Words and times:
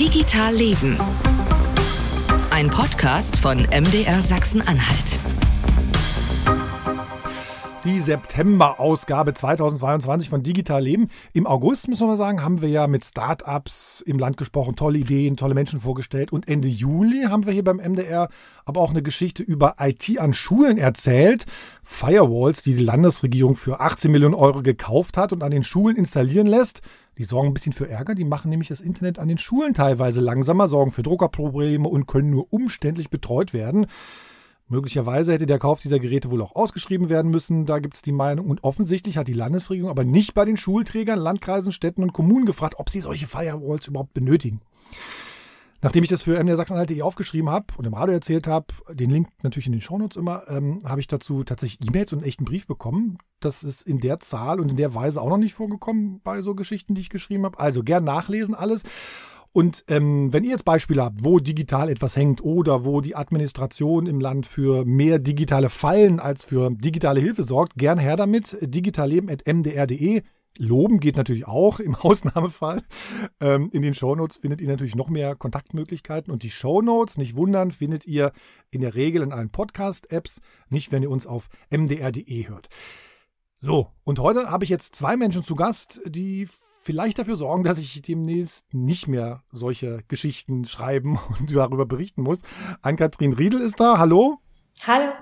Digital 0.00 0.54
Leben. 0.54 0.96
Ein 2.52 2.70
Podcast 2.70 3.36
von 3.36 3.58
MDR 3.58 4.22
Sachsen-Anhalt. 4.22 5.18
Die 7.84 7.98
September-Ausgabe 7.98 9.34
2022 9.34 10.30
von 10.30 10.44
Digital 10.44 10.84
Leben. 10.84 11.08
Im 11.32 11.48
August, 11.48 11.88
müssen 11.88 12.06
wir 12.06 12.16
sagen, 12.16 12.44
haben 12.44 12.62
wir 12.62 12.68
ja 12.68 12.86
mit 12.86 13.04
Startups 13.04 14.00
im 14.06 14.20
Land 14.20 14.36
gesprochen, 14.36 14.76
tolle 14.76 14.98
Ideen, 14.98 15.36
tolle 15.36 15.54
Menschen 15.54 15.80
vorgestellt. 15.80 16.32
Und 16.32 16.46
Ende 16.46 16.68
Juli 16.68 17.24
haben 17.24 17.44
wir 17.44 17.52
hier 17.52 17.64
beim 17.64 17.78
MDR 17.78 18.28
aber 18.64 18.80
auch 18.80 18.90
eine 18.90 19.02
Geschichte 19.02 19.42
über 19.42 19.76
IT 19.80 20.18
an 20.20 20.32
Schulen 20.32 20.78
erzählt. 20.78 21.46
Firewalls, 21.82 22.62
die 22.62 22.76
die 22.76 22.84
Landesregierung 22.84 23.56
für 23.56 23.80
18 23.80 24.12
Millionen 24.12 24.34
Euro 24.34 24.62
gekauft 24.62 25.16
hat 25.16 25.32
und 25.32 25.42
an 25.42 25.50
den 25.50 25.64
Schulen 25.64 25.96
installieren 25.96 26.46
lässt. 26.46 26.82
Die 27.18 27.24
sorgen 27.24 27.48
ein 27.48 27.54
bisschen 27.54 27.72
für 27.72 27.88
Ärger. 27.88 28.14
Die 28.14 28.24
machen 28.24 28.48
nämlich 28.48 28.68
das 28.68 28.80
Internet 28.80 29.18
an 29.18 29.28
den 29.28 29.38
Schulen 29.38 29.74
teilweise 29.74 30.20
langsamer, 30.20 30.68
sorgen 30.68 30.92
für 30.92 31.02
Druckerprobleme 31.02 31.88
und 31.88 32.06
können 32.06 32.30
nur 32.30 32.46
umständlich 32.50 33.10
betreut 33.10 33.52
werden. 33.52 33.86
Möglicherweise 34.68 35.32
hätte 35.32 35.46
der 35.46 35.58
Kauf 35.58 35.80
dieser 35.80 35.98
Geräte 35.98 36.30
wohl 36.30 36.42
auch 36.42 36.54
ausgeschrieben 36.54 37.08
werden 37.08 37.30
müssen. 37.30 37.66
Da 37.66 37.78
gibt 37.78 37.94
es 37.94 38.02
die 38.02 38.12
Meinung. 38.12 38.46
Und 38.46 38.62
offensichtlich 38.62 39.16
hat 39.16 39.26
die 39.26 39.32
Landesregierung 39.32 39.90
aber 39.90 40.04
nicht 40.04 40.34
bei 40.34 40.44
den 40.44 40.56
Schulträgern, 40.56 41.18
Landkreisen, 41.18 41.72
Städten 41.72 42.02
und 42.02 42.12
Kommunen 42.12 42.46
gefragt, 42.46 42.74
ob 42.78 42.90
sie 42.90 43.00
solche 43.00 43.26
Firewalls 43.26 43.88
überhaupt 43.88 44.14
benötigen. 44.14 44.60
Nachdem 45.80 46.02
ich 46.02 46.10
das 46.10 46.24
für 46.24 46.42
MDR 46.42 46.56
Sachsen-Anhalt 46.56 47.02
aufgeschrieben 47.02 47.50
habe 47.50 47.66
und 47.76 47.86
im 47.86 47.94
Radio 47.94 48.14
erzählt 48.14 48.48
habe, 48.48 48.66
den 48.90 49.10
Link 49.10 49.28
natürlich 49.42 49.66
in 49.66 49.72
den 49.72 49.80
Shownotes 49.80 50.16
immer, 50.16 50.42
ähm, 50.48 50.80
habe 50.84 51.00
ich 51.00 51.06
dazu 51.06 51.44
tatsächlich 51.44 51.88
E-Mails 51.88 52.12
und 52.12 52.18
einen 52.18 52.28
echten 52.28 52.44
Brief 52.44 52.66
bekommen. 52.66 53.18
Das 53.38 53.62
ist 53.62 53.82
in 53.82 54.00
der 54.00 54.18
Zahl 54.18 54.58
und 54.58 54.70
in 54.70 54.76
der 54.76 54.94
Weise 54.94 55.20
auch 55.20 55.28
noch 55.28 55.36
nicht 55.36 55.54
vorgekommen 55.54 56.20
bei 56.24 56.42
so 56.42 56.56
Geschichten, 56.56 56.96
die 56.96 57.00
ich 57.00 57.10
geschrieben 57.10 57.44
habe. 57.44 57.60
Also 57.60 57.84
gern 57.84 58.02
nachlesen 58.02 58.56
alles. 58.56 58.82
Und 59.52 59.84
ähm, 59.88 60.32
wenn 60.32 60.44
ihr 60.44 60.50
jetzt 60.50 60.64
Beispiele 60.64 61.02
habt, 61.02 61.24
wo 61.24 61.38
digital 61.38 61.88
etwas 61.88 62.16
hängt 62.16 62.42
oder 62.42 62.84
wo 62.84 63.00
die 63.00 63.16
Administration 63.16 64.06
im 64.06 64.20
Land 64.20 64.46
für 64.46 64.84
mehr 64.84 65.18
digitale 65.18 65.70
Fallen 65.70 66.20
als 66.20 66.44
für 66.44 66.70
digitale 66.70 67.20
Hilfe 67.20 67.44
sorgt, 67.44 67.74
gern 67.76 67.98
her 67.98 68.16
damit. 68.16 68.58
digitalleben.mdr.de. 68.60 70.22
Loben 70.58 71.00
geht 71.00 71.16
natürlich 71.16 71.46
auch 71.46 71.80
im 71.80 71.94
Ausnahmefall. 71.94 72.82
Ähm, 73.40 73.70
in 73.72 73.82
den 73.82 73.94
Shownotes 73.94 74.36
findet 74.36 74.60
ihr 74.60 74.68
natürlich 74.68 74.96
noch 74.96 75.08
mehr 75.08 75.34
Kontaktmöglichkeiten. 75.36 76.32
Und 76.32 76.42
die 76.42 76.50
Shownotes, 76.50 77.16
nicht 77.16 77.36
wundern, 77.36 77.70
findet 77.70 78.06
ihr 78.06 78.32
in 78.70 78.80
der 78.80 78.94
Regel 78.94 79.22
in 79.22 79.32
allen 79.32 79.50
Podcast-Apps, 79.50 80.40
nicht 80.68 80.92
wenn 80.92 81.02
ihr 81.02 81.10
uns 81.10 81.26
auf 81.26 81.48
mdr.de 81.70 82.48
hört. 82.48 82.68
So, 83.60 83.88
und 84.04 84.18
heute 84.18 84.50
habe 84.50 84.64
ich 84.64 84.70
jetzt 84.70 84.94
zwei 84.94 85.16
Menschen 85.16 85.42
zu 85.42 85.54
Gast, 85.54 86.00
die 86.04 86.48
vielleicht 86.82 87.18
dafür 87.18 87.36
sorgen, 87.36 87.64
dass 87.64 87.78
ich 87.78 88.00
demnächst 88.02 88.72
nicht 88.72 89.08
mehr 89.08 89.42
solche 89.52 90.02
Geschichten 90.08 90.64
schreiben 90.64 91.18
und 91.38 91.54
darüber 91.54 91.86
berichten 91.86 92.22
muss. 92.22 92.40
Ann-Kathrin 92.82 93.32
Riedel 93.32 93.60
ist 93.60 93.80
da. 93.80 93.98
Hallo. 93.98 94.38
Hallo. 94.86 95.12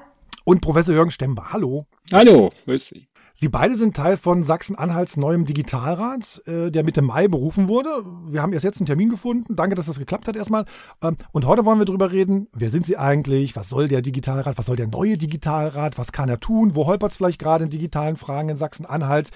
Und 0.44 0.60
Professor 0.60 0.94
Jürgen 0.94 1.10
Stember. 1.10 1.52
Hallo. 1.52 1.86
Hallo, 2.12 2.50
grüß 2.66 2.88
Sie. 2.88 3.08
Sie 3.38 3.50
beide 3.50 3.76
sind 3.76 3.94
Teil 3.94 4.16
von 4.16 4.44
Sachsen-Anhalts 4.44 5.18
neuem 5.18 5.44
Digitalrat, 5.44 6.40
äh, 6.46 6.70
der 6.70 6.84
Mitte 6.84 7.02
Mai 7.02 7.28
berufen 7.28 7.68
wurde. 7.68 7.90
Wir 8.24 8.40
haben 8.40 8.54
erst 8.54 8.64
jetzt 8.64 8.80
einen 8.80 8.86
Termin 8.86 9.10
gefunden. 9.10 9.54
Danke, 9.54 9.74
dass 9.74 9.84
das 9.84 9.98
geklappt 9.98 10.26
hat 10.26 10.36
erstmal. 10.36 10.64
Ähm, 11.02 11.18
und 11.32 11.44
heute 11.44 11.66
wollen 11.66 11.78
wir 11.78 11.84
darüber 11.84 12.12
reden, 12.12 12.48
wer 12.54 12.70
sind 12.70 12.86
Sie 12.86 12.96
eigentlich? 12.96 13.54
Was 13.54 13.68
soll 13.68 13.88
der 13.88 14.00
Digitalrat? 14.00 14.56
Was 14.56 14.64
soll 14.64 14.76
der 14.76 14.86
neue 14.86 15.18
Digitalrat? 15.18 15.98
Was 15.98 16.12
kann 16.12 16.30
er 16.30 16.40
tun? 16.40 16.74
Wo 16.74 16.86
holpert 16.86 17.10
es 17.10 17.18
vielleicht 17.18 17.38
gerade 17.38 17.64
in 17.64 17.68
digitalen 17.68 18.16
Fragen 18.16 18.48
in 18.48 18.56
Sachsen-Anhalt? 18.56 19.28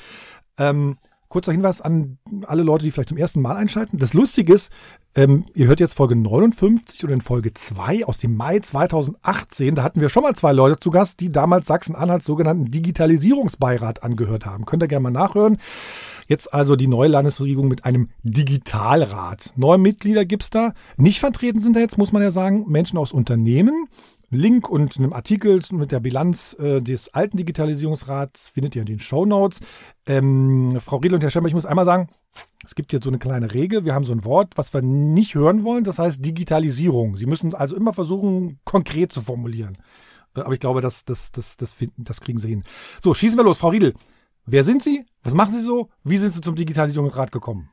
Ähm, 0.57 0.97
kurzer 1.31 1.53
Hinweis 1.53 1.81
an 1.81 2.19
alle 2.47 2.63
Leute, 2.63 2.85
die 2.85 2.91
vielleicht 2.91 3.09
zum 3.09 3.17
ersten 3.17 3.41
Mal 3.41 3.57
einschalten. 3.57 3.99
Das 3.99 4.13
Lustige 4.15 4.53
ist, 4.53 4.71
ähm, 5.15 5.47
ihr 5.55 5.69
hört 5.69 5.81
jetzt 5.81 5.95
Folge 5.95 6.17
59 6.17 7.03
oder 7.05 7.15
in 7.15 7.21
Folge 7.21 7.55
2 7.55 8.05
aus 8.05 8.19
dem 8.19 8.37
Mai 8.37 8.59
2018. 8.59 9.77
Da 9.77 9.83
hatten 9.83 10.01
wir 10.01 10.09
schon 10.09 10.25
mal 10.25 10.35
zwei 10.35 10.53
Leute 10.53 10.79
zu 10.79 10.91
Gast, 10.91 11.21
die 11.21 11.33
damals 11.33 11.69
Sachsen-Anhalts 11.69 12.27
sogenannten 12.27 12.71
Digitalisierungsbeirat 12.71 14.03
angehört 14.03 14.45
haben. 14.45 14.67
Könnt 14.67 14.83
ihr 14.83 14.89
gerne 14.89 15.05
mal 15.05 15.11
nachhören. 15.11 15.59
Jetzt 16.27 16.53
also 16.53 16.77
die 16.77 16.89
neue 16.89 17.09
Landesregierung 17.09 17.69
mit 17.69 17.85
einem 17.85 18.11
Digitalrat. 18.23 19.53
Neue 19.57 19.79
Mitglieder 19.79 20.25
gibt 20.25 20.45
es 20.45 20.51
da. 20.51 20.75
Nicht 20.97 21.21
vertreten 21.21 21.61
sind 21.61 21.77
da 21.77 21.81
jetzt, 21.81 21.99
muss 21.99 22.13
man 22.13 22.23
ja 22.23 22.31
sagen, 22.31 22.67
Menschen 22.69 22.99
aus 22.99 23.13
Unternehmen, 23.13 23.87
Link 24.31 24.69
und 24.69 24.97
einem 24.97 25.13
Artikel 25.13 25.61
mit 25.73 25.91
der 25.91 25.99
Bilanz 25.99 26.57
äh, 26.59 26.81
des 26.81 27.13
alten 27.13 27.37
Digitalisierungsrats 27.37 28.49
findet 28.49 28.77
ihr 28.77 28.83
in 28.83 28.87
den 28.87 29.01
Show 29.01 29.27
Notes. 29.27 29.59
Ähm, 30.07 30.79
Frau 30.81 30.99
Riedel 30.99 31.17
und 31.17 31.23
Herr 31.23 31.31
Schemmer, 31.31 31.49
ich 31.49 31.55
muss 31.55 31.67
einmal 31.67 31.85
sagen, 31.85 32.09
es 32.65 32.77
gibt 32.77 32.93
jetzt 32.93 33.05
so 33.05 33.11
eine 33.11 33.19
kleine 33.19 33.53
Regel. 33.53 33.85
Wir 33.85 33.95
haben 33.95 34.05
so 34.05 34.13
ein 34.13 34.25
Wort, 34.25 34.53
was 34.57 34.73
wir 34.73 34.83
nicht 34.83 35.35
hören 35.35 35.65
wollen. 35.65 35.83
Das 35.83 35.99
heißt 35.99 36.25
Digitalisierung. 36.25 37.17
Sie 37.17 37.27
müssen 37.27 37.55
also 37.55 37.75
immer 37.75 37.93
versuchen, 37.93 38.61
konkret 38.65 39.13
zu 39.13 39.21
formulieren. 39.21 39.79
Äh, 40.37 40.43
aber 40.43 40.55
ich 40.55 40.61
glaube, 40.61 40.81
das, 40.81 41.05
das, 41.05 41.33
das, 41.33 41.57
das, 41.57 41.73
finden, 41.73 42.05
das 42.05 42.21
kriegen 42.21 42.39
Sie 42.39 42.49
hin. 42.49 42.65
So, 43.01 43.15
schießen 43.15 43.37
wir 43.37 43.45
los. 43.45 43.59
Frau 43.59 43.71
Riedel, 43.71 43.95
wer 44.47 44.63
sind 44.63 44.85
Sie? 44.85 45.05
Was 45.25 45.35
machen 45.35 45.55
Sie 45.55 45.63
so? 45.63 45.89
Wie 46.05 46.19
sind 46.19 46.35
Sie 46.35 46.41
zum 46.41 46.55
Digitalisierungsrat 46.55 47.33
gekommen? 47.33 47.71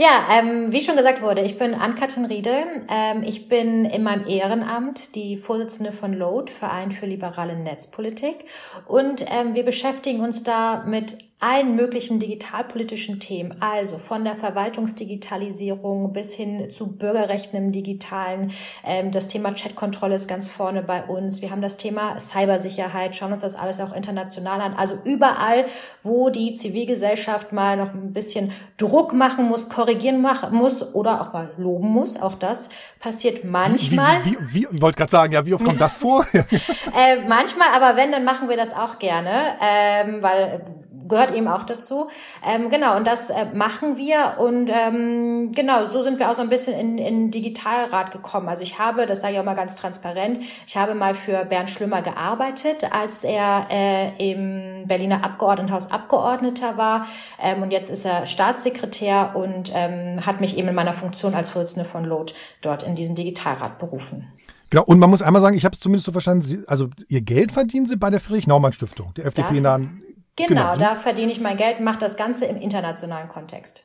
Ja, 0.00 0.28
ähm, 0.30 0.70
wie 0.70 0.80
schon 0.80 0.94
gesagt 0.94 1.22
wurde, 1.22 1.42
ich 1.42 1.58
bin 1.58 1.74
Ann-Kathrin 1.74 2.26
Riedel. 2.26 2.86
Ähm, 2.88 3.24
ich 3.24 3.48
bin 3.48 3.84
in 3.84 4.04
meinem 4.04 4.28
Ehrenamt 4.28 5.16
die 5.16 5.36
Vorsitzende 5.36 5.90
von 5.90 6.12
LOAD, 6.12 6.50
Verein 6.50 6.92
für 6.92 7.06
liberale 7.06 7.56
Netzpolitik. 7.56 8.44
Und 8.86 9.24
ähm, 9.28 9.54
wir 9.54 9.64
beschäftigen 9.64 10.20
uns 10.20 10.44
da 10.44 10.84
mit 10.86 11.18
allen 11.40 11.76
möglichen 11.76 12.18
digitalpolitischen 12.18 13.20
Themen, 13.20 13.54
also 13.60 13.98
von 13.98 14.24
der 14.24 14.34
Verwaltungsdigitalisierung 14.34 16.12
bis 16.12 16.34
hin 16.34 16.68
zu 16.68 16.88
Bürgerrechten 16.96 17.56
im 17.56 17.70
Digitalen. 17.70 18.50
Ähm, 18.84 19.12
das 19.12 19.28
Thema 19.28 19.52
Chatkontrolle 19.54 20.16
ist 20.16 20.26
ganz 20.26 20.50
vorne 20.50 20.82
bei 20.82 21.04
uns. 21.04 21.40
Wir 21.40 21.52
haben 21.52 21.62
das 21.62 21.76
Thema 21.76 22.18
Cybersicherheit, 22.18 23.14
schauen 23.14 23.30
uns 23.30 23.42
das 23.42 23.54
alles 23.54 23.78
auch 23.80 23.94
international 23.94 24.60
an. 24.60 24.74
Also 24.74 24.98
überall, 25.04 25.66
wo 26.02 26.30
die 26.30 26.56
Zivilgesellschaft 26.56 27.52
mal 27.52 27.76
noch 27.76 27.94
ein 27.94 28.12
bisschen 28.12 28.50
Druck 28.76 29.12
machen 29.12 29.44
muss, 29.44 29.68
korrigieren 29.68 30.20
machen 30.20 30.52
muss 30.52 30.82
oder 30.94 31.20
auch 31.20 31.32
mal 31.32 31.52
loben 31.56 31.88
muss, 31.88 32.20
auch 32.20 32.34
das 32.34 32.68
passiert 32.98 33.44
manchmal. 33.44 34.24
Wie, 34.24 34.32
wie, 34.32 34.38
wie, 34.40 34.66
wie 34.70 34.74
ich 34.74 34.82
wollte 34.82 34.96
gerade 34.98 35.10
sagen, 35.10 35.32
ja, 35.32 35.46
wie 35.46 35.54
oft 35.54 35.64
kommt 35.64 35.80
das 35.80 35.98
vor? 35.98 36.26
äh, 36.32 37.16
manchmal, 37.28 37.68
aber 37.74 37.96
wenn, 37.96 38.10
dann 38.10 38.24
machen 38.24 38.48
wir 38.48 38.56
das 38.56 38.72
auch 38.72 38.98
gerne, 38.98 39.30
ähm, 39.62 40.20
weil 40.20 40.64
gehört 41.08 41.34
eben 41.34 41.48
auch 41.48 41.64
dazu. 41.64 42.08
Ähm, 42.46 42.70
genau, 42.70 42.96
und 42.96 43.06
das 43.06 43.30
äh, 43.30 43.46
machen 43.54 43.96
wir 43.96 44.36
und 44.38 44.70
ähm, 44.70 45.52
genau, 45.52 45.86
so 45.86 46.02
sind 46.02 46.18
wir 46.18 46.30
auch 46.30 46.34
so 46.34 46.42
ein 46.42 46.48
bisschen 46.48 46.78
in, 46.78 46.98
in 46.98 47.30
Digitalrat 47.30 48.10
gekommen. 48.12 48.48
Also 48.48 48.62
ich 48.62 48.78
habe, 48.78 49.06
das 49.06 49.20
sage 49.20 49.34
ich 49.34 49.40
auch 49.40 49.44
mal 49.44 49.54
ganz 49.54 49.74
transparent, 49.74 50.38
ich 50.66 50.76
habe 50.76 50.94
mal 50.94 51.14
für 51.14 51.44
Bernd 51.44 51.70
Schlümmer 51.70 52.02
gearbeitet, 52.02 52.92
als 52.92 53.24
er 53.24 53.66
äh, 53.70 54.32
im 54.32 54.86
Berliner 54.86 55.24
Abgeordnetenhaus 55.24 55.90
Abgeordneter 55.90 56.76
war 56.76 57.06
ähm, 57.42 57.62
und 57.62 57.70
jetzt 57.70 57.90
ist 57.90 58.04
er 58.04 58.26
Staatssekretär 58.26 59.32
und 59.34 59.72
ähm, 59.74 60.24
hat 60.24 60.40
mich 60.40 60.56
eben 60.56 60.68
in 60.68 60.74
meiner 60.74 60.92
Funktion 60.92 61.34
als 61.34 61.50
Vorsitzende 61.50 61.84
von 61.84 62.04
LOT 62.04 62.34
dort 62.60 62.82
in 62.82 62.94
diesen 62.94 63.14
Digitalrat 63.14 63.78
berufen. 63.78 64.32
Genau, 64.70 64.84
und 64.84 64.98
man 64.98 65.08
muss 65.08 65.22
einmal 65.22 65.40
sagen, 65.40 65.56
ich 65.56 65.64
habe 65.64 65.74
es 65.74 65.80
zumindest 65.80 66.06
so 66.06 66.12
verstanden, 66.12 66.42
Sie, 66.42 66.62
also 66.66 66.88
Ihr 67.08 67.22
Geld 67.22 67.52
verdienen 67.52 67.86
Sie 67.86 67.96
bei 67.96 68.10
der 68.10 68.20
Friedrich-Naumann-Stiftung, 68.20 69.14
der 69.14 69.26
FDP-nahen 69.26 70.02
Genau, 70.46 70.74
genau, 70.74 70.76
da 70.76 70.96
verdiene 70.96 71.32
ich 71.32 71.40
mein 71.40 71.56
Geld, 71.56 71.80
mache 71.80 71.98
das 71.98 72.16
Ganze 72.16 72.46
im 72.46 72.56
internationalen 72.56 73.28
Kontext. 73.28 73.84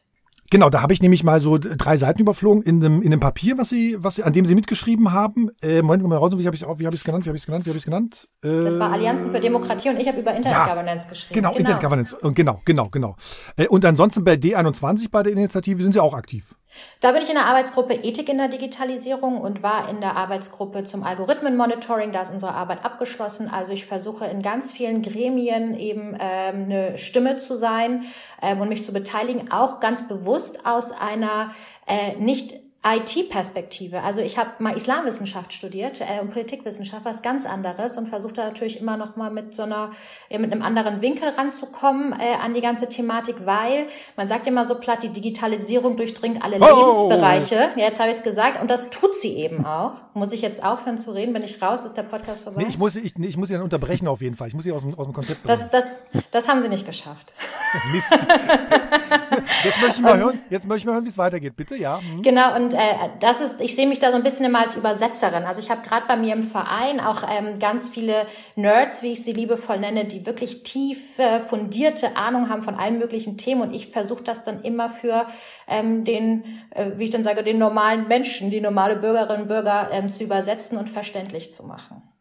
Genau, 0.53 0.69
da 0.69 0.83
habe 0.83 0.93
ich 0.93 1.01
nämlich 1.01 1.23
mal 1.23 1.39
so 1.39 1.57
drei 1.57 1.97
Seiten 1.97 2.21
überflogen 2.21 2.61
in 2.61 2.79
dem, 2.79 3.01
in 3.01 3.09
dem 3.09 3.19
Papier, 3.19 3.57
was 3.57 3.69
sie, 3.69 3.97
was 3.97 4.17
sie, 4.17 4.23
an 4.23 4.33
dem 4.33 4.45
sie 4.45 4.53
mitgeschrieben 4.53 5.11
haben. 5.11 5.49
Äh, 5.63 5.81
Moment 5.81 6.03
mal 6.03 6.17
raus, 6.17 6.31
wie 6.37 6.45
habe 6.45 6.55
ich 6.55 6.61
es 6.61 6.67
genannt? 6.67 6.79
Wie 6.79 6.85
habe 6.85 7.35
ich 7.35 7.41
es 7.41 7.45
genannt? 7.47 7.65
Wie 7.65 7.69
habe 7.69 7.77
ich 7.77 7.81
es 7.81 7.85
genannt? 7.85 8.29
Äh, 8.43 8.65
das 8.65 8.77
war 8.77 8.91
Allianzen 8.91 9.31
für 9.31 9.39
Demokratie 9.39 9.89
und 9.89 9.99
ich 9.99 10.07
habe 10.07 10.19
über 10.19 10.35
Internet 10.35 10.59
ja, 10.59 10.67
Governance 10.67 11.07
geschrieben. 11.07 11.33
Genau, 11.33 11.49
genau. 11.49 11.59
Internet 11.59 11.81
Governance. 11.81 12.17
Genau, 12.35 12.61
genau, 12.65 12.89
genau. 12.89 13.15
Äh, 13.57 13.67
und 13.67 13.83
ansonsten 13.83 14.23
bei 14.23 14.33
D21 14.33 15.09
bei 15.09 15.23
der 15.23 15.33
Initiative 15.33 15.81
sind 15.81 15.93
sie 15.93 15.99
auch 15.99 16.13
aktiv. 16.13 16.53
Da 16.99 17.11
bin 17.11 17.21
ich 17.21 17.29
in 17.29 17.35
der 17.35 17.45
Arbeitsgruppe 17.45 17.93
Ethik 17.93 18.29
in 18.29 18.37
der 18.37 18.47
Digitalisierung 18.47 19.39
und 19.39 19.63
war 19.63 19.89
in 19.89 20.01
der 20.01 20.15
Arbeitsgruppe 20.15 20.83
zum 20.83 21.03
Algorithmenmonitoring. 21.03 22.11
Da 22.11 22.21
ist 22.21 22.31
unsere 22.31 22.53
Arbeit 22.53 22.85
abgeschlossen. 22.85 23.49
Also 23.49 23.73
ich 23.73 23.85
versuche 23.85 24.25
in 24.25 24.41
ganz 24.41 24.71
vielen 24.71 25.01
Gremien 25.01 25.77
eben 25.77 26.17
ähm, 26.19 26.63
eine 26.65 26.97
Stimme 26.97 27.37
zu 27.37 27.55
sein 27.55 28.05
ähm, 28.41 28.61
und 28.61 28.69
mich 28.69 28.83
zu 28.83 28.93
beteiligen, 28.93 29.51
auch 29.51 29.79
ganz 29.79 30.07
bewusst 30.07 30.65
aus 30.65 30.91
einer 30.91 31.51
äh, 31.87 32.15
nicht 32.17 32.62
IT-Perspektive. 32.85 34.01
Also 34.01 34.19
ich 34.19 34.37
habe 34.37 34.51
mal 34.59 34.75
Islamwissenschaft 34.75 35.53
studiert 35.53 36.01
äh, 36.01 36.19
und 36.21 36.31
Politikwissenschaft, 36.31 37.05
was 37.05 37.21
ganz 37.21 37.45
anderes 37.45 37.97
und 37.97 38.09
versuche 38.09 38.33
da 38.33 38.45
natürlich 38.45 38.79
immer 38.79 38.97
noch 38.97 39.15
mal 39.15 39.31
mit 39.31 39.53
so 39.55 39.63
einer 39.63 39.91
äh, 40.29 40.37
mit 40.37 40.51
einem 40.51 40.61
anderen 40.61 41.01
Winkel 41.01 41.29
ranzukommen 41.29 42.13
äh, 42.13 42.35
an 42.43 42.53
die 42.53 42.59
ganze 42.59 42.89
Thematik, 42.89 43.45
weil 43.45 43.87
man 44.17 44.27
sagt 44.27 44.47
immer 44.47 44.65
so 44.65 44.75
platt, 44.75 45.01
die 45.01 45.09
Digitalisierung 45.09 45.95
durchdringt 45.95 46.43
alle 46.43 46.59
oh. 46.59 46.65
Lebensbereiche. 46.65 47.71
Ja, 47.77 47.85
jetzt 47.85 48.01
habe 48.01 48.11
ich 48.11 48.17
es 48.17 48.23
gesagt 48.23 48.61
und 48.61 48.69
das 48.69 48.89
tut 48.89 49.15
sie 49.15 49.33
eben 49.37 49.65
auch. 49.65 50.01
Muss 50.13 50.33
ich 50.33 50.41
jetzt 50.41 50.61
aufhören 50.63 50.97
zu 50.97 51.11
reden? 51.11 51.31
Bin 51.31 51.43
ich 51.43 51.61
raus? 51.61 51.85
Ist 51.85 51.95
der 51.95 52.03
Podcast 52.03 52.43
vorbei? 52.43 52.63
Nee, 52.63 52.69
ich 52.69 52.77
muss 52.77 52.97
ich, 52.97 53.17
nee, 53.17 53.27
ich 53.27 53.37
muss 53.37 53.47
sie 53.47 53.53
dann 53.53 53.63
unterbrechen 53.63 54.09
auf 54.09 54.21
jeden 54.21 54.35
Fall. 54.35 54.49
Ich 54.49 54.53
muss 54.53 54.65
sie 54.65 54.73
aus 54.73 54.81
dem, 54.81 54.93
aus 54.99 55.05
dem 55.05 55.13
Konzept 55.13 55.41
bringen. 55.43 55.57
Das, 55.57 55.71
das, 55.71 55.85
das 56.31 56.49
haben 56.49 56.61
sie 56.61 56.69
nicht 56.69 56.85
geschafft. 56.85 57.33
Mist. 57.93 58.11
Jetzt 59.63 59.81
möchte 59.81 59.95
ich 59.97 60.01
mal 60.01 60.17
hören, 60.17 60.39
jetzt 60.49 60.67
möchte 60.67 60.79
ich 60.79 60.85
mal 60.85 60.93
hören, 60.93 61.05
wie 61.05 61.09
es 61.09 61.17
weitergeht. 61.17 61.55
Bitte, 61.55 61.75
ja. 61.75 61.99
Hm. 61.99 62.21
Genau, 62.21 62.55
und 62.55 62.72
äh, 62.73 63.09
das 63.19 63.41
ist, 63.41 63.61
ich 63.61 63.75
sehe 63.75 63.87
mich 63.87 63.99
da 63.99 64.11
so 64.11 64.17
ein 64.17 64.23
bisschen 64.23 64.45
immer 64.45 64.59
als 64.59 64.75
Übersetzerin. 64.75 65.43
Also 65.43 65.59
ich 65.59 65.69
habe 65.69 65.81
gerade 65.81 66.05
bei 66.07 66.15
mir 66.15 66.33
im 66.33 66.43
Verein 66.43 66.99
auch 66.99 67.23
ähm, 67.23 67.59
ganz 67.59 67.89
viele 67.89 68.25
Nerds, 68.55 69.03
wie 69.03 69.11
ich 69.13 69.23
sie 69.23 69.33
liebevoll 69.33 69.79
nenne, 69.79 70.05
die 70.05 70.25
wirklich 70.25 70.63
tief 70.63 71.17
äh, 71.19 71.39
fundierte 71.39 72.15
Ahnung 72.15 72.49
haben 72.49 72.61
von 72.61 72.75
allen 72.75 72.99
möglichen 72.99 73.37
Themen. 73.37 73.61
Und 73.61 73.73
ich 73.73 73.87
versuche 73.87 74.23
das 74.23 74.43
dann 74.43 74.61
immer 74.63 74.89
für 74.89 75.25
ähm, 75.67 76.03
den, 76.03 76.43
äh, 76.71 76.91
wie 76.95 77.05
ich 77.05 77.11
dann 77.11 77.23
sage, 77.23 77.43
den 77.43 77.57
normalen 77.57 78.07
Menschen, 78.07 78.51
die 78.51 78.61
normale 78.61 78.95
Bürgerinnen 78.95 79.43
und 79.43 79.47
Bürger 79.47 79.89
ähm, 79.91 80.09
zu 80.09 80.23
übersetzen 80.23 80.77
und 80.77 80.89
verständlich 80.89 81.51
zu 81.51 81.63
machen. 81.63 82.12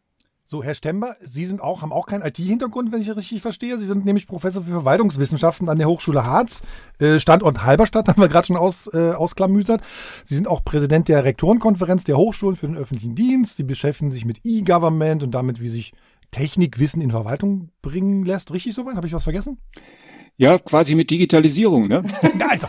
So, 0.53 0.63
Herr 0.63 0.75
Stember, 0.75 1.15
Sie 1.19 1.47
sind 1.47 1.61
auch, 1.61 1.81
haben 1.81 1.91
auch 1.91 2.05
keinen 2.05 2.21
IT-Hintergrund, 2.21 2.91
wenn 2.91 3.01
ich 3.01 3.09
richtig 3.09 3.41
verstehe. 3.41 3.79
Sie 3.79 3.87
sind 3.87 4.05
nämlich 4.05 4.27
Professor 4.27 4.61
für 4.61 4.69
Verwaltungswissenschaften 4.69 5.67
an 5.67 5.79
der 5.79 5.87
Hochschule 5.87 6.27
Harz, 6.27 6.61
äh, 6.99 7.17
Standort 7.17 7.63
Halberstadt, 7.63 8.07
haben 8.07 8.21
wir 8.21 8.27
gerade 8.29 8.45
schon 8.45 8.55
aus, 8.55 8.85
äh, 8.93 9.13
ausklamüsert. 9.13 9.81
Sie 10.23 10.35
sind 10.35 10.47
auch 10.47 10.63
Präsident 10.63 11.07
der 11.07 11.23
Rektorenkonferenz 11.23 12.03
der 12.03 12.17
Hochschulen 12.17 12.55
für 12.55 12.67
den 12.67 12.77
öffentlichen 12.77 13.15
Dienst. 13.15 13.57
Sie 13.57 13.63
beschäftigen 13.63 14.11
sich 14.11 14.25
mit 14.25 14.41
E-Government 14.43 15.23
und 15.23 15.31
damit, 15.31 15.59
wie 15.59 15.69
sich 15.69 15.91
Technikwissen 16.29 17.01
in 17.01 17.09
Verwaltung 17.09 17.69
bringen 17.81 18.23
lässt. 18.23 18.53
Richtig 18.53 18.75
soweit? 18.75 18.95
Habe 18.95 19.07
ich 19.07 19.13
was 19.13 19.23
vergessen? 19.23 19.57
Ja, 20.37 20.59
quasi 20.59 20.93
mit 20.93 21.09
Digitalisierung, 21.09 21.85
ne? 21.85 22.03
Na, 22.37 22.49
also, 22.49 22.67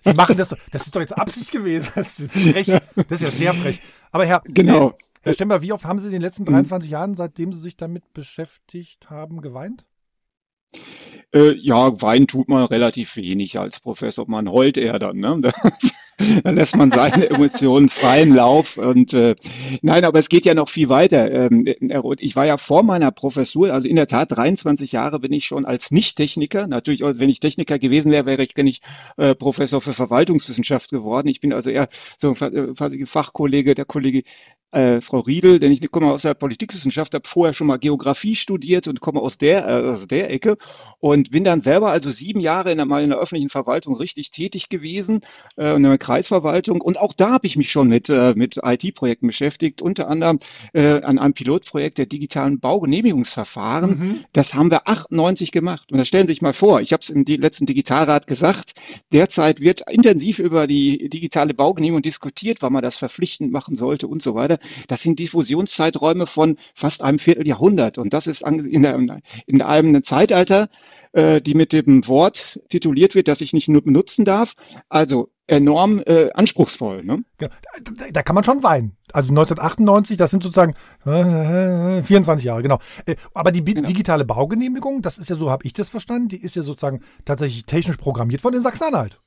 Sie 0.00 0.14
machen 0.14 0.38
das, 0.38 0.54
das 0.70 0.86
ist 0.86 0.96
doch 0.96 1.00
jetzt 1.00 1.18
Absicht 1.18 1.52
gewesen. 1.52 1.90
Das 1.94 2.18
ist, 2.18 2.32
frech. 2.32 2.66
Das 2.94 3.20
ist 3.20 3.22
ja 3.22 3.30
sehr 3.30 3.52
frech. 3.52 3.82
Aber 4.10 4.24
Herr, 4.24 4.40
genau. 4.46 4.96
Herr 5.26 5.34
Stemmer, 5.34 5.60
wie 5.60 5.72
oft 5.72 5.84
haben 5.84 5.98
Sie 5.98 6.06
in 6.06 6.12
den 6.12 6.22
letzten 6.22 6.44
23 6.44 6.88
mhm. 6.88 6.92
Jahren, 6.92 7.14
seitdem 7.16 7.52
Sie 7.52 7.58
sich 7.58 7.76
damit 7.76 8.12
beschäftigt 8.14 9.10
haben, 9.10 9.42
geweint? 9.42 9.84
Äh, 11.34 11.54
ja, 11.54 12.00
weinen 12.00 12.28
tut 12.28 12.48
man 12.48 12.64
relativ 12.64 13.16
wenig 13.16 13.58
als 13.58 13.80
Professor. 13.80 14.24
Man 14.28 14.48
heult 14.48 14.76
eher 14.76 15.00
dann. 15.00 15.16
Ne? 15.16 15.40
da 16.44 16.50
lässt 16.50 16.76
man 16.76 16.90
seine 16.90 17.28
Emotionen 17.30 17.88
freien 17.88 18.34
Lauf. 18.34 18.76
Und 18.76 19.12
äh, 19.12 19.34
nein, 19.82 20.04
aber 20.04 20.18
es 20.18 20.28
geht 20.28 20.44
ja 20.44 20.54
noch 20.54 20.68
viel 20.68 20.88
weiter. 20.88 21.30
Ähm, 21.30 21.66
ich 22.18 22.36
war 22.36 22.46
ja 22.46 22.56
vor 22.56 22.82
meiner 22.82 23.10
Professur, 23.10 23.72
also 23.72 23.88
in 23.88 23.96
der 23.96 24.06
Tat 24.06 24.30
23 24.32 24.92
Jahre 24.92 25.18
bin 25.18 25.32
ich 25.32 25.44
schon 25.44 25.64
als 25.64 25.90
Nicht-Techniker. 25.90 26.66
Natürlich, 26.66 27.02
wenn 27.02 27.28
ich 27.28 27.40
Techniker 27.40 27.78
gewesen 27.78 28.12
wäre, 28.12 28.26
wäre 28.26 28.44
ich 28.44 28.54
gar 28.54 28.62
nicht 28.62 28.84
äh, 29.16 29.34
Professor 29.34 29.80
für 29.80 29.92
Verwaltungswissenschaft 29.92 30.90
geworden. 30.90 31.28
Ich 31.28 31.40
bin 31.40 31.52
also 31.52 31.70
eher 31.70 31.88
so 32.18 32.34
ein 32.38 33.06
Fachkollege, 33.06 33.74
der 33.74 33.84
Kollege 33.84 34.22
äh, 34.72 35.00
Frau 35.00 35.20
Riedel, 35.20 35.58
denn 35.58 35.72
ich 35.72 35.90
komme 35.90 36.12
aus 36.12 36.22
der 36.22 36.34
Politikwissenschaft, 36.34 37.14
habe 37.14 37.26
vorher 37.26 37.54
schon 37.54 37.66
mal 37.66 37.78
Geografie 37.78 38.34
studiert 38.34 38.88
und 38.88 39.00
komme 39.00 39.20
aus 39.20 39.38
der, 39.38 39.66
äh, 39.66 39.90
aus 39.90 40.06
der 40.06 40.30
Ecke 40.30 40.56
und 40.98 41.30
bin 41.30 41.44
dann 41.44 41.60
selber 41.60 41.90
also 41.90 42.10
sieben 42.10 42.40
Jahre 42.40 42.72
in 42.72 42.78
der, 42.78 42.86
mal 42.86 43.02
in 43.02 43.10
der 43.10 43.18
öffentlichen 43.18 43.48
Verwaltung 43.48 43.96
richtig 43.96 44.30
tätig 44.30 44.68
gewesen, 44.68 45.20
äh, 45.56 45.74
in 45.74 45.82
der 45.82 45.98
Kreisverwaltung 45.98 46.80
und 46.80 46.98
auch 46.98 47.14
da 47.14 47.30
habe 47.32 47.46
ich 47.46 47.56
mich 47.56 47.70
schon 47.70 47.88
mit, 47.88 48.08
äh, 48.08 48.34
mit 48.36 48.58
IT-Projekten 48.62 49.28
beschäftigt, 49.28 49.82
unter 49.82 50.08
anderem 50.08 50.38
äh, 50.72 51.00
an 51.02 51.18
einem 51.18 51.34
Pilotprojekt 51.34 51.98
der 51.98 52.06
digitalen 52.06 52.60
Baugenehmigungsverfahren. 52.60 53.90
Mhm. 53.90 54.24
Das 54.32 54.54
haben 54.54 54.70
wir 54.70 54.88
98 54.88 55.52
gemacht 55.52 55.92
und 55.92 55.98
das 55.98 56.08
stellen 56.08 56.26
Sie 56.26 56.32
sich 56.32 56.42
mal 56.42 56.52
vor, 56.52 56.80
ich 56.80 56.92
habe 56.92 57.02
es 57.02 57.10
im 57.10 57.24
letzten 57.24 57.66
Digitalrat 57.66 58.26
gesagt, 58.26 58.72
derzeit 59.12 59.60
wird 59.60 59.82
intensiv 59.90 60.38
über 60.38 60.66
die 60.66 61.08
digitale 61.08 61.54
Baugenehmigung 61.54 62.02
diskutiert, 62.02 62.62
weil 62.62 62.70
man 62.70 62.82
das 62.82 62.96
verpflichtend 62.96 63.52
machen 63.52 63.76
sollte 63.76 64.08
und 64.08 64.22
so 64.22 64.34
weiter. 64.34 64.55
Das 64.88 65.02
sind 65.02 65.18
Diffusionszeiträume 65.18 66.26
von 66.26 66.56
fast 66.74 67.02
einem 67.02 67.18
Vierteljahrhundert. 67.18 67.98
Und 67.98 68.12
das 68.12 68.26
ist 68.26 68.42
in, 68.42 68.82
der, 68.82 69.20
in 69.46 69.62
einem 69.62 70.02
Zeitalter, 70.02 70.68
äh, 71.12 71.40
die 71.40 71.54
mit 71.54 71.72
dem 71.72 72.06
Wort 72.06 72.60
tituliert 72.68 73.14
wird, 73.14 73.28
das 73.28 73.40
ich 73.40 73.52
nicht 73.52 73.68
nur 73.68 73.82
benutzen 73.82 74.24
darf. 74.24 74.54
Also 74.88 75.30
enorm 75.46 76.02
äh, 76.06 76.30
anspruchsvoll. 76.32 77.04
Ne? 77.04 77.24
Genau. 77.38 77.52
Da, 77.84 78.04
da, 78.12 78.22
kann 78.22 78.34
man 78.34 78.44
schon 78.44 78.62
weinen. 78.62 78.96
Also 79.12 79.30
1998, 79.30 80.16
das 80.16 80.30
sind 80.30 80.42
sozusagen 80.42 80.74
äh, 81.04 82.02
24 82.02 82.44
Jahre, 82.44 82.62
genau. 82.62 82.78
Äh, 83.06 83.16
aber 83.32 83.52
die 83.52 83.64
genau. 83.64 83.86
digitale 83.86 84.24
Baugenehmigung, 84.24 85.02
das 85.02 85.18
ist 85.18 85.30
ja 85.30 85.36
so, 85.36 85.50
habe 85.50 85.64
ich 85.64 85.72
das 85.72 85.88
verstanden, 85.88 86.28
die 86.28 86.42
ist 86.42 86.56
ja 86.56 86.62
sozusagen 86.62 87.00
tatsächlich 87.24 87.64
technisch 87.64 87.96
programmiert 87.96 88.40
von 88.40 88.52
den 88.52 88.62
Sachsen-Anhalt. 88.62 89.20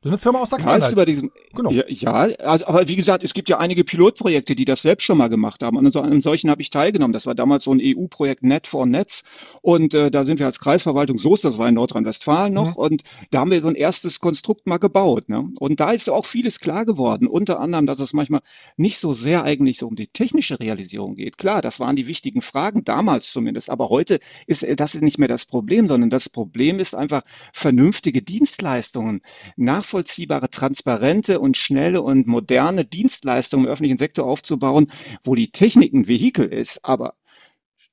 Das 0.00 0.10
ist 0.10 0.12
eine 0.12 0.18
Firma 0.18 0.38
aus 0.40 0.50
Sachsen-Anhalt. 0.50 1.08
Diesen, 1.08 1.32
genau. 1.54 1.70
ja, 1.72 1.82
ja 1.88 2.12
also, 2.12 2.66
aber 2.66 2.86
wie 2.86 2.94
gesagt, 2.94 3.24
es 3.24 3.34
gibt 3.34 3.48
ja 3.48 3.58
einige 3.58 3.82
Pilotprojekte, 3.82 4.54
die 4.54 4.64
das 4.64 4.82
selbst 4.82 5.02
schon 5.02 5.18
mal 5.18 5.26
gemacht 5.26 5.64
haben. 5.64 5.76
Und 5.76 5.96
an 5.96 6.20
solchen 6.20 6.50
habe 6.50 6.62
ich 6.62 6.70
teilgenommen. 6.70 7.12
Das 7.12 7.26
war 7.26 7.34
damals 7.34 7.64
so 7.64 7.72
ein 7.72 7.80
EU-Projekt 7.82 8.44
Net 8.44 8.68
for 8.68 8.86
Netz. 8.86 9.22
Und 9.60 9.94
äh, 9.94 10.12
da 10.12 10.22
sind 10.22 10.38
wir 10.38 10.46
als 10.46 10.60
Kreisverwaltung 10.60 11.18
Soest, 11.18 11.44
das 11.44 11.58
war 11.58 11.68
in 11.68 11.74
Nordrhein-Westfalen 11.74 12.54
noch. 12.54 12.76
Mhm. 12.76 12.76
Und 12.76 13.02
da 13.32 13.40
haben 13.40 13.50
wir 13.50 13.60
so 13.60 13.66
ein 13.66 13.74
erstes 13.74 14.20
Konstrukt 14.20 14.68
mal 14.68 14.78
gebaut. 14.78 15.28
Ne? 15.28 15.50
Und 15.58 15.80
da 15.80 15.90
ist 15.90 16.08
auch 16.08 16.26
vieles 16.26 16.60
klar 16.60 16.84
geworden. 16.84 17.26
Unter 17.26 17.58
anderem, 17.58 17.86
dass 17.86 17.98
es 17.98 18.12
manchmal 18.12 18.42
nicht 18.76 19.00
so 19.00 19.12
sehr 19.12 19.42
eigentlich 19.42 19.78
so 19.78 19.88
um 19.88 19.96
die 19.96 20.06
technische 20.06 20.60
Realisierung 20.60 21.16
geht. 21.16 21.38
Klar, 21.38 21.60
das 21.60 21.80
waren 21.80 21.96
die 21.96 22.06
wichtigen 22.06 22.40
Fragen, 22.40 22.84
damals 22.84 23.32
zumindest. 23.32 23.68
Aber 23.68 23.88
heute 23.88 24.20
ist 24.46 24.62
äh, 24.62 24.76
das 24.76 24.94
nicht 24.94 25.18
mehr 25.18 25.28
das 25.28 25.44
Problem, 25.44 25.88
sondern 25.88 26.08
das 26.08 26.28
Problem 26.28 26.78
ist 26.78 26.94
einfach 26.94 27.22
vernünftige 27.52 28.22
Dienstleistungen 28.22 29.22
nach 29.56 29.87
nachvollziehbare, 29.88 30.50
transparente 30.50 31.40
und 31.40 31.56
schnelle 31.56 32.02
und 32.02 32.26
moderne 32.26 32.84
Dienstleistungen 32.84 33.64
im 33.66 33.72
öffentlichen 33.72 33.98
Sektor 33.98 34.26
aufzubauen, 34.26 34.90
wo 35.24 35.34
die 35.34 35.50
Technik 35.50 35.94
ein 35.94 36.06
Vehikel 36.06 36.46
ist. 36.46 36.84
Aber 36.84 37.14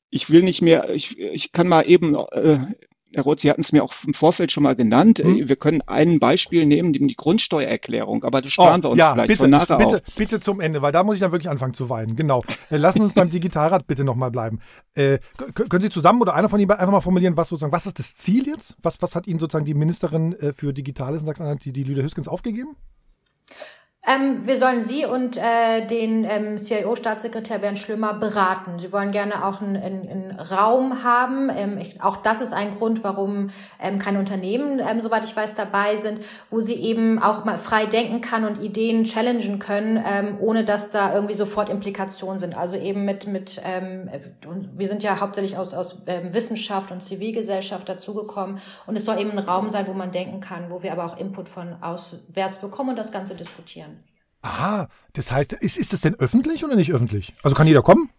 ich 0.10 0.30
will 0.30 0.44
nicht 0.44 0.62
mehr, 0.62 0.90
ich, 0.90 1.18
ich 1.18 1.52
kann 1.54 1.68
mal 1.68 1.84
eben 1.84 2.16
äh, 2.16 2.60
Herr 3.16 3.24
Roth, 3.24 3.40
Sie 3.40 3.50
hatten 3.50 3.62
es 3.62 3.72
mir 3.72 3.84
auch 3.84 3.94
im 4.06 4.14
Vorfeld 4.14 4.52
schon 4.52 4.64
mal 4.64 4.76
genannt. 4.76 5.20
Hm? 5.20 5.48
Wir 5.48 5.56
können 5.56 5.82
ein 5.88 6.20
Beispiel 6.20 6.66
nehmen, 6.66 6.92
die 6.92 7.16
Grundsteuererklärung, 7.16 8.26
aber 8.26 8.42
das 8.42 8.52
sparen 8.52 8.82
oh, 8.82 8.84
wir 8.84 8.90
uns 8.92 9.00
ja, 9.00 9.14
vielleicht 9.14 9.28
bitte, 9.30 9.40
von 9.40 9.50
nachher 9.50 9.78
bitte, 9.78 9.96
auf. 10.06 10.16
Bitte 10.18 10.40
zum 10.42 10.60
Ende, 10.60 10.82
weil 10.82 10.92
da 10.92 11.04
muss 11.04 11.16
ich 11.16 11.22
dann 11.22 11.32
wirklich 11.32 11.50
anfangen 11.50 11.74
zu 11.74 11.90
weinen. 11.90 12.16
Genau. 12.16 12.44
Äh, 12.70 12.78
lassen 12.78 13.02
uns 13.02 13.14
beim 13.14 13.30
Digitalrat 13.30 13.88
bitte 13.88 14.04
nochmal 14.04 14.32
bleiben. 14.32 14.60
Äh, 14.96 15.20
können 15.70 15.84
Sie 15.84 15.90
zusammen 15.90 16.22
oder 16.22 16.36
einer 16.36 16.50
von 16.50 16.60
Ihnen 16.60 16.72
einfach 16.72 16.92
mal 16.92 17.02
formulieren, 17.02 17.38
was 17.38 17.50
sozusagen, 17.50 17.72
was 17.72 17.86
ist 17.86 18.00
das 18.00 18.16
Ziel 18.16 18.48
jetzt? 18.48 18.76
Was, 18.82 19.02
was 19.02 19.16
hat 19.16 19.28
Ihnen 19.28 19.40
sozusagen 19.40 19.66
die 19.66 19.74
Ministerin 19.74 20.34
äh, 20.34 20.52
für 20.52 20.74
Digitales 20.74 21.22
in 21.22 21.26
Sachsen-Anhalt, 21.26 21.64
die, 21.64 21.72
die 21.72 21.84
Lüder 21.84 22.04
Hüskens, 22.04 22.28
aufgegeben? 22.28 22.76
Ähm, 24.08 24.46
wir 24.46 24.60
sollen 24.60 24.82
Sie 24.82 25.04
und 25.06 25.36
äh, 25.36 25.86
den 25.86 26.26
ähm, 26.26 26.58
CIO-Staatssekretär 26.58 27.58
Bernd 27.58 27.80
Schlömer 27.80 28.14
beraten. 28.14 28.78
Sie 28.78 28.94
wollen 28.94 29.10
gerne 29.10 29.44
auch 29.44 29.62
einen, 29.62 29.76
einen, 29.76 30.08
einen 30.08 30.40
Raum 30.40 31.04
haben. 31.04 31.50
Ähm, 31.50 31.80
ich, 31.80 32.04
auch 32.04 32.18
das 32.18 32.42
ist 32.42 32.54
ein 32.54 32.78
Grund, 32.78 33.04
warum 33.04 33.50
ähm, 33.82 33.98
keine 33.98 34.20
Unternehmen, 34.20 34.80
ähm, 34.80 35.02
soweit 35.02 35.26
ich 35.26 35.36
weiß, 35.36 35.56
dabei 35.56 35.96
sind, 35.96 36.22
wo 36.52 36.62
sie 36.62 36.76
eben 36.76 37.18
auch 37.18 37.46
mal 37.46 37.58
frei 37.58 37.88
denken 37.88 38.22
kann 38.22 38.46
und 38.46 38.62
Ideen 38.62 39.06
challengen 39.06 39.58
können, 39.58 40.04
ähm, 40.08 40.38
ohne 40.40 40.64
dass 40.64 40.92
da 40.92 41.16
irgendwie 41.16 41.34
sofort 41.34 41.70
Implikationen 41.70 42.38
sind. 42.38 42.56
Also 42.56 42.76
eben 42.76 43.06
mit, 43.06 43.26
mit 43.26 43.60
ähm, 43.66 44.12
wir 44.76 44.88
sind 44.88 45.02
ja 45.02 45.20
hauptsächlich 45.20 45.58
aus, 45.58 45.74
aus 45.74 46.04
ähm, 46.06 46.32
Wissenschaft 46.32 46.92
und 46.92 47.04
Zivilgesellschaft 47.04 47.90
dazugekommen. 47.90 48.60
Und 48.86 48.96
es 48.96 49.04
soll 49.04 49.20
eben 49.20 49.32
ein 49.32 49.40
Raum 49.40 49.72
sein, 49.72 49.88
wo 49.88 49.94
man 49.94 50.12
denken 50.12 50.42
kann, 50.42 50.70
wo 50.70 50.84
wir 50.84 50.92
aber 50.92 51.06
auch 51.06 51.18
Input 51.18 51.50
von 51.50 51.82
auswärts 51.82 52.58
bekommen 52.58 52.92
und 52.92 53.00
das 53.00 53.12
Ganze 53.12 53.34
diskutieren. 53.34 53.95
Ah, 54.46 54.90
das 55.14 55.32
heißt, 55.32 55.54
ist, 55.54 55.76
ist 55.76 55.92
das 55.92 56.02
denn 56.02 56.14
öffentlich 56.20 56.64
oder 56.64 56.76
nicht 56.76 56.94
öffentlich? 56.94 57.34
Also 57.42 57.56
kann 57.56 57.66
jeder 57.66 57.82
kommen? 57.82 58.12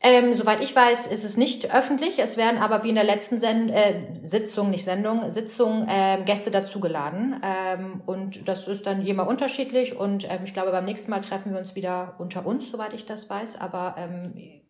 Ähm, 0.00 0.34
soweit 0.34 0.60
ich 0.60 0.74
weiß, 0.74 1.06
ist 1.06 1.22
es 1.22 1.36
nicht 1.36 1.72
öffentlich. 1.72 2.18
Es 2.18 2.36
werden 2.36 2.60
aber 2.60 2.82
wie 2.82 2.88
in 2.88 2.96
der 2.96 3.04
letzten 3.04 3.38
Sen 3.38 3.68
äh, 3.68 4.18
Sitzung, 4.22 4.70
nicht 4.70 4.82
Sendung, 4.82 5.30
Sitzung 5.30 5.86
äh, 5.88 6.20
Gäste 6.24 6.50
dazugeladen. 6.50 7.40
Ähm, 7.44 8.02
und 8.06 8.48
das 8.48 8.66
ist 8.66 8.86
dann 8.86 9.02
jemand 9.02 9.28
unterschiedlich. 9.28 9.96
Und 9.96 10.24
ähm, 10.24 10.40
ich 10.44 10.52
glaube, 10.52 10.72
beim 10.72 10.84
nächsten 10.84 11.12
Mal 11.12 11.20
treffen 11.20 11.52
wir 11.52 11.60
uns 11.60 11.76
wieder 11.76 12.16
unter 12.18 12.44
uns, 12.44 12.68
soweit 12.68 12.92
ich 12.92 13.06
das 13.06 13.30
weiß. 13.30 13.60
Aber 13.60 13.94
ähm, 13.98 14.62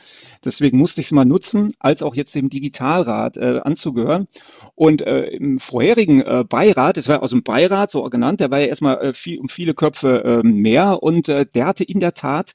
deswegen 0.45 0.77
musste 0.77 1.01
ich 1.01 1.07
es 1.07 1.11
mal 1.11 1.25
nutzen, 1.25 1.73
als 1.79 2.03
auch 2.03 2.15
jetzt 2.15 2.35
dem 2.35 2.49
Digitalrat 2.49 3.37
äh, 3.37 3.61
anzugehören. 3.63 4.27
Und 4.75 5.01
äh, 5.01 5.27
im 5.27 5.59
vorherigen 5.59 6.21
äh, 6.21 6.43
Beirat, 6.47 6.97
das 6.97 7.07
war 7.07 7.23
aus 7.23 7.31
dem 7.31 7.43
Beirat 7.43 7.91
so 7.91 8.03
genannt, 8.03 8.39
der 8.39 8.51
war 8.51 8.59
ja 8.59 8.67
erstmal 8.67 8.97
äh, 9.01 9.13
viel, 9.13 9.39
um 9.39 9.49
viele 9.49 9.73
Köpfe 9.73 10.23
äh, 10.23 10.47
mehr 10.47 11.01
und 11.03 11.27
der 11.27 11.65
hatte 11.65 11.83
in 11.83 11.99
der 11.99 12.13
Tat 12.13 12.53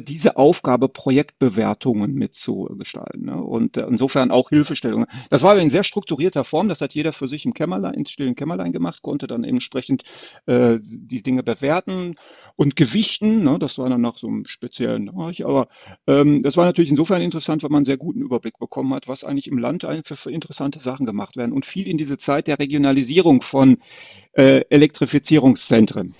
diese 0.00 0.36
Aufgabe, 0.36 0.88
Projektbewertungen 0.88 2.14
mitzugestalten. 2.14 3.24
Ne? 3.24 3.42
Und 3.42 3.76
äh, 3.76 3.86
insofern 3.86 4.30
auch 4.30 4.50
Hilfestellungen. 4.50 5.06
Das 5.30 5.42
war 5.42 5.56
in 5.58 5.70
sehr 5.70 5.82
strukturierter 5.82 6.44
Form, 6.44 6.68
das 6.68 6.80
hat 6.80 6.94
jeder 6.94 7.12
für 7.12 7.26
sich 7.26 7.44
im 7.44 7.54
Kämmerlein, 7.54 7.94
im 7.94 8.04
stillen 8.04 8.34
Kämmerlein 8.34 8.72
gemacht, 8.72 9.02
konnte 9.02 9.26
dann 9.26 9.44
entsprechend 9.44 10.04
äh, 10.46 10.78
die 10.82 11.22
Dinge 11.22 11.42
bewerten 11.42 12.14
und 12.56 12.76
gewichten. 12.76 13.42
Ne? 13.42 13.58
Das 13.58 13.78
war 13.78 13.88
dann 13.88 14.00
nach 14.00 14.18
so 14.18 14.28
einem 14.28 14.44
speziellen 14.44 15.06
Bereich. 15.06 15.44
Aber 15.44 15.68
ähm, 16.06 16.42
das 16.42 16.56
war 16.56 16.64
natürlich 16.64 16.90
insofern 16.90 17.22
interessant, 17.22 17.62
weil 17.62 17.70
man 17.70 17.78
einen 17.78 17.84
sehr 17.84 17.96
guten 17.96 18.22
Überblick 18.22 18.58
bekommen 18.58 18.94
hat, 18.94 19.08
was 19.08 19.24
eigentlich 19.24 19.48
im 19.48 19.58
Land 19.58 19.86
für, 20.04 20.16
für 20.16 20.30
interessante 20.30 20.78
Sachen 20.78 21.06
gemacht 21.06 21.36
werden. 21.36 21.52
Und 21.52 21.66
viel 21.66 21.88
in 21.88 21.98
diese 21.98 22.18
Zeit 22.18 22.46
der 22.46 22.58
Regionalisierung 22.58 23.42
von 23.42 23.78
äh, 24.34 24.62
Elektrifizierungszentren. 24.70 26.14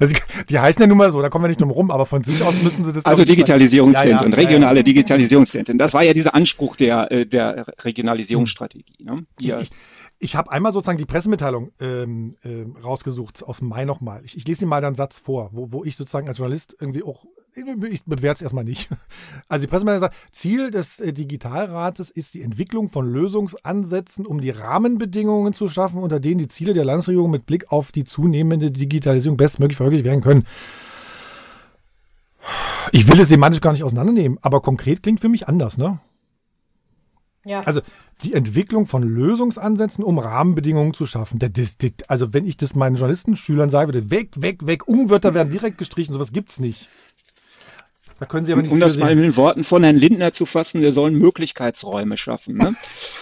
Also, 0.00 0.14
die 0.48 0.58
heißen 0.58 0.80
ja 0.80 0.86
nun 0.86 0.98
mal 0.98 1.10
so, 1.10 1.22
da 1.22 1.28
kommen 1.28 1.44
wir 1.44 1.48
nicht 1.48 1.60
drum 1.60 1.70
rum, 1.70 1.90
aber 1.90 2.06
von 2.06 2.24
sich 2.24 2.42
aus 2.42 2.62
müssen 2.62 2.84
sie 2.84 2.92
das. 2.92 3.04
Also 3.04 3.24
Digitalisierungszentren, 3.24 4.32
Ja, 4.32 4.36
ja, 4.38 4.42
ja, 4.42 4.48
regionale 4.48 4.84
Digitalisierungszentren. 4.84 5.78
Das 5.78 5.94
war 5.94 6.02
ja 6.02 6.12
dieser 6.12 6.34
Anspruch 6.34 6.76
der, 6.76 7.10
äh, 7.12 7.26
der 7.26 7.66
Regionalisierungsstrategie. 7.82 9.04
Ne? 9.04 9.24
Die 9.40 9.46
ja, 9.46 9.60
Ich, 9.60 9.70
ich 10.18 10.36
habe 10.36 10.50
einmal 10.50 10.72
sozusagen 10.72 10.98
die 10.98 11.04
Pressemitteilung 11.04 11.72
ähm, 11.80 12.34
ähm, 12.44 12.76
rausgesucht, 12.82 13.42
aus 13.42 13.58
dem 13.58 13.68
Mai 13.68 13.84
nochmal. 13.84 14.22
Ich, 14.24 14.36
ich 14.36 14.46
lese 14.46 14.62
Ihnen 14.62 14.70
mal 14.70 14.84
einen 14.84 14.94
Satz 14.94 15.18
vor, 15.18 15.50
wo, 15.52 15.72
wo 15.72 15.84
ich 15.84 15.96
sozusagen 15.96 16.28
als 16.28 16.38
Journalist 16.38 16.76
irgendwie 16.80 17.02
auch, 17.02 17.24
ich 17.90 18.04
bewerte 18.04 18.38
es 18.38 18.42
erstmal 18.42 18.64
nicht. 18.64 18.88
Also 19.48 19.66
die 19.66 19.70
Pressemitteilung 19.70 20.00
sagt, 20.00 20.16
Ziel 20.32 20.70
des 20.70 21.00
äh, 21.00 21.12
Digitalrates 21.12 22.10
ist 22.10 22.34
die 22.34 22.42
Entwicklung 22.42 22.88
von 22.88 23.06
Lösungsansätzen, 23.06 24.26
um 24.26 24.40
die 24.40 24.50
Rahmenbedingungen 24.50 25.52
zu 25.52 25.68
schaffen, 25.68 25.98
unter 25.98 26.18
denen 26.18 26.38
die 26.38 26.48
Ziele 26.48 26.74
der 26.74 26.84
Landesregierung 26.84 27.30
mit 27.30 27.46
Blick 27.46 27.70
auf 27.70 27.92
die 27.92 28.04
zunehmende 28.04 28.70
Digitalisierung 28.70 29.36
bestmöglich 29.36 29.76
verwirklicht 29.76 30.04
werden 30.04 30.22
können. 30.22 30.46
Ich 32.92 33.06
will 33.06 33.20
es 33.20 33.28
semantisch 33.28 33.60
gar 33.60 33.72
nicht 33.72 33.84
auseinandernehmen, 33.84 34.38
aber 34.42 34.60
konkret 34.60 35.02
klingt 35.02 35.20
für 35.20 35.28
mich 35.28 35.48
anders, 35.48 35.78
ne? 35.78 36.00
Ja. 37.46 37.60
Also 37.60 37.80
die 38.22 38.32
Entwicklung 38.32 38.86
von 38.86 39.02
Lösungsansätzen, 39.02 40.02
um 40.02 40.18
Rahmenbedingungen 40.18 40.94
zu 40.94 41.06
schaffen. 41.06 41.38
Das, 41.38 41.50
das, 41.52 41.92
also 42.08 42.32
wenn 42.32 42.46
ich 42.46 42.56
das 42.56 42.74
meinen 42.74 42.96
Journalistenschülern 42.96 43.72
würde, 43.72 44.10
weg, 44.10 44.30
weg, 44.36 44.66
weg, 44.66 44.88
Umwörter 44.88 45.34
werden 45.34 45.50
direkt 45.50 45.78
gestrichen, 45.78 46.14
sowas 46.14 46.32
gibt's 46.32 46.58
nicht. 46.58 46.88
Da 48.24 48.28
können 48.28 48.46
Sie 48.46 48.54
aber 48.54 48.62
nicht 48.62 48.72
um 48.72 48.80
das 48.80 48.94
für 48.94 49.00
mal 49.00 49.08
sehen. 49.08 49.18
in 49.18 49.24
den 49.24 49.36
Worten 49.36 49.64
von 49.64 49.84
Herrn 49.84 49.96
Lindner 49.96 50.32
zu 50.32 50.46
fassen, 50.46 50.80
wir 50.80 50.94
sollen 50.94 51.18
Möglichkeitsräume 51.18 52.16
schaffen. 52.16 52.56
Ne? 52.56 52.74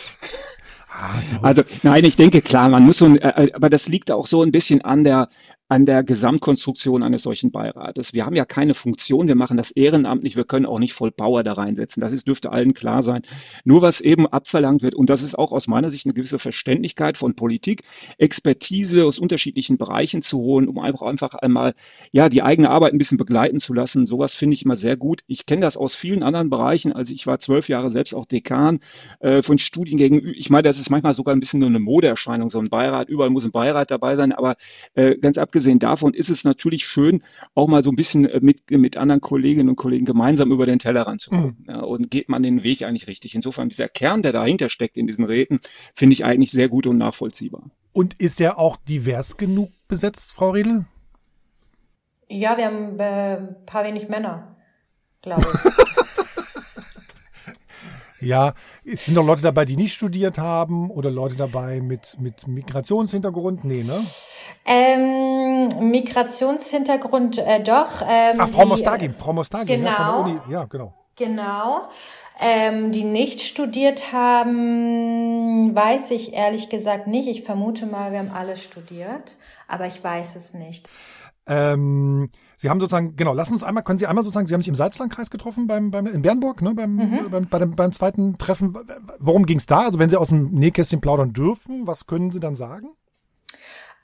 So. 1.30 1.38
Also 1.42 1.62
nein, 1.82 2.04
ich 2.04 2.16
denke 2.16 2.42
klar, 2.42 2.68
man 2.68 2.84
muss 2.84 2.98
so, 2.98 3.06
ein, 3.06 3.16
äh, 3.16 3.50
aber 3.54 3.70
das 3.70 3.88
liegt 3.88 4.10
auch 4.10 4.26
so 4.26 4.42
ein 4.42 4.52
bisschen 4.52 4.82
an 4.82 5.04
der 5.04 5.28
an 5.72 5.86
der 5.86 6.02
Gesamtkonstruktion 6.02 7.02
eines 7.02 7.22
solchen 7.22 7.50
Beirates. 7.50 8.12
Wir 8.12 8.26
haben 8.26 8.36
ja 8.36 8.44
keine 8.44 8.74
Funktion, 8.74 9.26
wir 9.26 9.36
machen 9.36 9.56
das 9.56 9.70
ehrenamtlich, 9.70 10.36
wir 10.36 10.44
können 10.44 10.66
auch 10.66 10.78
nicht 10.78 10.92
voll 10.92 11.10
Power 11.10 11.42
da 11.42 11.54
reinsetzen. 11.54 12.02
Das 12.02 12.12
ist, 12.12 12.28
dürfte 12.28 12.52
allen 12.52 12.74
klar 12.74 13.00
sein. 13.00 13.22
Nur 13.64 13.80
was 13.80 14.02
eben 14.02 14.26
abverlangt 14.26 14.82
wird, 14.82 14.94
und 14.94 15.08
das 15.08 15.22
ist 15.22 15.34
auch 15.38 15.50
aus 15.50 15.68
meiner 15.68 15.90
Sicht 15.90 16.04
eine 16.04 16.12
gewisse 16.12 16.38
Verständlichkeit 16.38 17.16
von 17.16 17.36
Politik, 17.36 17.84
Expertise 18.18 19.06
aus 19.06 19.18
unterschiedlichen 19.18 19.78
Bereichen 19.78 20.20
zu 20.20 20.40
holen, 20.40 20.68
um 20.68 20.78
einfach 20.78 21.06
einfach 21.06 21.32
einmal 21.36 21.72
ja 22.12 22.28
die 22.28 22.42
eigene 22.42 22.68
Arbeit 22.68 22.92
ein 22.92 22.98
bisschen 22.98 23.16
begleiten 23.16 23.58
zu 23.58 23.72
lassen. 23.72 24.04
Sowas 24.04 24.34
finde 24.34 24.56
ich 24.56 24.66
immer 24.66 24.76
sehr 24.76 24.98
gut. 24.98 25.22
Ich 25.26 25.46
kenne 25.46 25.62
das 25.62 25.78
aus 25.78 25.94
vielen 25.94 26.22
anderen 26.22 26.50
Bereichen. 26.50 26.92
Also 26.92 27.14
ich 27.14 27.26
war 27.26 27.38
zwölf 27.38 27.70
Jahre 27.70 27.88
selbst 27.88 28.14
auch 28.14 28.26
Dekan 28.26 28.80
äh, 29.20 29.42
von 29.42 29.56
Studiengängen. 29.56 30.34
Ich 30.36 30.50
meine, 30.50 30.64
das 30.64 30.78
ist 30.78 30.81
manchmal 30.90 31.14
sogar 31.14 31.34
ein 31.34 31.40
bisschen 31.40 31.60
nur 31.60 31.68
eine 31.68 31.80
Modeerscheinung, 31.80 32.50
so 32.50 32.58
ein 32.58 32.68
Beirat. 32.70 33.08
Überall 33.08 33.30
muss 33.30 33.44
ein 33.44 33.50
Beirat 33.52 33.90
dabei 33.90 34.16
sein. 34.16 34.32
Aber 34.32 34.56
äh, 34.94 35.16
ganz 35.16 35.38
abgesehen 35.38 35.78
davon 35.78 36.14
ist 36.14 36.30
es 36.30 36.44
natürlich 36.44 36.84
schön, 36.84 37.22
auch 37.54 37.68
mal 37.68 37.82
so 37.82 37.90
ein 37.90 37.96
bisschen 37.96 38.26
äh, 38.26 38.40
mit, 38.40 38.70
mit 38.70 38.96
anderen 38.96 39.20
Kolleginnen 39.20 39.68
und 39.68 39.76
Kollegen 39.76 40.04
gemeinsam 40.04 40.50
über 40.52 40.66
den 40.66 40.78
Tellerrand 40.78 41.20
zu 41.20 41.30
gucken. 41.30 41.64
Ja, 41.68 41.80
und 41.80 42.10
geht 42.10 42.28
man 42.28 42.42
den 42.42 42.62
Weg 42.62 42.82
eigentlich 42.82 43.06
richtig. 43.06 43.34
Insofern 43.34 43.68
dieser 43.68 43.88
Kern, 43.88 44.22
der 44.22 44.32
dahinter 44.32 44.68
steckt 44.68 44.96
in 44.96 45.06
diesen 45.06 45.24
Räten, 45.24 45.60
finde 45.94 46.14
ich 46.14 46.24
eigentlich 46.24 46.50
sehr 46.50 46.68
gut 46.68 46.86
und 46.86 46.98
nachvollziehbar. 46.98 47.70
Und 47.92 48.14
ist 48.20 48.40
er 48.40 48.58
auch 48.58 48.76
divers 48.76 49.36
genug 49.36 49.70
besetzt, 49.88 50.32
Frau 50.32 50.50
Redl? 50.50 50.86
ja, 52.32 52.56
wir 52.56 52.64
haben 52.66 52.98
äh, 52.98 53.36
ein 53.36 53.66
paar 53.66 53.84
wenig 53.84 54.08
Männer, 54.08 54.56
glaube 55.20 55.46
ich. 55.52 55.96
Ja, 58.22 58.54
sind 58.84 59.16
doch 59.16 59.24
Leute 59.24 59.42
dabei, 59.42 59.64
die 59.64 59.76
nicht 59.76 59.92
studiert 59.92 60.38
haben 60.38 60.90
oder 60.90 61.10
Leute 61.10 61.36
dabei 61.36 61.80
mit, 61.80 62.16
mit 62.20 62.46
Migrationshintergrund? 62.46 63.64
Nee, 63.64 63.82
ne? 63.82 64.00
ähm, 64.64 65.68
Migrationshintergrund 65.90 67.38
äh, 67.38 67.62
doch. 67.62 68.02
Ähm, 68.06 68.36
Ach, 68.38 68.48
Frau 68.48 68.62
die, 68.62 68.68
Mostagi, 68.68 69.10
Frau 69.18 69.32
Mostagi, 69.32 69.74
ja, 69.74 69.78
genau. 69.78 70.22
Uni. 70.22 70.40
Ja, 70.48 70.64
genau. 70.64 70.94
Genau. 71.16 71.82
Ähm, 72.40 72.90
die 72.92 73.04
nicht 73.04 73.42
studiert 73.42 74.12
haben, 74.12 75.74
weiß 75.74 76.10
ich 76.12 76.32
ehrlich 76.32 76.70
gesagt 76.70 77.06
nicht. 77.06 77.28
Ich 77.28 77.42
vermute 77.42 77.86
mal, 77.86 78.12
wir 78.12 78.18
haben 78.20 78.32
alle 78.34 78.56
studiert, 78.56 79.36
aber 79.68 79.86
ich 79.86 80.02
weiß 80.02 80.36
es 80.36 80.54
nicht. 80.54 80.88
Ähm, 81.46 82.30
Sie 82.62 82.70
haben 82.70 82.78
sozusagen, 82.78 83.16
genau, 83.16 83.34
lassen 83.34 83.54
uns 83.54 83.64
einmal, 83.64 83.82
können 83.82 83.98
Sie 83.98 84.06
einmal 84.06 84.22
sozusagen, 84.22 84.46
Sie 84.46 84.54
haben 84.54 84.60
sich 84.60 84.68
im 84.68 84.76
Salzlandkreis 84.76 85.30
getroffen, 85.30 85.66
beim, 85.66 85.90
beim, 85.90 86.06
in 86.06 86.22
Bernburg, 86.22 86.62
ne, 86.62 86.72
beim, 86.74 86.94
Mhm. 86.94 87.28
beim, 87.28 87.48
bei 87.48 87.58
dem, 87.58 87.72
beim 87.74 87.90
zweiten 87.90 88.38
Treffen. 88.38 88.78
Worum 89.18 89.46
ging 89.46 89.58
es 89.58 89.66
da? 89.66 89.80
Also 89.80 89.98
wenn 89.98 90.10
Sie 90.10 90.16
aus 90.16 90.28
dem 90.28 90.52
Nähkästchen 90.52 91.00
plaudern 91.00 91.32
dürfen, 91.32 91.88
was 91.88 92.06
können 92.06 92.30
Sie 92.30 92.38
dann 92.38 92.54
sagen? 92.54 92.90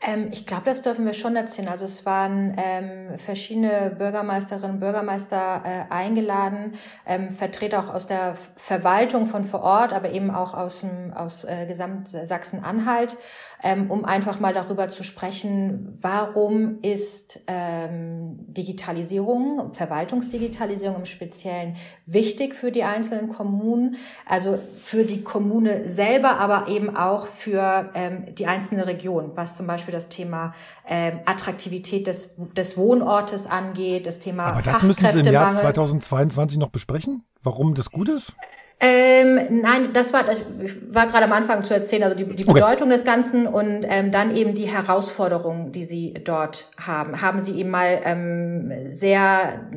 Ähm, 0.01 0.29
ich 0.31 0.47
glaube, 0.47 0.63
das 0.65 0.83
dürfen 0.83 1.05
wir 1.07 1.13
schon 1.13 1.35
erzählen. 1.35 1.69
Also 1.69 1.85
es 1.85 2.07
waren 2.07 2.55
ähm, 2.57 3.19
verschiedene 3.19 3.91
Bürgermeisterinnen 3.99 4.73
und 4.73 4.81
Bürgermeister 4.81 5.63
äh, 5.65 5.93
eingeladen, 5.93 6.75
ähm, 7.05 7.31
Vertreter 7.31 7.81
auch 7.81 7.93
aus 7.93 8.07
der 8.07 8.37
Verwaltung 8.55 9.27
von 9.27 9.45
vor 9.45 9.63
Ort, 9.63 9.93
aber 9.93 10.11
eben 10.11 10.31
auch 10.31 10.55
aus, 10.55 10.81
dem, 10.81 11.13
aus 11.13 11.45
äh, 11.45 11.67
Gesamt 11.67 12.09
Sachsen-Anhalt, 12.09 13.17
ähm, 13.65 13.91
um 13.91 14.05
einfach 14.05 14.39
mal 14.39 14.53
darüber 14.53 14.89
zu 14.89 15.03
sprechen, 15.03 15.99
warum 16.01 16.81
ist 16.83 17.41
ähm, 17.49 18.37
Digitalisierung, 18.47 19.75
Verwaltungsdigitalisierung 19.75 20.99
im 20.99 21.07
Speziellen 21.07 21.75
wichtig 22.07 22.55
für 22.55 22.71
die 22.71 22.85
einzelnen 22.85 23.31
Kommunen, 23.31 23.97
also 24.27 24.61
für 24.81 25.03
die 25.03 25.23
Kommune 25.23 25.89
selber, 25.89 26.39
aber 26.39 26.69
eben 26.69 26.97
auch 26.97 27.27
für 27.27 27.91
ähm, 27.95 28.33
die 28.37 28.47
einzelne 28.47 28.87
Region, 28.87 29.33
was 29.35 29.57
zum 29.57 29.67
Beispiel 29.67 29.88
das 29.93 30.09
Thema 30.09 30.53
ähm, 30.89 31.21
Attraktivität 31.25 32.07
des, 32.07 32.31
des 32.57 32.77
Wohnortes 32.77 33.47
angeht, 33.47 34.07
das 34.07 34.19
Thema 34.19 34.45
Aber 34.47 34.63
das 34.63 34.83
müssen 34.83 35.09
Sie 35.09 35.21
im 35.21 35.27
Jahr 35.27 35.53
Fachkräftemangel. 35.53 36.01
2022 36.01 36.59
noch 36.59 36.71
besprechen? 36.71 37.23
Warum 37.43 37.75
das 37.75 37.91
gut 37.91 38.09
ist? 38.09 38.33
Ähm, 38.81 39.61
nein, 39.61 39.93
das 39.93 40.13
war, 40.13 40.25
ich 40.63 40.73
war 40.95 41.09
gerade 41.09 41.25
am 41.25 41.33
Anfang 41.33 41.65
zu 41.65 41.75
erzählen, 41.75 42.05
also 42.05 42.17
die, 42.17 42.25
die 42.25 42.45
Okay. 42.45 42.61
Bedeutung 42.61 42.91
des 42.91 43.05
Ganzen 43.05 43.49
und 43.49 43.85
ähm, 43.89 44.13
dann 44.13 44.37
eben 44.37 44.55
die 44.55 44.69
Herausforderungen, 44.69 45.73
die 45.73 45.85
Sie 45.85 46.15
dort 46.25 46.71
haben. 46.79 47.21
Haben 47.21 47.41
Sie 47.41 47.59
eben 47.59 47.71
mal 47.71 48.01
ähm, 48.05 48.73
sehr 48.89 49.69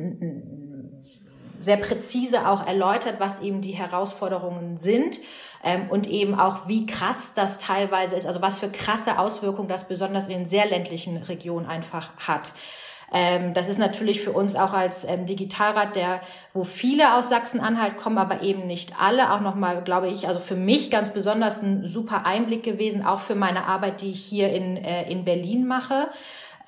sehr 1.62 1.76
präzise 1.76 2.48
auch 2.48 2.66
erläutert, 2.66 3.16
was 3.18 3.40
eben 3.40 3.60
die 3.60 3.72
Herausforderungen 3.72 4.76
sind 4.76 5.18
ähm, 5.64 5.88
und 5.88 6.06
eben 6.06 6.38
auch, 6.38 6.68
wie 6.68 6.86
krass 6.86 7.32
das 7.34 7.58
teilweise 7.58 8.16
ist, 8.16 8.26
also 8.26 8.42
was 8.42 8.58
für 8.58 8.70
krasse 8.70 9.18
Auswirkungen 9.18 9.68
das 9.68 9.88
besonders 9.88 10.28
in 10.28 10.38
den 10.38 10.46
sehr 10.46 10.66
ländlichen 10.66 11.16
Regionen 11.16 11.66
einfach 11.66 12.10
hat. 12.18 12.52
Ähm, 13.12 13.52
das 13.52 13.68
ist 13.68 13.78
natürlich 13.78 14.22
für 14.22 14.32
uns 14.32 14.56
auch 14.56 14.72
als 14.72 15.04
ähm, 15.04 15.26
Digitalrat, 15.26 15.96
der, 15.96 16.20
wo 16.54 16.64
viele 16.64 17.14
aus 17.14 17.28
Sachsen-Anhalt 17.28 17.98
kommen, 17.98 18.16
aber 18.16 18.42
eben 18.42 18.66
nicht 18.66 18.98
alle, 18.98 19.32
auch 19.32 19.40
nochmal, 19.40 19.82
glaube 19.84 20.08
ich, 20.08 20.28
also 20.28 20.40
für 20.40 20.56
mich 20.56 20.90
ganz 20.90 21.12
besonders 21.12 21.62
ein 21.62 21.86
super 21.86 22.24
Einblick 22.24 22.62
gewesen, 22.62 23.04
auch 23.04 23.20
für 23.20 23.34
meine 23.34 23.66
Arbeit, 23.66 24.00
die 24.00 24.12
ich 24.12 24.24
hier 24.24 24.50
in, 24.50 24.78
äh, 24.78 25.10
in 25.10 25.24
Berlin 25.24 25.66
mache 25.66 26.08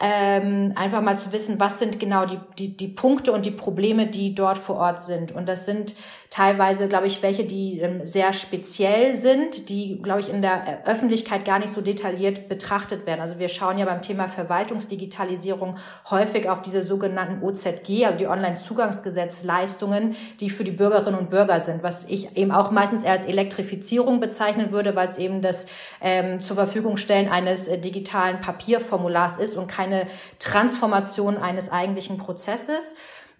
ähm, 0.00 0.72
einfach 0.76 1.00
mal 1.00 1.16
zu 1.18 1.32
wissen, 1.32 1.60
was 1.60 1.78
sind 1.78 2.00
genau 2.00 2.26
die, 2.26 2.38
die, 2.58 2.76
die 2.76 2.88
Punkte 2.88 3.32
und 3.32 3.46
die 3.46 3.50
Probleme, 3.50 4.06
die 4.06 4.34
dort 4.34 4.58
vor 4.58 4.76
Ort 4.76 5.00
sind. 5.00 5.32
Und 5.32 5.48
das 5.48 5.66
sind 5.66 5.94
teilweise, 6.34 6.88
glaube 6.88 7.06
ich, 7.06 7.22
welche, 7.22 7.44
die 7.44 7.78
ähm, 7.78 8.04
sehr 8.04 8.32
speziell 8.32 9.16
sind, 9.16 9.68
die, 9.68 10.02
glaube 10.02 10.18
ich, 10.18 10.28
in 10.28 10.42
der 10.42 10.82
Öffentlichkeit 10.84 11.44
gar 11.44 11.60
nicht 11.60 11.70
so 11.70 11.80
detailliert 11.80 12.48
betrachtet 12.48 13.06
werden. 13.06 13.20
Also 13.20 13.38
wir 13.38 13.48
schauen 13.48 13.78
ja 13.78 13.84
beim 13.84 14.02
Thema 14.02 14.26
Verwaltungsdigitalisierung 14.26 15.76
häufig 16.10 16.50
auf 16.50 16.60
diese 16.62 16.82
sogenannten 16.82 17.40
OZG, 17.44 18.06
also 18.06 18.18
die 18.18 18.26
Online-Zugangsgesetzleistungen, 18.26 20.16
die 20.40 20.50
für 20.50 20.64
die 20.64 20.72
Bürgerinnen 20.72 21.16
und 21.16 21.30
Bürger 21.30 21.60
sind, 21.60 21.84
was 21.84 22.04
ich 22.08 22.36
eben 22.36 22.50
auch 22.50 22.72
meistens 22.72 23.04
eher 23.04 23.12
als 23.12 23.26
Elektrifizierung 23.26 24.18
bezeichnen 24.18 24.72
würde, 24.72 24.96
weil 24.96 25.06
es 25.06 25.18
eben 25.18 25.40
das 25.40 25.66
ähm, 26.00 26.42
zur 26.42 26.56
Verfügung 26.56 26.96
stellen 26.96 27.28
eines 27.28 27.68
äh, 27.68 27.78
digitalen 27.78 28.40
Papierformulars 28.40 29.36
ist 29.36 29.56
und 29.56 29.68
kein 29.68 29.84
keine 29.84 30.06
Transformation 30.38 31.36
eines 31.36 31.70
eigentlichen 31.70 32.18
Prozesses. 32.18 32.94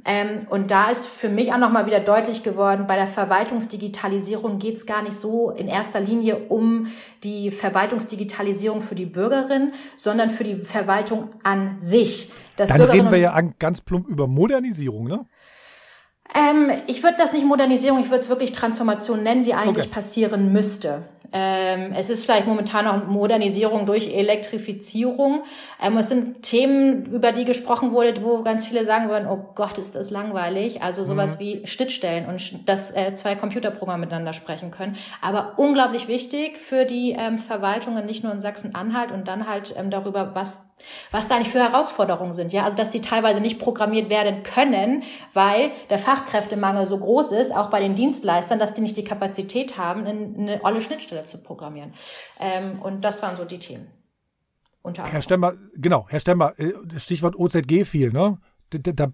Ähm, 0.04 0.46
und 0.50 0.70
da 0.70 0.90
ist 0.90 1.06
für 1.06 1.28
mich 1.28 1.52
auch 1.52 1.58
nochmal 1.58 1.86
wieder 1.86 2.00
deutlich 2.00 2.42
geworden, 2.42 2.86
bei 2.86 2.96
der 2.96 3.06
Verwaltungsdigitalisierung 3.06 4.58
geht 4.58 4.76
es 4.76 4.86
gar 4.86 5.02
nicht 5.02 5.16
so 5.16 5.50
in 5.50 5.66
erster 5.66 6.00
Linie 6.00 6.36
um 6.48 6.86
die 7.22 7.50
Verwaltungsdigitalisierung 7.50 8.80
für 8.80 8.94
die 8.94 9.06
Bürgerin, 9.06 9.72
sondern 9.96 10.28
für 10.28 10.44
die 10.44 10.56
Verwaltung 10.56 11.30
an 11.42 11.76
sich. 11.80 12.30
Das 12.56 12.68
Dann 12.68 12.82
reden 12.82 13.10
wir 13.10 13.18
ja 13.18 13.40
ganz 13.58 13.80
plump 13.80 14.06
über 14.08 14.26
Modernisierung, 14.26 15.08
ne? 15.08 15.24
Ähm, 16.34 16.70
ich 16.86 17.02
würde 17.02 17.16
das 17.18 17.32
nicht 17.32 17.44
Modernisierung, 17.44 18.00
ich 18.00 18.10
würde 18.10 18.20
es 18.20 18.28
wirklich 18.28 18.52
Transformation 18.52 19.22
nennen, 19.22 19.42
die 19.42 19.54
eigentlich 19.54 19.86
okay. 19.86 19.94
passieren 19.94 20.52
müsste. 20.52 21.02
Ähm, 21.36 21.92
es 21.96 22.10
ist 22.10 22.24
vielleicht 22.24 22.46
momentan 22.46 22.84
noch 22.84 23.08
Modernisierung 23.08 23.86
durch 23.86 24.06
Elektrifizierung. 24.06 25.42
Ähm, 25.82 25.98
es 25.98 26.08
sind 26.08 26.44
Themen, 26.44 27.06
über 27.06 27.32
die 27.32 27.44
gesprochen 27.44 27.90
wurde, 27.90 28.22
wo 28.22 28.42
ganz 28.42 28.64
viele 28.66 28.84
sagen 28.84 29.08
würden, 29.08 29.26
oh 29.28 29.50
Gott, 29.56 29.76
ist 29.76 29.96
das 29.96 30.10
langweilig. 30.10 30.82
Also 30.82 31.02
sowas 31.02 31.34
mhm. 31.34 31.40
wie 31.40 31.66
Schnittstellen 31.66 32.26
und 32.26 32.68
dass 32.68 32.92
äh, 32.92 33.14
zwei 33.14 33.34
Computerprogramme 33.34 34.04
miteinander 34.04 34.32
sprechen 34.32 34.70
können. 34.70 34.96
Aber 35.20 35.54
unglaublich 35.56 36.06
wichtig 36.06 36.56
für 36.58 36.84
die 36.84 37.16
ähm, 37.18 37.36
Verwaltungen, 37.36 38.06
nicht 38.06 38.22
nur 38.22 38.32
in 38.32 38.38
Sachsen-Anhalt 38.38 39.10
und 39.10 39.26
dann 39.26 39.48
halt 39.48 39.74
ähm, 39.76 39.90
darüber, 39.90 40.36
was 40.36 40.68
was 41.10 41.28
da 41.28 41.38
nicht 41.38 41.50
für 41.50 41.60
Herausforderungen 41.60 42.32
sind, 42.32 42.52
ja, 42.52 42.64
also 42.64 42.76
dass 42.76 42.90
die 42.90 43.00
teilweise 43.00 43.40
nicht 43.40 43.58
programmiert 43.58 44.10
werden 44.10 44.42
können, 44.42 45.02
weil 45.32 45.70
der 45.88 45.98
Fachkräftemangel 46.14 46.87
so 46.87 46.99
groß 46.99 47.33
ist, 47.33 47.54
auch 47.54 47.71
bei 47.71 47.80
den 47.80 47.94
Dienstleistern, 47.94 48.59
dass 48.59 48.75
die 48.75 48.80
nicht 48.80 48.97
die 48.97 49.04
Kapazität 49.04 49.78
haben, 49.78 50.06
eine 50.06 50.61
olle 50.62 50.80
Schnittstelle 50.80 51.25
zu 51.25 51.38
programmieren. 51.38 51.92
Ähm, 52.40 52.80
und 52.80 53.04
das 53.04 53.23
waren 53.23 53.37
so 53.37 53.44
die 53.44 53.59
Themen. 53.59 53.87
Herr 54.97 55.23
Stemmer, 55.23 55.54
genau, 55.75 56.06
Herr 56.09 56.21
Stemmer, 56.21 56.52
äh, 56.59 56.73
Stichwort 56.99 57.37
OZG 57.37 57.85
viel, 57.85 58.11
ne? 58.11 58.38
Da, 58.71 58.92
da, 58.92 59.12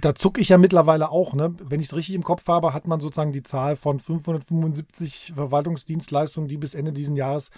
da, 0.00 0.14
zucke 0.14 0.40
ich 0.40 0.48
ja 0.48 0.56
mittlerweile 0.56 1.10
auch. 1.10 1.34
Ne? 1.34 1.54
Wenn 1.62 1.80
ich 1.80 1.86
es 1.86 1.94
richtig 1.94 2.14
im 2.14 2.22
Kopf 2.22 2.46
habe, 2.48 2.72
hat 2.72 2.86
man 2.86 2.98
sozusagen 2.98 3.32
die 3.32 3.42
Zahl 3.42 3.76
von 3.76 4.00
575 4.00 5.32
Verwaltungsdienstleistungen, 5.34 6.48
die 6.48 6.56
bis 6.56 6.72
Ende 6.72 6.92
dieses 6.92 7.14
Jahres 7.14 7.50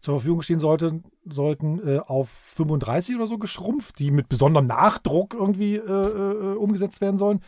zur 0.00 0.14
Verfügung 0.14 0.42
stehen 0.42 0.60
sollte, 0.60 1.02
sollten, 1.24 1.80
äh, 1.86 1.98
auf 1.98 2.28
35 2.28 3.16
oder 3.16 3.26
so 3.26 3.38
geschrumpft, 3.38 3.98
die 3.98 4.10
mit 4.10 4.28
besonderem 4.28 4.66
Nachdruck 4.66 5.34
irgendwie 5.34 5.76
äh, 5.76 5.80
äh, 5.80 6.56
umgesetzt 6.56 7.00
werden 7.00 7.18
sollen. 7.18 7.40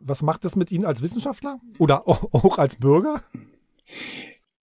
Was 0.00 0.22
macht 0.22 0.44
das 0.44 0.56
mit 0.56 0.70
Ihnen 0.72 0.84
als 0.84 1.02
Wissenschaftler 1.02 1.60
oder 1.78 2.06
auch 2.08 2.58
als 2.58 2.76
Bürger? 2.76 3.22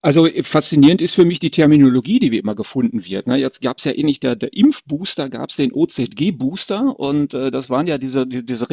Also 0.06 0.28
faszinierend 0.44 1.02
ist 1.02 1.16
für 1.16 1.26
mich 1.26 1.40
die 1.40 1.50
Terminologie, 1.50 2.20
die 2.20 2.32
wie 2.32 2.38
immer 2.38 2.54
gefunden 2.54 3.04
wird. 3.06 3.26
Ne? 3.26 3.38
Jetzt 3.38 3.62
gab 3.62 3.80
es 3.80 3.86
ja 3.86 3.92
eh 3.92 4.04
nicht 4.04 4.22
der, 4.22 4.36
der 4.36 4.54
Impfbooster, 4.54 5.32
gab 5.32 5.50
es 5.50 5.56
den 5.56 5.74
OZG-Booster 5.74 7.00
und 7.00 7.34
äh, 7.34 7.50
das 7.50 7.72
waren 7.72 7.88
ja 7.88 7.98
diese, 7.98 8.28
die, 8.28 8.46
diese 8.46 8.68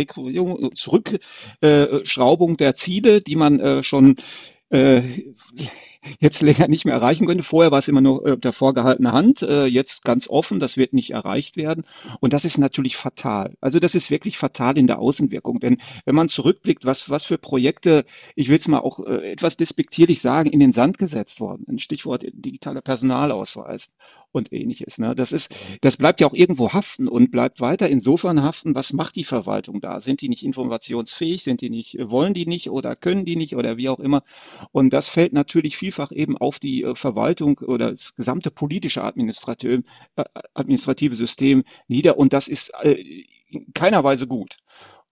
Zurückschraubung 0.74 2.58
der 2.58 2.74
Ziele, 2.74 3.22
die 3.22 3.36
man 3.36 3.60
äh, 3.60 3.82
schon 3.82 4.16
äh, 4.68 5.00
jetzt 6.20 6.42
länger 6.42 6.68
nicht 6.68 6.84
mehr 6.84 6.94
erreichen 6.94 7.26
könnte. 7.26 7.42
Vorher 7.42 7.70
war 7.70 7.78
es 7.78 7.88
immer 7.88 8.00
nur 8.00 8.26
äh, 8.26 8.38
der 8.38 8.52
vorgehaltene 8.52 9.12
Hand, 9.12 9.42
äh, 9.42 9.66
jetzt 9.66 10.04
ganz 10.04 10.28
offen, 10.28 10.60
das 10.60 10.76
wird 10.76 10.92
nicht 10.92 11.10
erreicht 11.10 11.56
werden. 11.56 11.84
Und 12.20 12.32
das 12.32 12.44
ist 12.44 12.58
natürlich 12.58 12.96
fatal. 12.96 13.54
Also 13.60 13.78
das 13.78 13.94
ist 13.94 14.10
wirklich 14.10 14.38
fatal 14.38 14.78
in 14.78 14.86
der 14.86 14.98
Außenwirkung. 14.98 15.60
Denn 15.60 15.78
wenn 16.04 16.14
man 16.14 16.28
zurückblickt, 16.28 16.84
was, 16.84 17.10
was 17.10 17.24
für 17.24 17.38
Projekte, 17.38 18.04
ich 18.34 18.48
will 18.48 18.58
es 18.58 18.68
mal 18.68 18.78
auch 18.78 19.00
äh, 19.00 19.32
etwas 19.32 19.56
despektierlich 19.56 20.20
sagen, 20.20 20.50
in 20.50 20.60
den 20.60 20.72
Sand 20.72 20.98
gesetzt 20.98 21.40
worden. 21.40 21.64
Ein 21.68 21.78
Stichwort 21.78 22.24
digitaler 22.32 22.80
Personalausweis 22.80 23.90
und 24.32 24.52
ähnliches. 24.52 24.98
Ne? 24.98 25.14
Das 25.14 25.32
ist, 25.32 25.54
das 25.82 25.96
bleibt 25.96 26.20
ja 26.20 26.26
auch 26.26 26.34
irgendwo 26.34 26.72
haften 26.72 27.06
und 27.06 27.30
bleibt 27.30 27.60
weiter 27.60 27.88
insofern 27.88 28.42
haften, 28.42 28.74
was 28.74 28.92
macht 28.92 29.16
die 29.16 29.24
Verwaltung 29.24 29.80
da? 29.80 30.00
Sind 30.00 30.20
die 30.20 30.28
nicht 30.28 30.44
informationsfähig? 30.44 31.44
Sind 31.44 31.60
die 31.60 31.70
nicht, 31.70 31.96
wollen 32.00 32.34
die 32.34 32.46
nicht 32.46 32.70
oder 32.70 32.96
können 32.96 33.24
die 33.24 33.36
nicht 33.36 33.54
oder 33.56 33.76
wie 33.76 33.88
auch 33.88 34.00
immer? 34.00 34.22
Und 34.72 34.92
das 34.92 35.08
fällt 35.08 35.32
natürlich 35.32 35.76
vielfach 35.92 36.12
eben 36.12 36.38
auf 36.38 36.58
die 36.58 36.82
äh, 36.82 36.94
Verwaltung 36.94 37.58
oder 37.58 37.90
das 37.90 38.14
gesamte 38.14 38.50
politische 38.50 39.04
Administrative, 39.04 39.82
äh, 40.16 40.24
administrative 40.54 41.14
System 41.14 41.64
nieder 41.88 42.18
und 42.18 42.32
das 42.32 42.48
ist 42.48 42.72
äh, 42.82 43.24
in 43.48 43.72
keiner 43.74 44.02
Weise 44.02 44.26
gut. 44.26 44.56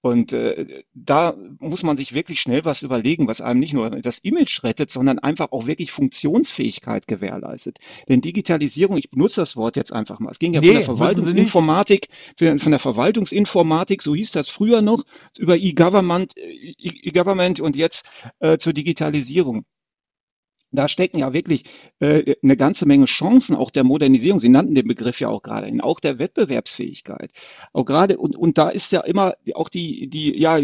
Und 0.02 0.32
äh, 0.32 0.82
da 0.94 1.36
muss 1.58 1.82
man 1.82 1.98
sich 1.98 2.14
wirklich 2.14 2.40
schnell 2.40 2.64
was 2.64 2.80
überlegen, 2.80 3.28
was 3.28 3.42
einem 3.42 3.60
nicht 3.60 3.74
nur 3.74 3.90
das 3.90 4.18
Image 4.20 4.62
rettet, 4.62 4.88
sondern 4.88 5.18
einfach 5.18 5.52
auch 5.52 5.66
wirklich 5.66 5.92
Funktionsfähigkeit 5.92 7.06
gewährleistet. 7.06 7.80
Denn 8.08 8.22
Digitalisierung, 8.22 8.96
ich 8.96 9.10
benutze 9.10 9.42
das 9.42 9.56
Wort 9.56 9.76
jetzt 9.76 9.92
einfach 9.92 10.18
mal, 10.18 10.30
es 10.30 10.38
ging 10.38 10.54
ja 10.54 10.62
nee, 10.62 10.68
von 10.68 10.76
der 10.76 10.84
Verwaltungsinformatik, 10.84 12.08
von 12.38 12.70
der 12.70 12.78
Verwaltungsinformatik, 12.78 14.00
so 14.00 14.14
hieß 14.14 14.32
das 14.32 14.48
früher 14.48 14.80
noch, 14.80 15.04
über 15.38 15.58
E-Government, 15.58 16.34
äh, 16.38 16.72
E-Government 16.78 17.60
und 17.60 17.76
jetzt 17.76 18.06
äh, 18.38 18.56
zur 18.56 18.72
Digitalisierung. 18.72 19.66
Da 20.72 20.88
stecken 20.88 21.18
ja 21.18 21.32
wirklich 21.32 21.64
äh, 21.98 22.34
eine 22.42 22.56
ganze 22.56 22.86
Menge 22.86 23.06
Chancen 23.06 23.56
auch 23.56 23.70
der 23.70 23.84
Modernisierung. 23.84 24.38
Sie 24.38 24.48
nannten 24.48 24.74
den 24.74 24.86
Begriff 24.86 25.20
ja 25.20 25.28
auch 25.28 25.42
gerade, 25.42 25.70
auch 25.82 26.00
der 26.00 26.18
Wettbewerbsfähigkeit. 26.18 27.32
Auch 27.72 27.84
gerade 27.84 28.16
und, 28.18 28.36
und 28.36 28.58
da 28.58 28.68
ist 28.68 28.92
ja 28.92 29.00
immer 29.00 29.34
auch 29.54 29.68
die 29.68 30.08
die 30.08 30.38
ja 30.38 30.58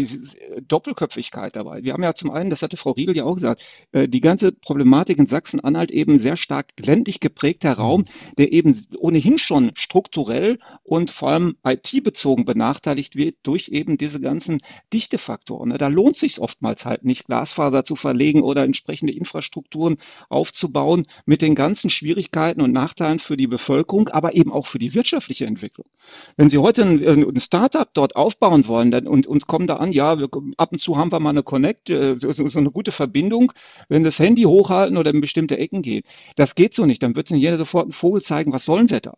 Doppelköpfigkeit 0.67 1.55
dabei. 1.55 1.83
Wir 1.83 1.93
haben 1.93 2.03
ja 2.03 2.13
zum 2.13 2.31
einen, 2.31 2.49
das 2.49 2.61
hatte 2.61 2.77
Frau 2.77 2.91
Riedel 2.91 3.17
ja 3.17 3.25
auch 3.25 3.35
gesagt, 3.35 3.63
äh, 3.91 4.07
die 4.07 4.21
ganze 4.21 4.51
Problematik 4.51 5.17
in 5.17 5.27
Sachsen-Anhalt 5.27 5.91
eben 5.91 6.17
sehr 6.19 6.37
stark 6.37 6.67
ländlich 6.79 7.19
geprägter 7.19 7.73
Raum, 7.73 8.05
der 8.37 8.53
eben 8.53 8.75
ohnehin 8.97 9.37
schon 9.37 9.71
strukturell 9.75 10.59
und 10.83 11.11
vor 11.11 11.29
allem 11.29 11.55
IT-bezogen 11.65 12.45
benachteiligt 12.45 13.15
wird 13.15 13.35
durch 13.43 13.69
eben 13.69 13.97
diese 13.97 14.21
ganzen 14.21 14.61
Dichtefaktoren. 14.93 15.69
Da 15.77 15.87
lohnt 15.87 16.15
sich 16.15 16.39
oftmals 16.39 16.85
halt 16.85 17.03
nicht, 17.03 17.25
Glasfaser 17.25 17.83
zu 17.83 17.95
verlegen 17.95 18.41
oder 18.41 18.63
entsprechende 18.63 19.13
Infrastrukturen 19.13 19.96
aufzubauen 20.29 21.03
mit 21.25 21.41
den 21.41 21.55
ganzen 21.55 21.89
Schwierigkeiten 21.89 22.61
und 22.61 22.71
Nachteilen 22.71 23.19
für 23.19 23.37
die 23.37 23.47
Bevölkerung, 23.47 24.09
aber 24.09 24.35
eben 24.35 24.51
auch 24.51 24.67
für 24.67 24.79
die 24.79 24.93
wirtschaftliche 24.93 25.45
Entwicklung. 25.45 25.87
Wenn 26.35 26.49
Sie 26.49 26.57
heute 26.57 26.83
ein, 26.83 27.03
ein 27.05 27.39
Startup 27.39 27.89
dort 27.93 28.15
aufbauen 28.15 28.67
wollen 28.67 28.91
dann, 28.91 29.07
und, 29.07 29.27
und 29.27 29.47
kommen 29.47 29.67
da 29.67 29.75
an, 29.75 29.91
ja, 29.91 30.19
wir, 30.19 30.27
ab 30.57 30.71
und 30.71 30.79
zu 30.79 30.97
haben 30.97 31.11
wir 31.11 31.19
mal 31.19 31.31
eine 31.31 31.43
Connect, 31.43 31.89
äh, 31.89 32.17
so, 32.19 32.47
so 32.47 32.59
eine 32.59 32.71
gute 32.71 32.91
Verbindung, 32.91 33.51
wenn 33.89 34.03
das 34.03 34.19
Handy 34.19 34.43
hochhalten 34.43 34.97
oder 34.97 35.11
in 35.11 35.21
bestimmte 35.21 35.57
Ecken 35.57 35.81
geht. 35.81 36.05
Das 36.35 36.55
geht 36.55 36.73
so 36.73 36.85
nicht. 36.85 37.03
Dann 37.03 37.15
wird 37.15 37.31
Ihnen 37.31 37.39
jeder 37.39 37.57
sofort 37.57 37.83
einen 37.83 37.91
Vogel 37.91 38.21
zeigen, 38.21 38.53
was 38.53 38.65
sollen 38.65 38.89
wir 38.89 38.99
da? 38.99 39.15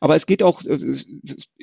Aber 0.00 0.16
es 0.16 0.26
geht 0.26 0.42
auch, 0.42 0.62
es 0.62 1.06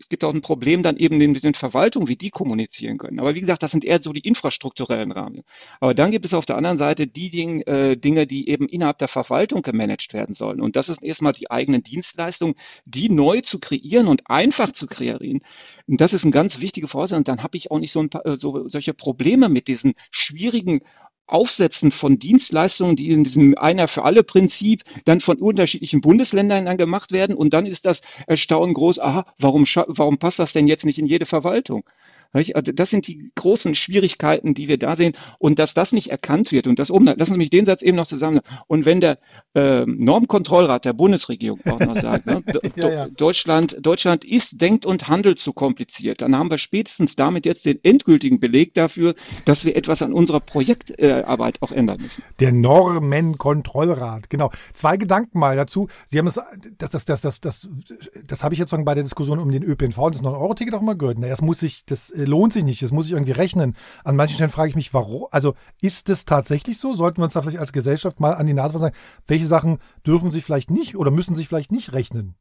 gibt 0.09 0.23
auch 0.23 0.33
ein 0.33 0.41
Problem 0.41 0.83
dann 0.83 0.97
eben 0.97 1.17
mit 1.17 1.43
den 1.43 1.53
Verwaltungen, 1.53 2.07
wie 2.07 2.15
die 2.15 2.29
kommunizieren 2.29 2.97
können. 2.97 3.19
Aber 3.19 3.35
wie 3.35 3.39
gesagt, 3.39 3.63
das 3.63 3.71
sind 3.71 3.83
eher 3.83 4.01
so 4.01 4.13
die 4.13 4.21
infrastrukturellen 4.21 5.11
Rahmen. 5.11 5.43
Aber 5.79 5.93
dann 5.93 6.11
gibt 6.11 6.25
es 6.25 6.33
auf 6.33 6.45
der 6.45 6.57
anderen 6.57 6.77
Seite 6.77 7.07
die 7.07 7.29
Dinge, 7.29 7.65
äh, 7.67 7.97
Dinge 7.97 8.27
die 8.27 8.49
eben 8.49 8.67
innerhalb 8.67 8.97
der 8.97 9.07
Verwaltung 9.07 9.61
gemanagt 9.61 10.13
werden 10.13 10.33
sollen. 10.33 10.61
Und 10.61 10.75
das 10.75 10.89
ist 10.89 11.03
erstmal 11.03 11.33
die 11.33 11.49
eigenen 11.49 11.83
Dienstleistungen, 11.83 12.55
die 12.85 13.09
neu 13.09 13.41
zu 13.41 13.59
kreieren 13.59 14.07
und 14.07 14.29
einfach 14.29 14.71
zu 14.71 14.87
kreieren. 14.87 15.41
Und 15.87 16.01
das 16.01 16.13
ist 16.13 16.25
ein 16.25 16.31
ganz 16.31 16.59
wichtiger 16.59 16.87
Voraussetzung. 16.87 17.19
Und 17.19 17.27
dann 17.27 17.43
habe 17.43 17.57
ich 17.57 17.71
auch 17.71 17.79
nicht 17.79 17.91
so, 17.91 18.01
ein 18.01 18.09
äh, 18.23 18.37
so 18.37 18.67
solche 18.67 18.93
Probleme 18.93 19.49
mit 19.49 19.67
diesen 19.67 19.93
schwierigen 20.11 20.81
Aufsetzen 21.27 21.91
von 21.91 22.19
Dienstleistungen, 22.19 22.95
die 22.95 23.09
in 23.09 23.23
diesem 23.23 23.57
einer 23.57 23.87
für 23.87 24.03
alle 24.03 24.23
Prinzip 24.23 24.83
dann 25.05 25.19
von 25.19 25.37
unterschiedlichen 25.37 26.01
Bundesländern 26.01 26.65
dann 26.65 26.77
gemacht 26.77 27.11
werden. 27.11 27.35
Und 27.35 27.53
dann 27.53 27.65
ist 27.65 27.85
das 27.85 28.01
Erstaunen 28.25 28.73
groß, 28.73 28.99
aha, 28.99 29.25
warum, 29.37 29.65
warum 29.87 30.17
passt 30.17 30.39
das 30.39 30.53
denn 30.53 30.67
jetzt 30.67 30.85
nicht 30.85 30.99
in 30.99 31.05
jede 31.05 31.25
Verwaltung? 31.25 31.83
Also 32.33 32.71
das 32.71 32.89
sind 32.89 33.07
die 33.07 33.31
großen 33.35 33.75
Schwierigkeiten, 33.75 34.53
die 34.53 34.67
wir 34.67 34.77
da 34.77 34.95
sehen. 34.95 35.13
Und 35.39 35.59
dass 35.59 35.73
das 35.73 35.91
nicht 35.91 36.11
erkannt 36.11 36.51
wird, 36.51 36.67
und 36.67 36.79
das 36.79 36.91
oben, 36.91 37.05
lassen 37.05 37.33
Sie 37.33 37.37
mich 37.37 37.49
den 37.49 37.65
Satz 37.65 37.81
eben 37.81 37.97
noch 37.97 38.07
zusammen. 38.07 38.39
Und 38.67 38.85
wenn 38.85 39.01
der 39.01 39.19
äh, 39.53 39.85
Normkontrollrat 39.85 40.85
der 40.85 40.93
Bundesregierung 40.93 41.59
auch 41.65 41.79
noch 41.79 41.95
sagt, 41.95 42.25
ne, 42.25 42.43
ja, 42.75 42.89
ja. 42.89 43.07
Deutschland, 43.07 43.77
Deutschland 43.81 44.23
ist, 44.25 44.61
denkt 44.61 44.85
und 44.85 45.07
handelt 45.07 45.39
zu 45.39 45.53
kompliziert, 45.53 46.21
dann 46.21 46.35
haben 46.35 46.49
wir 46.49 46.57
spätestens 46.57 47.15
damit 47.15 47.45
jetzt 47.45 47.65
den 47.65 47.79
endgültigen 47.83 48.39
Beleg 48.39 48.73
dafür, 48.73 49.15
dass 49.45 49.65
wir 49.65 49.75
etwas 49.75 50.01
an 50.01 50.13
unserer 50.13 50.39
Projektarbeit 50.39 51.57
äh, 51.57 51.59
auch 51.61 51.71
ändern 51.71 52.01
müssen. 52.01 52.23
Der 52.39 52.51
Normenkontrollrat, 52.51 54.29
genau. 54.29 54.51
Zwei 54.73 54.97
Gedanken 54.97 55.39
mal 55.39 55.55
dazu. 55.55 55.87
Sie 56.05 56.19
haben 56.19 56.27
es, 56.27 56.39
das, 56.77 56.89
das, 56.89 57.05
das, 57.05 57.21
das, 57.21 57.41
das, 57.41 57.69
das 58.25 58.43
habe 58.43 58.53
ich 58.53 58.59
jetzt 58.59 58.71
bei 58.71 58.93
der 58.93 59.03
Diskussion 59.03 59.39
um 59.39 59.51
den 59.51 59.63
ÖPNV 59.63 59.97
und 59.97 60.15
das 60.15 60.23
9-Euro-Ticket 60.23 60.73
auch 60.73 60.81
mal 60.81 60.97
gehört. 60.97 61.17
Na, 61.19 61.27
das 61.27 61.41
muss 61.41 61.61
ich, 61.63 61.85
das 61.85 62.09
lohnt 62.25 62.53
sich 62.53 62.63
nicht, 62.63 62.81
das 62.81 62.91
muss 62.91 63.05
ich 63.05 63.13
irgendwie 63.13 63.31
rechnen. 63.31 63.75
An 64.03 64.15
manchen 64.15 64.35
Stellen 64.35 64.49
frage 64.49 64.69
ich 64.69 64.75
mich, 64.75 64.93
warum, 64.93 65.27
also 65.31 65.55
ist 65.81 66.09
das 66.09 66.25
tatsächlich 66.25 66.79
so? 66.79 66.95
Sollten 66.95 67.17
wir 67.19 67.25
uns 67.25 67.33
da 67.33 67.41
vielleicht 67.41 67.59
als 67.59 67.73
Gesellschaft 67.73 68.19
mal 68.19 68.33
an 68.33 68.47
die 68.47 68.53
Nase 68.53 68.77
sagen, 68.79 68.95
welche 69.27 69.47
Sachen 69.47 69.79
dürfen 70.05 70.31
sich 70.31 70.43
vielleicht 70.43 70.71
nicht 70.71 70.95
oder 70.95 71.11
müssen 71.11 71.35
sich 71.35 71.47
vielleicht 71.47 71.71
nicht 71.71 71.93
rechnen? 71.93 72.35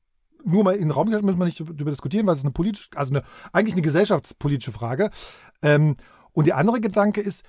Nur 0.44 0.64
mal 0.64 0.74
in 0.74 0.82
den 0.82 0.90
Raum 0.92 1.06
gestellt, 1.06 1.24
müssen 1.24 1.38
wir 1.38 1.44
nicht 1.44 1.60
darüber 1.60 1.90
diskutieren, 1.90 2.26
weil 2.26 2.36
es 2.36 2.42
eine 2.42 2.52
politische, 2.52 2.90
also 2.94 3.12
eine, 3.12 3.24
eigentlich 3.52 3.74
eine 3.74 3.82
gesellschaftspolitische 3.82 4.72
Frage. 4.72 5.10
Ähm, 5.62 5.96
und 6.32 6.46
der 6.46 6.56
andere 6.56 6.80
Gedanke 6.80 7.20
ist, 7.20 7.44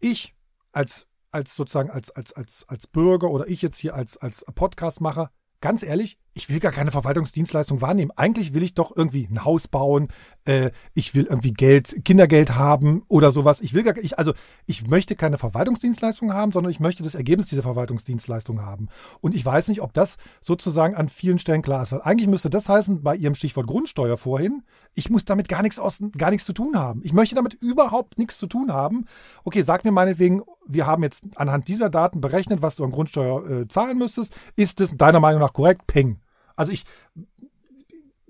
ich 0.00 0.34
als, 0.72 1.06
als 1.30 1.56
sozusagen 1.56 1.90
als, 1.90 2.10
als, 2.10 2.32
als, 2.32 2.64
als 2.68 2.86
Bürger 2.86 3.30
oder 3.30 3.48
ich 3.48 3.62
jetzt 3.62 3.78
hier 3.78 3.94
als, 3.94 4.16
als 4.16 4.44
Podcastmacher, 4.54 5.30
ganz 5.60 5.82
ehrlich, 5.82 6.18
ich 6.34 6.48
will 6.48 6.60
gar 6.60 6.72
keine 6.72 6.90
Verwaltungsdienstleistung 6.90 7.80
wahrnehmen. 7.80 8.10
Eigentlich 8.16 8.54
will 8.54 8.62
ich 8.62 8.74
doch 8.74 8.96
irgendwie 8.96 9.28
ein 9.30 9.44
Haus 9.44 9.68
bauen, 9.68 10.08
äh, 10.44 10.70
ich 10.94 11.14
will 11.14 11.24
irgendwie 11.24 11.52
Geld, 11.52 12.04
Kindergeld 12.04 12.54
haben 12.54 13.02
oder 13.08 13.30
sowas. 13.32 13.60
Ich 13.60 13.74
will 13.74 13.82
gar, 13.82 13.96
ich, 13.98 14.18
also 14.18 14.32
ich 14.66 14.86
möchte 14.86 15.14
keine 15.14 15.38
Verwaltungsdienstleistung 15.38 16.32
haben, 16.32 16.52
sondern 16.52 16.70
ich 16.70 16.80
möchte 16.80 17.02
das 17.02 17.14
Ergebnis 17.14 17.48
dieser 17.48 17.62
Verwaltungsdienstleistung 17.62 18.62
haben. 18.62 18.88
Und 19.20 19.34
ich 19.34 19.44
weiß 19.44 19.68
nicht, 19.68 19.82
ob 19.82 19.92
das 19.92 20.16
sozusagen 20.40 20.94
an 20.94 21.08
vielen 21.08 21.38
Stellen 21.38 21.62
klar 21.62 21.82
ist. 21.82 21.92
Weil 21.92 22.02
eigentlich 22.02 22.28
müsste 22.28 22.50
das 22.50 22.68
heißen, 22.68 23.02
bei 23.02 23.14
Ihrem 23.14 23.34
Stichwort 23.34 23.66
Grundsteuer 23.66 24.16
vorhin, 24.16 24.62
ich 24.94 25.10
muss 25.10 25.24
damit 25.24 25.48
gar 25.48 25.62
nichts, 25.62 25.78
aus, 25.78 26.02
gar 26.16 26.30
nichts 26.30 26.46
zu 26.46 26.54
tun 26.54 26.76
haben. 26.78 27.02
Ich 27.04 27.12
möchte 27.12 27.34
damit 27.34 27.54
überhaupt 27.54 28.18
nichts 28.18 28.38
zu 28.38 28.46
tun 28.46 28.72
haben. 28.72 29.04
Okay, 29.44 29.62
sag 29.62 29.84
mir 29.84 29.92
meinetwegen, 29.92 30.42
wir 30.66 30.86
haben 30.86 31.02
jetzt 31.02 31.24
anhand 31.36 31.68
dieser 31.68 31.90
Daten 31.90 32.20
berechnet, 32.20 32.62
was 32.62 32.76
du 32.76 32.84
an 32.84 32.90
Grundsteuer 32.90 33.48
äh, 33.48 33.68
zahlen 33.68 33.98
müsstest. 33.98 34.34
Ist 34.56 34.80
das 34.80 34.96
deiner 34.96 35.20
Meinung 35.20 35.40
nach 35.40 35.52
korrekt? 35.52 35.86
Peng. 35.86 36.21
Also 36.62 36.72
ich, 36.72 36.84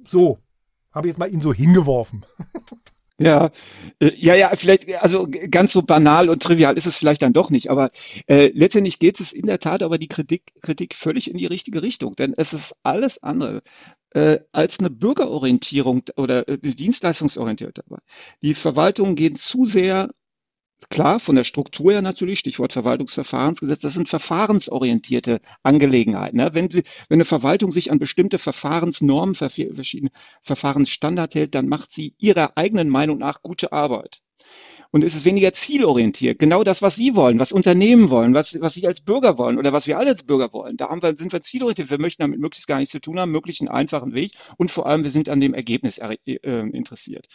so, 0.06 0.38
habe 0.90 1.08
jetzt 1.08 1.18
mal 1.18 1.30
ihn 1.30 1.42
so 1.42 1.52
hingeworfen. 1.52 2.24
Ja, 3.18 3.50
äh, 4.00 4.10
ja, 4.16 4.34
ja, 4.34 4.50
vielleicht, 4.54 4.92
also 5.00 5.28
ganz 5.28 5.72
so 5.72 5.82
banal 5.82 6.28
und 6.28 6.42
trivial 6.42 6.76
ist 6.76 6.86
es 6.86 6.96
vielleicht 6.96 7.22
dann 7.22 7.34
doch 7.34 7.50
nicht, 7.50 7.70
aber 7.70 7.90
äh, 8.26 8.50
letztendlich 8.52 8.98
geht 8.98 9.20
es 9.20 9.32
in 9.32 9.46
der 9.46 9.60
Tat 9.60 9.82
aber 9.82 9.98
die 9.98 10.08
Kritik, 10.08 10.54
Kritik 10.60 10.94
völlig 10.94 11.30
in 11.30 11.36
die 11.36 11.46
richtige 11.46 11.82
Richtung, 11.82 12.16
denn 12.16 12.34
es 12.36 12.52
ist 12.52 12.74
alles 12.82 13.22
andere 13.22 13.62
äh, 14.10 14.40
als 14.50 14.80
eine 14.80 14.90
Bürgerorientierung 14.90 16.02
oder 16.16 16.48
äh, 16.48 16.58
Dienstleistungsorientierung. 16.58 17.74
Die 18.40 18.54
Verwaltungen 18.54 19.14
gehen 19.14 19.36
zu 19.36 19.66
sehr 19.66 20.08
Klar, 20.90 21.20
von 21.20 21.36
der 21.36 21.44
Struktur 21.44 21.92
her 21.92 22.02
natürlich, 22.02 22.38
Stichwort 22.38 22.72
Verwaltungsverfahrensgesetz, 22.72 23.80
das 23.80 23.94
sind 23.94 24.08
verfahrensorientierte 24.08 25.40
Angelegenheiten. 25.62 26.36
Ne? 26.36 26.50
Wenn, 26.52 26.72
wenn 26.72 26.84
eine 27.10 27.24
Verwaltung 27.24 27.70
sich 27.70 27.90
an 27.90 27.98
bestimmte 27.98 28.38
Verfahrensnormen, 28.38 29.34
verschiedene 29.34 30.10
Verfahrensstandard 30.42 31.34
hält, 31.34 31.54
dann 31.54 31.68
macht 31.68 31.92
sie 31.92 32.14
ihrer 32.18 32.56
eigenen 32.56 32.88
Meinung 32.88 33.18
nach 33.18 33.42
gute 33.42 33.72
Arbeit. 33.72 34.22
Und 34.90 35.04
es 35.04 35.14
ist 35.14 35.24
weniger 35.24 35.54
zielorientiert. 35.54 36.38
Genau 36.38 36.64
das, 36.64 36.82
was 36.82 36.96
Sie 36.96 37.14
wollen, 37.16 37.38
was 37.38 37.50
Unternehmen 37.50 38.10
wollen, 38.10 38.34
was, 38.34 38.60
was 38.60 38.74
Sie 38.74 38.86
als 38.86 39.00
Bürger 39.00 39.38
wollen 39.38 39.58
oder 39.58 39.72
was 39.72 39.86
wir 39.86 39.98
alle 39.98 40.10
als 40.10 40.22
Bürger 40.22 40.52
wollen. 40.52 40.76
Da 40.76 40.90
wir, 40.90 41.16
sind 41.16 41.32
wir 41.32 41.40
zielorientiert. 41.40 41.90
Wir 41.90 41.98
möchten 41.98 42.22
damit 42.22 42.40
möglichst 42.40 42.66
gar 42.66 42.78
nichts 42.78 42.92
zu 42.92 43.00
tun 43.00 43.18
haben, 43.18 43.30
möglichst 43.30 43.62
einen 43.62 43.70
einfachen 43.70 44.12
Weg. 44.12 44.32
Und 44.58 44.70
vor 44.70 44.86
allem, 44.86 45.02
wir 45.02 45.10
sind 45.10 45.30
an 45.30 45.40
dem 45.40 45.54
Ergebnis 45.54 45.98
äh, 45.98 46.18
interessiert. 46.42 47.26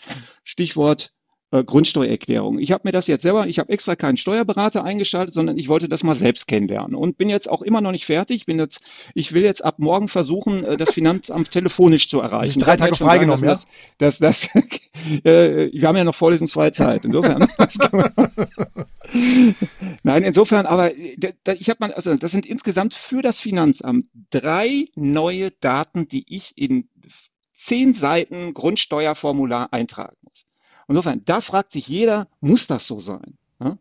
Stichwort 0.43 1.13
äh, 1.51 1.63
Grundsteuererklärung. 1.63 2.60
Ich 2.60 2.71
habe 2.71 2.81
mir 2.86 2.91
das 2.91 3.07
jetzt 3.07 3.21
selber, 3.21 3.47
ich 3.47 3.60
habe 3.60 3.71
extra 3.71 3.95
keinen 3.95 4.17
Steuerberater 4.17 4.83
eingeschaltet, 4.83 5.33
sondern 5.33 5.57
ich 5.57 5.69
wollte 5.69 5.88
das 5.88 6.03
mal 6.03 6.15
selbst 6.15 6.47
kennenlernen 6.47 6.95
und 6.95 7.17
bin 7.17 7.29
jetzt 7.29 7.49
auch 7.49 7.62
immer 7.62 7.79
noch 7.81 7.91
nicht 7.91 8.05
fertig. 8.05 8.45
Bin 8.45 8.60
jetzt, 8.60 8.81
ich 9.13 9.33
will 9.33 9.43
jetzt 9.43 9.63
ab 9.63 9.79
morgen 9.79 10.10
versuchen, 10.10 10.63
äh, 10.63 10.77
das 10.77 10.91
Finanzamt 10.91 11.51
telefonisch 11.51 12.10
zu 12.10 12.19
erreichen. 12.19 12.60
Drei 12.60 12.75
Tage 12.75 12.95
freigenommen, 12.95 13.45
ja? 13.45 13.51
Das, 13.51 13.65
das, 13.97 14.17
das, 14.19 14.49
äh, 15.23 15.71
wir 15.71 15.88
haben 15.88 15.97
ja 15.97 16.03
noch 16.03 16.15
vorlesungsfreie 16.15 16.71
Zeit. 16.71 17.05
Insofern. 17.05 17.47
Nein, 20.03 20.23
insofern, 20.23 20.65
aber 20.65 20.95
ich 20.95 21.69
habe 21.69 21.77
mal, 21.79 21.93
also 21.93 22.15
das 22.15 22.31
sind 22.31 22.45
insgesamt 22.45 22.93
für 22.93 23.21
das 23.21 23.39
Finanzamt 23.39 24.07
drei 24.31 24.88
neue 24.95 25.51
Daten, 25.51 26.07
die 26.07 26.25
ich 26.27 26.57
in 26.57 26.89
zehn 27.53 27.93
Seiten 27.93 28.53
Grundsteuerformular 28.53 29.71
eintragen 29.71 30.17
muss. 30.21 30.46
Insofern, 30.88 31.23
da 31.26 31.41
fragt 31.41 31.71
sich 31.73 31.88
jeder, 31.88 32.28
muss 32.39 32.67
das 32.67 32.88
so 32.88 33.00
sein? 33.00 33.38
Ja? 33.60 33.78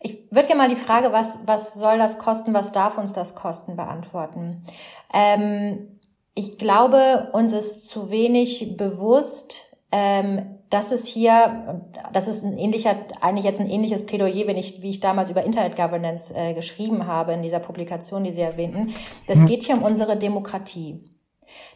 Ich 0.00 0.18
würde 0.30 0.48
gerne 0.48 0.62
mal 0.62 0.68
die 0.68 0.76
Frage, 0.76 1.12
was, 1.12 1.40
was 1.46 1.74
soll 1.74 1.98
das 1.98 2.18
kosten, 2.18 2.54
was 2.54 2.72
darf 2.72 2.98
uns 2.98 3.12
das 3.12 3.34
kosten, 3.34 3.76
beantworten. 3.76 4.64
Ähm, 5.12 6.00
ich 6.34 6.58
glaube, 6.58 7.28
uns 7.32 7.52
ist 7.52 7.90
zu 7.90 8.10
wenig 8.10 8.76
bewusst, 8.76 9.76
ähm, 9.90 10.58
dass 10.70 10.90
es 10.90 11.06
hier, 11.06 11.82
das 12.14 12.28
ist 12.28 12.42
ein 12.42 12.56
ähnlicher, 12.56 12.96
eigentlich 13.20 13.44
jetzt 13.44 13.60
ein 13.60 13.68
ähnliches 13.68 14.06
Plädoyer, 14.06 14.46
wenn 14.46 14.56
ich, 14.56 14.80
wie 14.80 14.88
ich 14.88 15.00
damals 15.00 15.28
über 15.28 15.44
Internet 15.44 15.76
Governance 15.76 16.34
äh, 16.34 16.54
geschrieben 16.54 17.06
habe 17.06 17.32
in 17.32 17.42
dieser 17.42 17.58
Publikation, 17.58 18.24
die 18.24 18.32
Sie 18.32 18.40
erwähnten. 18.40 18.94
Das 19.26 19.38
mhm. 19.38 19.46
geht 19.46 19.64
hier 19.64 19.76
um 19.76 19.82
unsere 19.82 20.16
Demokratie. 20.16 21.04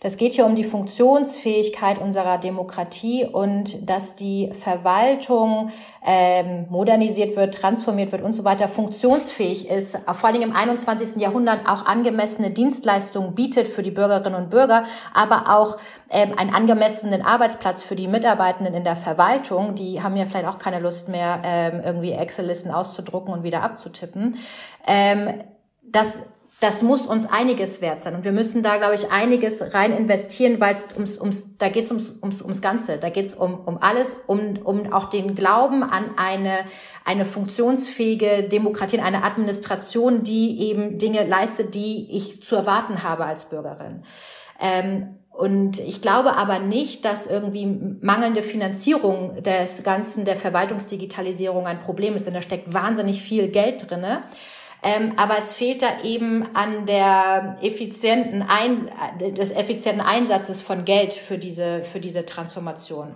Das 0.07 0.17
geht 0.17 0.35
hier 0.35 0.47
um 0.47 0.55
die 0.55 0.63
Funktionsfähigkeit 0.63 1.99
unserer 1.99 2.39
Demokratie 2.39 3.25
und 3.25 3.91
dass 3.91 4.15
die 4.15 4.53
Verwaltung 4.53 5.71
ähm, 6.07 6.67
modernisiert 6.71 7.35
wird, 7.35 7.57
transformiert 7.57 8.13
wird 8.13 8.23
und 8.23 8.33
so 8.33 8.45
weiter, 8.45 8.69
funktionsfähig 8.69 9.69
ist, 9.69 9.99
vor 10.13 10.29
allem 10.29 10.43
im 10.43 10.55
21. 10.55 11.21
Jahrhundert 11.21 11.67
auch 11.67 11.87
angemessene 11.87 12.53
Dienstleistungen 12.53 13.35
bietet 13.35 13.67
für 13.67 13.83
die 13.83 13.91
Bürgerinnen 13.91 14.37
und 14.41 14.49
Bürger, 14.49 14.85
aber 15.13 15.57
auch 15.59 15.77
ähm, 16.09 16.39
einen 16.39 16.55
angemessenen 16.55 17.23
Arbeitsplatz 17.23 17.83
für 17.83 17.97
die 17.97 18.07
Mitarbeitenden 18.07 18.75
in 18.75 18.85
der 18.85 18.95
Verwaltung. 18.95 19.75
Die 19.75 20.05
haben 20.05 20.15
ja 20.15 20.27
vielleicht 20.27 20.47
auch 20.47 20.59
keine 20.59 20.79
Lust 20.79 21.09
mehr, 21.09 21.41
ähm, 21.43 21.81
irgendwie 21.85 22.13
Excel-Listen 22.13 22.71
auszudrucken 22.71 23.35
und 23.35 23.43
wieder 23.43 23.65
abzutippen. 23.65 24.37
Ähm, 24.87 25.43
das 25.83 26.21
das 26.61 26.83
muss 26.83 27.07
uns 27.07 27.27
einiges 27.27 27.83
wert 27.83 28.01
sein. 28.01 28.15
Und 28.15 28.25
wir 28.25 28.33
müssen 28.33 28.63
da, 28.63 28.79
glaube 28.79 28.95
ich, 28.95 29.11
einiges 29.11 29.75
rein 29.75 29.95
investieren, 29.95 30.59
weil 30.59 30.75
es 30.75 30.87
ums, 30.95 31.19
ums, 31.21 31.47
da 31.59 31.69
geht 31.69 31.85
es 31.85 31.91
ums, 31.91 32.15
ums, 32.23 32.41
ums 32.41 32.63
Ganze. 32.63 32.97
Da 32.97 33.11
geht 33.11 33.27
es 33.27 33.35
um, 33.35 33.61
um 33.67 33.77
alles, 33.83 34.17
um, 34.27 34.57
um 34.65 34.91
auch 34.91 35.11
den 35.11 35.35
Glauben 35.35 35.83
an 35.83 36.13
eine, 36.17 36.61
eine 37.05 37.27
funktionsfähige 37.27 38.45
Demokratie, 38.45 39.01
eine 39.01 39.23
Administration, 39.23 40.23
die 40.23 40.61
eben 40.61 40.97
Dinge 40.97 41.25
leistet, 41.25 41.75
die 41.75 42.09
ich 42.11 42.43
zu 42.43 42.57
erwarten 42.57 43.03
habe 43.03 43.27
als 43.27 43.51
Bürgerin. 43.51 44.03
Ähm, 44.59 45.17
und 45.37 45.79
ich 45.81 46.01
glaube 46.01 46.37
aber 46.37 46.59
nicht, 46.59 47.05
dass 47.05 47.27
irgendwie 47.27 47.67
mangelnde 48.01 48.43
Finanzierung 48.43 49.43
des 49.43 49.83
Ganzen 49.83 50.25
der 50.25 50.37
Verwaltungsdigitalisierung 50.37 51.67
ein 51.67 51.81
Problem 51.81 52.17
ist, 52.17 52.27
denn 52.27 52.33
da 52.33 52.41
steckt 52.41 52.73
wahnsinnig 52.73 53.21
viel 53.21 53.49
Geld 53.49 53.91
drinne. 53.91 54.23
Ähm, 54.83 55.15
aber 55.17 55.39
es 55.39 55.55
fehlt 55.55 55.83
da 55.83 56.03
eben 56.05 56.55
an 56.55 56.87
der 56.87 57.57
effizienten 57.63 58.43
Ein 58.43 58.89
des 59.21 59.51
effizienten 59.51 60.01
Einsatzes 60.01 60.61
von 60.61 60.85
Geld 60.85 61.15
für 61.15 61.39
diese, 61.39 61.83
für 61.83 62.01
diese 62.01 62.25
Transformation. 62.27 63.15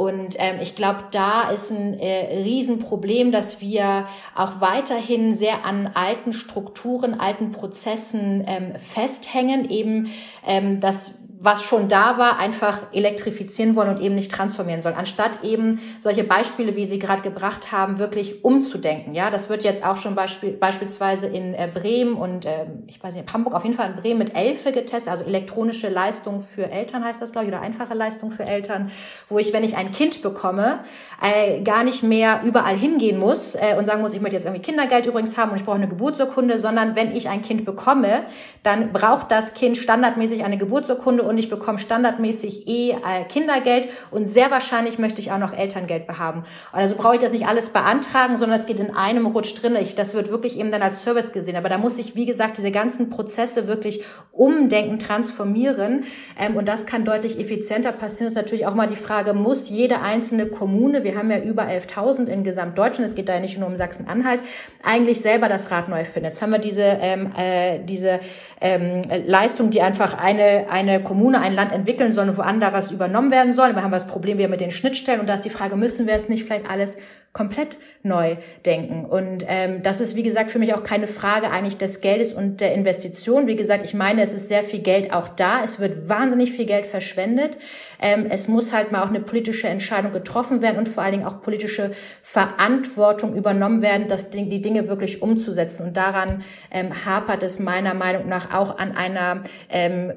Und 0.00 0.36
ähm, 0.38 0.60
ich 0.62 0.76
glaube, 0.76 1.04
da 1.10 1.50
ist 1.50 1.70
ein 1.70 1.98
äh, 1.98 2.38
Riesenproblem, 2.42 3.32
dass 3.32 3.60
wir 3.60 4.06
auch 4.34 4.62
weiterhin 4.62 5.34
sehr 5.34 5.66
an 5.66 5.90
alten 5.92 6.32
Strukturen, 6.32 7.20
alten 7.20 7.52
Prozessen 7.52 8.42
ähm, 8.46 8.76
festhängen. 8.76 9.68
Eben, 9.68 10.10
ähm, 10.46 10.80
dass 10.80 11.18
was 11.42 11.62
schon 11.62 11.88
da 11.88 12.18
war, 12.18 12.38
einfach 12.38 12.82
elektrifizieren 12.92 13.74
wollen 13.74 13.88
und 13.88 14.02
eben 14.02 14.14
nicht 14.14 14.30
transformieren 14.30 14.82
sollen, 14.82 14.94
anstatt 14.94 15.42
eben 15.42 15.80
solche 16.00 16.22
Beispiele, 16.22 16.76
wie 16.76 16.84
Sie 16.84 16.98
gerade 16.98 17.22
gebracht 17.22 17.72
haben, 17.72 17.98
wirklich 17.98 18.44
umzudenken. 18.44 19.14
Ja, 19.14 19.30
das 19.30 19.48
wird 19.48 19.64
jetzt 19.64 19.82
auch 19.82 19.96
schon 19.96 20.14
beispiel, 20.14 20.52
beispielsweise 20.52 21.28
in 21.28 21.54
äh, 21.54 21.66
Bremen 21.72 22.16
und 22.16 22.44
äh, 22.44 22.66
ich 22.86 23.02
weiß 23.02 23.14
nicht, 23.14 23.32
Hamburg 23.32 23.54
auf 23.54 23.64
jeden 23.64 23.74
Fall 23.74 23.88
in 23.88 23.96
Bremen 23.96 24.18
mit 24.18 24.36
Elfe 24.36 24.70
getestet, 24.70 25.10
also 25.10 25.24
elektronische 25.24 25.88
Leistung 25.88 26.40
für 26.40 26.70
Eltern 26.70 27.02
heißt 27.02 27.22
das, 27.22 27.32
glaube 27.32 27.46
ich, 27.46 27.54
oder 27.54 27.62
einfache 27.62 27.94
Leistung 27.94 28.30
für 28.30 28.46
Eltern, 28.46 28.90
wo 29.30 29.38
ich, 29.38 29.54
wenn 29.54 29.64
ich 29.64 29.78
ein 29.78 29.92
Kind 29.92 30.20
bekomme, 30.20 30.80
äh, 31.22 31.62
gar 31.62 31.84
nicht 31.84 32.02
mehr 32.02 32.42
überall 32.44 32.76
hingehen 32.76 33.18
muss 33.18 33.54
äh, 33.54 33.76
und 33.78 33.86
sagen 33.86 34.02
muss, 34.02 34.12
ich 34.12 34.20
möchte 34.20 34.36
jetzt 34.36 34.44
irgendwie 34.44 34.62
Kindergeld 34.62 35.06
übrigens 35.06 35.38
haben 35.38 35.52
und 35.52 35.56
ich 35.56 35.64
brauche 35.64 35.76
eine 35.76 35.88
Geburtsurkunde, 35.88 36.58
sondern 36.58 36.96
wenn 36.96 37.16
ich 37.16 37.30
ein 37.30 37.40
Kind 37.40 37.64
bekomme, 37.64 38.24
dann 38.62 38.92
braucht 38.92 39.32
das 39.32 39.54
Kind 39.54 39.78
standardmäßig 39.78 40.44
eine 40.44 40.58
Geburtsurkunde 40.58 41.29
und 41.30 41.38
ich 41.38 41.48
bekomme 41.48 41.78
standardmäßig 41.78 42.66
eh 42.66 42.90
äh, 42.90 43.24
Kindergeld 43.28 43.88
und 44.10 44.26
sehr 44.26 44.50
wahrscheinlich 44.50 44.98
möchte 44.98 45.20
ich 45.20 45.30
auch 45.30 45.38
noch 45.38 45.56
Elterngeld 45.56 46.06
behaben. 46.08 46.42
Also 46.72 46.96
brauche 46.96 47.14
ich 47.14 47.20
das 47.20 47.32
nicht 47.32 47.46
alles 47.46 47.68
beantragen, 47.68 48.36
sondern 48.36 48.58
es 48.58 48.66
geht 48.66 48.80
in 48.80 48.94
einem 48.94 49.26
Rutsch 49.26 49.54
drin. 49.54 49.76
Ich, 49.80 49.94
das 49.94 50.14
wird 50.14 50.30
wirklich 50.30 50.58
eben 50.58 50.70
dann 50.70 50.82
als 50.82 51.02
Service 51.02 51.32
gesehen. 51.32 51.56
Aber 51.56 51.68
da 51.68 51.78
muss 51.78 51.98
ich, 51.98 52.16
wie 52.16 52.26
gesagt, 52.26 52.58
diese 52.58 52.72
ganzen 52.72 53.10
Prozesse 53.10 53.68
wirklich 53.68 54.02
umdenken, 54.32 54.98
transformieren. 54.98 56.04
Ähm, 56.38 56.56
und 56.56 56.66
das 56.66 56.84
kann 56.84 57.04
deutlich 57.04 57.38
effizienter 57.38 57.92
passieren. 57.92 58.26
Das 58.26 58.32
ist 58.32 58.42
natürlich 58.42 58.66
auch 58.66 58.74
mal 58.74 58.88
die 58.88 58.96
Frage, 58.96 59.32
muss 59.32 59.68
jede 59.68 60.00
einzelne 60.00 60.46
Kommune, 60.46 61.04
wir 61.04 61.16
haben 61.16 61.30
ja 61.30 61.38
über 61.38 61.62
11.000 61.62 62.26
in 62.26 62.42
Gesamtdeutschland, 62.42 63.08
es 63.08 63.14
geht 63.14 63.28
da 63.28 63.34
ja 63.34 63.40
nicht 63.40 63.56
nur 63.56 63.68
um 63.68 63.76
Sachsen-Anhalt, 63.76 64.40
eigentlich 64.82 65.20
selber 65.20 65.48
das 65.48 65.70
Rad 65.70 65.88
neu 65.88 66.04
finden. 66.04 66.26
Jetzt 66.26 66.42
haben 66.42 66.50
wir 66.50 66.58
diese, 66.58 66.82
ähm, 66.82 67.32
äh, 67.38 67.78
diese 67.84 68.18
ähm, 68.60 69.02
Leistung, 69.26 69.70
die 69.70 69.80
einfach 69.80 70.18
eine, 70.18 70.66
eine 70.70 71.02
Kommune, 71.02 71.19
ein 71.28 71.54
Land 71.54 71.72
entwickeln 71.72 72.12
soll 72.12 72.28
und 72.28 72.36
wo 72.38 72.42
anderes 72.42 72.90
übernommen 72.90 73.30
werden 73.30 73.52
soll. 73.52 73.74
Wir 73.74 73.82
haben 73.82 73.90
das 73.90 74.06
Problem 74.06 74.38
wieder 74.38 74.48
mit 74.48 74.60
den 74.60 74.70
Schnittstellen 74.70 75.20
und 75.20 75.28
da 75.28 75.34
ist 75.34 75.44
die 75.44 75.50
Frage, 75.50 75.76
müssen 75.76 76.06
wir 76.06 76.14
es 76.14 76.28
nicht 76.28 76.44
vielleicht 76.44 76.68
alles 76.68 76.96
komplett 77.32 77.78
neu 78.02 78.36
denken. 78.66 79.04
Und 79.04 79.44
ähm, 79.46 79.84
das 79.84 80.00
ist, 80.00 80.16
wie 80.16 80.24
gesagt, 80.24 80.50
für 80.50 80.58
mich 80.58 80.74
auch 80.74 80.82
keine 80.82 81.06
Frage 81.06 81.50
eigentlich 81.50 81.78
des 81.78 82.00
Geldes 82.00 82.32
und 82.32 82.60
der 82.60 82.74
Investition. 82.74 83.46
Wie 83.46 83.54
gesagt, 83.54 83.84
ich 83.84 83.94
meine, 83.94 84.22
es 84.22 84.32
ist 84.32 84.48
sehr 84.48 84.64
viel 84.64 84.80
Geld 84.80 85.12
auch 85.12 85.28
da. 85.28 85.62
Es 85.62 85.78
wird 85.78 86.08
wahnsinnig 86.08 86.50
viel 86.52 86.66
Geld 86.66 86.86
verschwendet. 86.86 87.56
Ähm, 88.00 88.26
es 88.28 88.48
muss 88.48 88.72
halt 88.72 88.90
mal 88.90 89.04
auch 89.04 89.10
eine 89.10 89.20
politische 89.20 89.68
Entscheidung 89.68 90.12
getroffen 90.12 90.60
werden 90.60 90.78
und 90.78 90.88
vor 90.88 91.04
allen 91.04 91.12
Dingen 91.12 91.26
auch 91.26 91.40
politische 91.40 91.92
Verantwortung 92.22 93.36
übernommen 93.36 93.80
werden, 93.80 94.08
das, 94.08 94.30
die 94.30 94.60
Dinge 94.60 94.88
wirklich 94.88 95.22
umzusetzen. 95.22 95.86
Und 95.86 95.96
daran 95.96 96.42
ähm, 96.72 97.04
hapert 97.06 97.44
es 97.44 97.60
meiner 97.60 97.94
Meinung 97.94 98.28
nach 98.28 98.52
auch 98.52 98.76
an 98.78 98.96
einer 98.96 99.44
ähm, 99.68 100.14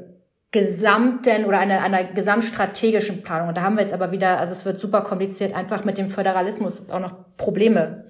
gesamten 0.54 1.46
oder 1.46 1.60
einer, 1.60 1.82
einer 1.82 2.04
gesamtstrategischen 2.06 3.24
Planung. 3.24 3.50
Und 3.50 3.58
da 3.58 3.64
haben 3.64 3.76
wir 3.76 3.82
jetzt 3.82 3.94
aber 3.94 4.12
wieder, 4.12 4.40
also 4.40 4.54
es 4.54 4.64
wird 4.64 4.80
super 4.80 5.02
kompliziert, 5.02 5.54
einfach 5.54 5.84
mit 5.84 5.98
dem 5.98 6.08
Föderalismus 6.08 6.90
auch 6.90 7.00
noch 7.00 7.16
Probleme. 7.36 8.06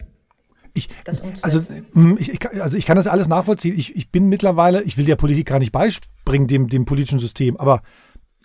Ich, 0.75 0.89
also, 1.41 1.61
hm, 1.93 2.17
ich, 2.19 2.39
also 2.61 2.77
ich 2.77 2.85
kann 2.85 2.97
das 2.97 3.07
alles 3.07 3.27
nachvollziehen. 3.27 3.77
Ich, 3.77 3.95
ich 3.95 4.11
bin 4.11 4.27
mittlerweile, 4.27 4.83
ich 4.83 4.97
will 4.97 5.05
der 5.05 5.15
Politik 5.15 5.47
gar 5.47 5.59
nicht 5.59 5.71
beispringen, 5.71 6.47
dem, 6.47 6.67
dem 6.67 6.85
politischen 6.85 7.19
System, 7.19 7.57
aber 7.57 7.81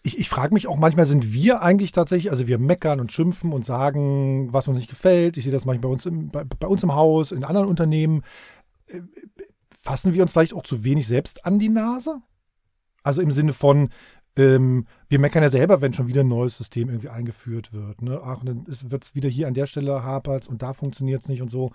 ich, 0.04 0.18
ich 0.18 0.28
frage 0.28 0.54
mich 0.54 0.68
auch 0.68 0.76
manchmal, 0.76 1.06
sind 1.06 1.32
wir 1.32 1.62
eigentlich 1.62 1.90
tatsächlich, 1.90 2.30
also 2.30 2.46
wir 2.46 2.58
meckern 2.58 3.00
und 3.00 3.10
schimpfen 3.10 3.52
und 3.52 3.64
sagen, 3.64 4.52
was 4.52 4.68
uns 4.68 4.78
nicht 4.78 4.90
gefällt. 4.90 5.36
Ich 5.36 5.44
sehe 5.44 5.52
das 5.52 5.64
manchmal 5.64 5.88
bei 5.88 5.92
uns 5.92 6.06
im, 6.06 6.30
bei, 6.30 6.44
bei 6.44 6.68
uns 6.68 6.84
im 6.84 6.94
Haus, 6.94 7.32
in 7.32 7.42
anderen 7.42 7.66
Unternehmen. 7.66 8.22
Äh, 8.86 9.00
fassen 9.82 10.14
wir 10.14 10.22
uns 10.22 10.32
vielleicht 10.32 10.54
auch 10.54 10.62
zu 10.62 10.84
wenig 10.84 11.08
selbst 11.08 11.44
an 11.44 11.58
die 11.58 11.68
Nase? 11.68 12.20
Also 13.08 13.22
im 13.22 13.32
Sinne 13.32 13.54
von, 13.54 13.88
ähm, 14.36 14.86
wir 15.08 15.18
meckern 15.18 15.42
ja 15.42 15.48
selber, 15.48 15.80
wenn 15.80 15.94
schon 15.94 16.08
wieder 16.08 16.20
ein 16.20 16.28
neues 16.28 16.58
System 16.58 16.90
irgendwie 16.90 17.08
eingeführt 17.08 17.72
wird. 17.72 18.02
Ne? 18.02 18.20
Ach, 18.22 18.44
dann 18.44 18.66
wird 18.66 19.02
es 19.02 19.14
wieder 19.14 19.30
hier 19.30 19.48
an 19.48 19.54
der 19.54 19.64
Stelle 19.64 20.02
hapert 20.02 20.46
und 20.46 20.60
da 20.60 20.74
funktioniert 20.74 21.22
es 21.22 21.28
nicht 21.28 21.40
und 21.40 21.50
so. 21.50 21.72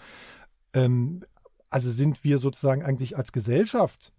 Ähm, 0.75 1.25
also 1.71 1.89
sind 1.89 2.23
wir 2.23 2.37
sozusagen 2.37 2.83
eigentlich 2.83 3.17
als 3.17 3.31
Gesellschaft 3.31 4.13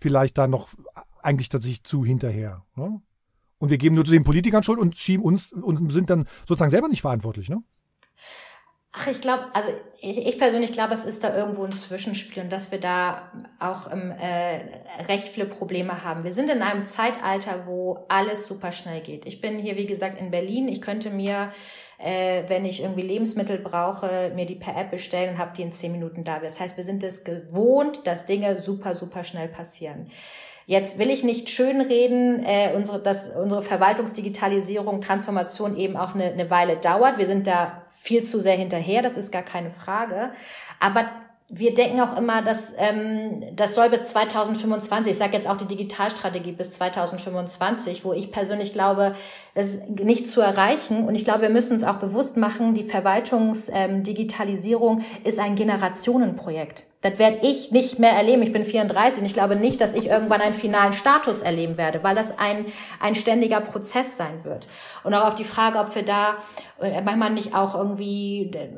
vielleicht 0.00 0.38
da 0.38 0.48
noch 0.48 0.70
eigentlich 1.20 1.50
tatsächlich 1.50 1.84
zu 1.84 2.06
hinterher. 2.06 2.64
Ne? 2.74 3.02
Und 3.58 3.68
wir 3.68 3.76
geben 3.76 3.96
nur 3.96 4.06
zu 4.06 4.12
den 4.12 4.24
Politikern 4.24 4.62
Schuld 4.62 4.78
und 4.78 4.96
schieben 4.96 5.26
uns 5.26 5.52
und 5.52 5.92
sind 5.92 6.08
dann 6.08 6.26
sozusagen 6.48 6.70
selber 6.70 6.88
nicht 6.88 7.02
verantwortlich, 7.02 7.50
ne? 7.50 7.62
Ach, 8.92 9.06
ich 9.06 9.20
glaube, 9.20 9.44
also 9.52 9.68
ich, 10.00 10.26
ich 10.26 10.36
persönlich 10.36 10.72
glaube, 10.72 10.94
es 10.94 11.04
ist 11.04 11.22
da 11.22 11.32
irgendwo 11.32 11.64
ein 11.64 11.72
Zwischenspiel 11.72 12.42
und 12.42 12.50
dass 12.50 12.72
wir 12.72 12.80
da 12.80 13.30
auch 13.60 13.90
ähm, 13.92 14.10
äh, 14.10 15.04
recht 15.04 15.28
viele 15.28 15.46
Probleme 15.46 16.02
haben. 16.02 16.24
Wir 16.24 16.32
sind 16.32 16.50
in 16.50 16.60
einem 16.60 16.82
Zeitalter, 16.84 17.66
wo 17.66 18.04
alles 18.08 18.48
super 18.48 18.72
schnell 18.72 19.00
geht. 19.00 19.26
Ich 19.26 19.40
bin 19.40 19.60
hier, 19.60 19.76
wie 19.76 19.86
gesagt, 19.86 20.20
in 20.20 20.32
Berlin. 20.32 20.66
Ich 20.66 20.80
könnte 20.80 21.10
mir, 21.10 21.52
äh, 21.98 22.42
wenn 22.48 22.64
ich 22.64 22.82
irgendwie 22.82 23.02
Lebensmittel 23.02 23.58
brauche, 23.58 24.32
mir 24.34 24.44
die 24.44 24.56
per 24.56 24.76
App 24.76 24.90
bestellen 24.90 25.34
und 25.34 25.38
habe 25.38 25.52
die 25.56 25.62
in 25.62 25.70
zehn 25.70 25.92
Minuten 25.92 26.24
da. 26.24 26.40
Das 26.40 26.58
heißt, 26.58 26.76
wir 26.76 26.84
sind 26.84 27.04
es 27.04 27.22
gewohnt, 27.22 28.08
dass 28.08 28.26
Dinge 28.26 28.58
super, 28.58 28.96
super 28.96 29.22
schnell 29.22 29.46
passieren. 29.46 30.10
Jetzt 30.66 30.98
will 30.98 31.10
ich 31.10 31.22
nicht 31.22 31.48
schönreden, 31.48 32.44
äh, 32.44 32.72
unsere, 32.74 33.00
dass 33.00 33.30
unsere 33.30 33.62
Verwaltungsdigitalisierung, 33.62 35.00
Transformation 35.00 35.76
eben 35.76 35.96
auch 35.96 36.16
eine, 36.16 36.32
eine 36.32 36.50
Weile 36.50 36.76
dauert. 36.76 37.18
Wir 37.18 37.26
sind 37.26 37.46
da 37.46 37.79
viel 38.02 38.22
zu 38.22 38.40
sehr 38.40 38.56
hinterher, 38.56 39.02
das 39.02 39.18
ist 39.18 39.30
gar 39.30 39.42
keine 39.42 39.70
Frage. 39.70 40.30
Aber 40.80 41.04
wir 41.52 41.74
denken 41.74 42.00
auch 42.00 42.16
immer, 42.16 42.42
dass 42.42 42.72
ähm, 42.78 43.42
das 43.56 43.74
soll 43.74 43.90
bis 43.90 44.06
2025, 44.06 45.10
ich 45.12 45.18
sage 45.18 45.32
jetzt 45.34 45.48
auch 45.48 45.56
die 45.56 45.66
Digitalstrategie 45.66 46.52
bis 46.52 46.70
2025, 46.72 48.04
wo 48.04 48.12
ich 48.12 48.30
persönlich 48.30 48.72
glaube, 48.72 49.16
das 49.54 49.74
ist 49.74 49.90
nicht 49.90 50.28
zu 50.28 50.40
erreichen. 50.40 51.04
Und 51.06 51.16
ich 51.16 51.24
glaube, 51.24 51.42
wir 51.42 51.50
müssen 51.50 51.72
uns 51.74 51.84
auch 51.84 51.96
bewusst 51.96 52.36
machen, 52.36 52.74
die 52.74 52.84
Verwaltungsdigitalisierung 52.84 55.00
ähm, 55.00 55.04
ist 55.24 55.40
ein 55.40 55.56
Generationenprojekt. 55.56 56.84
Das 57.02 57.18
werde 57.18 57.38
ich 57.46 57.70
nicht 57.70 57.98
mehr 57.98 58.12
erleben. 58.12 58.42
Ich 58.42 58.52
bin 58.52 58.64
34 58.64 59.20
und 59.20 59.26
ich 59.26 59.32
glaube 59.32 59.56
nicht, 59.56 59.80
dass 59.80 59.94
ich 59.94 60.08
irgendwann 60.08 60.42
einen 60.42 60.54
finalen 60.54 60.92
Status 60.92 61.40
erleben 61.40 61.78
werde, 61.78 62.02
weil 62.02 62.14
das 62.14 62.38
ein, 62.38 62.66
ein 63.00 63.14
ständiger 63.14 63.60
Prozess 63.60 64.16
sein 64.16 64.44
wird. 64.44 64.66
Und 65.02 65.14
auch 65.14 65.26
auf 65.26 65.34
die 65.34 65.44
Frage, 65.44 65.78
ob 65.78 65.94
wir 65.94 66.04
da 66.04 66.34
äh, 66.80 67.00
manchmal 67.00 67.30
nicht 67.30 67.54
auch 67.54 67.74
irgendwie 67.74 68.50
äh, 68.52 68.68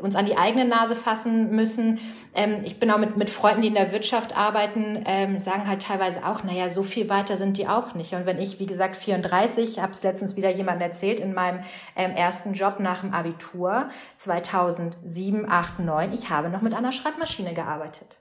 uns 0.00 0.16
an 0.16 0.26
die 0.26 0.36
eigene 0.36 0.64
Nase 0.64 0.94
fassen 0.94 1.50
müssen. 1.50 1.98
Ähm, 2.34 2.60
ich 2.64 2.78
bin 2.78 2.90
auch 2.90 2.98
mit, 2.98 3.16
mit 3.16 3.30
Freunden, 3.30 3.62
die 3.62 3.68
in 3.68 3.74
der 3.74 3.92
Wirtschaft 3.92 4.36
arbeiten, 4.36 5.02
ähm, 5.06 5.38
sagen 5.38 5.68
halt 5.68 5.82
teilweise 5.82 6.26
auch, 6.26 6.44
naja, 6.44 6.68
so 6.68 6.82
viel 6.82 7.08
weiter 7.08 7.36
sind 7.36 7.56
die 7.56 7.68
auch 7.68 7.94
nicht. 7.94 8.14
Und 8.14 8.26
wenn 8.26 8.38
ich, 8.38 8.60
wie 8.60 8.66
gesagt, 8.66 8.96
34, 8.96 9.80
habe 9.80 9.92
es 9.92 10.02
letztens 10.02 10.36
wieder 10.36 10.50
jemand 10.50 10.82
erzählt, 10.82 11.20
in 11.20 11.34
meinem 11.34 11.60
ähm, 11.96 12.12
ersten 12.12 12.52
Job 12.52 12.80
nach 12.80 13.00
dem 13.00 13.14
Abitur 13.14 13.88
2007, 14.16 15.50
8, 15.50 15.80
9, 15.80 16.12
ich 16.12 16.30
habe 16.30 16.48
noch 16.48 16.62
mit 16.62 16.74
einer 16.74 16.92
Schreibmaschine 16.92 17.54
gearbeitet. 17.54 18.20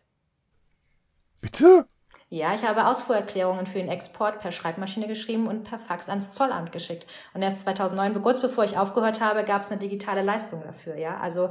Bitte? 1.41 1.87
Ja, 2.29 2.53
ich 2.53 2.63
habe 2.67 2.87
Ausfuhrerklärungen 2.87 3.65
für 3.65 3.79
den 3.79 3.87
Export 3.87 4.39
per 4.39 4.51
Schreibmaschine 4.51 5.07
geschrieben 5.07 5.47
und 5.47 5.63
per 5.63 5.79
Fax 5.79 6.09
ans 6.09 6.33
Zollamt 6.33 6.73
geschickt. 6.73 7.07
Und 7.33 7.41
erst 7.41 7.61
2009, 7.61 8.21
kurz 8.21 8.41
bevor 8.41 8.65
ich 8.65 8.77
aufgehört 8.77 9.21
habe, 9.21 9.45
gab 9.45 9.61
es 9.61 9.71
eine 9.71 9.79
digitale 9.79 10.23
Leistung 10.23 10.61
dafür. 10.65 10.97
Ja, 10.97 11.17
also 11.17 11.49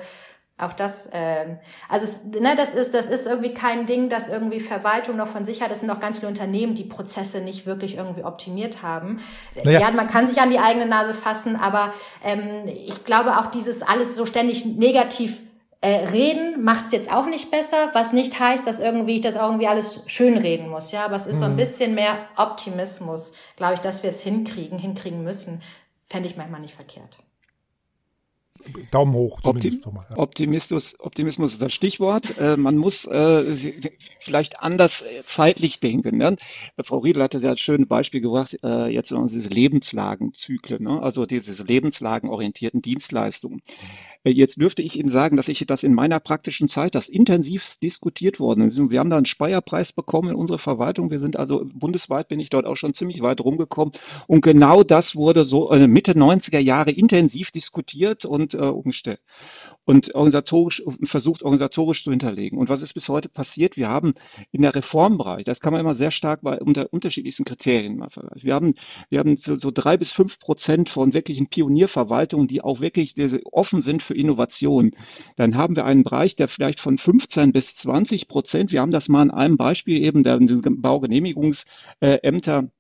auch 0.59 0.73
das, 0.73 1.11
ähm, 1.13 1.59
also 1.89 2.31
ne, 2.41 2.55
das 2.57 2.75
ist, 2.75 2.95
das 2.95 3.11
ist 3.11 3.27
irgendwie 3.27 3.53
kein 3.53 3.85
Ding, 3.85 4.09
das 4.09 4.29
irgendwie 4.29 4.61
Verwaltung 4.61 5.17
noch 5.17 5.29
von 5.29 5.45
sich 5.45 5.63
hat. 5.63 5.71
Es 5.71 5.81
sind 5.81 5.91
auch 5.91 6.01
ganz 6.01 6.19
viele 6.19 6.29
Unternehmen, 6.29 6.75
die 6.75 6.85
Prozesse 6.85 7.41
nicht 7.41 7.67
wirklich 7.67 7.97
irgendwie 7.97 8.25
optimiert 8.25 8.83
haben. 8.83 9.21
Naja. 9.65 9.81
Ja, 9.81 9.91
man 9.91 10.09
kann 10.09 10.27
sich 10.27 10.41
an 10.41 10.51
die 10.51 10.59
eigene 10.59 10.87
Nase 10.87 11.13
fassen, 11.13 11.57
aber 11.57 11.93
ähm, 12.25 12.65
ich 12.67 13.05
glaube 13.05 13.39
auch 13.39 13.47
dieses 13.47 13.83
alles 13.83 14.15
so 14.15 14.25
ständig 14.25 14.65
negativ 14.65 15.41
äh, 15.81 16.09
reden 16.09 16.65
macht 16.65 16.87
es 16.87 16.93
jetzt 16.93 17.13
auch 17.13 17.27
nicht 17.27 17.51
besser, 17.51 17.91
was 17.93 18.13
nicht 18.13 18.39
heißt, 18.41 18.67
dass 18.67 18.81
irgendwie 18.81 19.17
ich 19.17 19.21
das 19.21 19.37
irgendwie 19.37 19.69
alles 19.69 20.03
schön 20.07 20.37
reden 20.37 20.69
muss, 20.69 20.93
ja, 20.93 21.05
aber 21.05 21.17
es 21.17 21.27
ist 21.27 21.37
mhm. 21.37 21.41
so 21.41 21.45
ein 21.47 21.53
mhm. 21.53 21.57
bisschen 21.57 21.95
mehr 21.95 22.19
Optimismus, 22.37 23.35
glaube 23.57 23.75
ich, 23.75 23.81
dass 23.81 24.03
wir 24.03 24.11
es 24.11 24.21
hinkriegen, 24.21 24.79
hinkriegen 24.79 25.23
müssen, 25.23 25.63
fände 26.09 26.29
ich 26.29 26.37
manchmal 26.37 26.61
nicht 26.61 26.75
verkehrt. 26.75 27.19
Daumen 28.91 29.15
hoch. 29.15 29.41
Optim 29.43 29.81
mal, 29.93 30.07
ja. 30.11 30.19
Optimismus, 30.19 30.97
Optimismus 30.99 31.55
ist 31.55 31.63
das 31.63 31.73
Stichwort. 31.73 32.39
Äh, 32.39 32.57
man 32.57 32.77
muss 32.77 33.05
äh, 33.07 33.57
vielleicht 34.21 34.61
anders 34.61 35.03
äh, 35.03 35.23
zeitlich 35.25 35.81
denken. 35.81 36.19
Ne? 36.19 36.37
Frau 36.83 36.99
Riedel 36.99 37.23
hatte 37.23 37.39
ja 37.39 37.51
ein 37.51 37.57
schönes 37.57 37.89
Beispiel 37.89 38.21
gebracht, 38.21 38.59
äh, 38.63 38.87
jetzt 38.87 39.15
diese 39.29 39.49
Lebenslagenzyklen, 39.49 40.83
ne? 40.83 41.03
also 41.03 41.27
diese 41.27 41.63
lebenslagenorientierten 41.63 42.83
Dienstleistungen. 42.83 43.63
Äh, 44.27 44.31
jetzt 44.31 44.61
dürfte 44.61 44.83
ich 44.83 44.99
Ihnen 44.99 45.09
sagen, 45.09 45.37
dass 45.37 45.49
ich 45.49 45.65
das 45.67 45.83
in 45.83 45.95
meiner 45.95 46.21
praktischen 46.21 46.69
Zeit, 46.69 46.95
das 46.95 47.09
intensiv 47.09 47.77
diskutiert 47.83 48.41
worden 48.41 48.67
ist. 48.67 48.79
Wir 48.91 48.99
haben 48.99 49.11
da 49.11 49.17
einen 49.17 49.27
Speierpreis 49.27 49.93
bekommen 49.93 50.31
in 50.31 50.35
unserer 50.35 50.59
Verwaltung. 50.59 51.11
Wir 51.11 51.21
sind 51.21 51.39
also 51.39 51.65
bundesweit 51.75 52.29
bin 52.29 52.41
ich 52.41 52.51
dort 52.51 52.67
auch 52.67 52.77
schon 52.77 52.95
ziemlich 52.95 53.23
weit 53.23 53.41
rumgekommen. 53.41 53.93
Und 54.27 54.41
genau 54.43 54.83
das 54.83 55.15
wurde 55.15 55.45
so 55.45 55.71
äh, 55.71 55.87
Mitte 55.87 56.13
90er 56.13 56.59
Jahre 56.59 56.91
intensiv 56.91 57.51
diskutiert 57.51 58.25
und 58.25 58.55
äh, 58.57 58.67
umgestellt 58.67 59.21
und 59.87 60.15
organisatorisch 60.15 60.83
versucht 61.05 61.43
organisatorisch 61.45 62.05
zu 62.05 62.11
hinterlegen. 62.11 62.59
Und 62.59 62.69
was 62.69 62.83
ist 62.83 62.93
bis 62.95 63.09
heute 63.09 63.29
passiert? 63.29 63.77
Wir 63.77 63.89
haben 63.89 64.15
in 64.51 64.63
der 64.63 64.75
Reformbereich, 64.75 65.45
das 65.45 65.61
kann 65.61 65.73
man 65.73 65.81
immer 65.81 65.95
sehr 65.95 66.11
stark 66.11 66.41
bei 66.43 66.59
unter 66.59 66.93
unterschiedlichsten 66.93 67.45
Kriterien 67.45 67.97
mal 67.97 68.11
vergleichen. 68.11 68.45
Wir 68.45 68.55
haben, 68.55 68.75
wir 69.09 69.21
haben 69.21 69.37
so, 69.37 69.57
so 69.57 69.71
drei 69.71 69.97
bis 69.97 70.11
fünf 70.13 70.41
Prozent 70.41 70.89
von 70.89 71.15
wirklichen 71.15 71.49
Pionierverwaltungen, 71.49 72.49
die 72.49 72.63
auch 72.63 72.81
wirklich 72.81 73.15
offen 73.53 73.81
sind 73.81 74.03
für 74.03 74.15
Innovation. 74.15 74.91
Dann 75.37 75.57
haben 75.57 75.77
wir 75.77 75.85
einen 75.85 76.03
Bereich, 76.03 76.35
der 76.35 76.49
vielleicht 76.49 76.81
von 76.81 76.99
15 76.99 77.53
bis 77.53 77.77
20 77.77 78.27
Prozent, 78.27 78.73
wir 78.73 78.81
haben 78.81 78.91
das 78.91 79.09
mal 79.09 79.23
in 79.23 79.31
einem 79.31 79.57
Beispiel 79.57 80.03
eben 80.03 80.25
der 80.25 80.41
Baugenehmigungsämter 80.41 82.71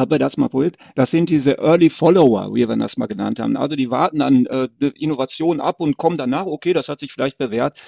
habe 0.00 0.18
das 0.18 0.36
mal 0.36 0.48
probiert. 0.48 0.76
Das 0.94 1.10
sind 1.10 1.28
diese 1.28 1.58
Early 1.58 1.90
Follower, 1.90 2.54
wie 2.54 2.68
wir 2.68 2.76
das 2.76 2.96
mal 2.96 3.06
genannt 3.06 3.38
haben. 3.38 3.56
Also 3.56 3.76
die 3.76 3.90
warten 3.90 4.22
an 4.22 4.46
äh, 4.46 4.68
Innovation 4.98 5.60
ab 5.60 5.76
und 5.78 5.96
kommen 5.96 6.16
danach, 6.16 6.46
okay, 6.46 6.72
das 6.72 6.88
hat 6.88 7.00
sich 7.00 7.12
vielleicht 7.12 7.38
bewährt. 7.38 7.78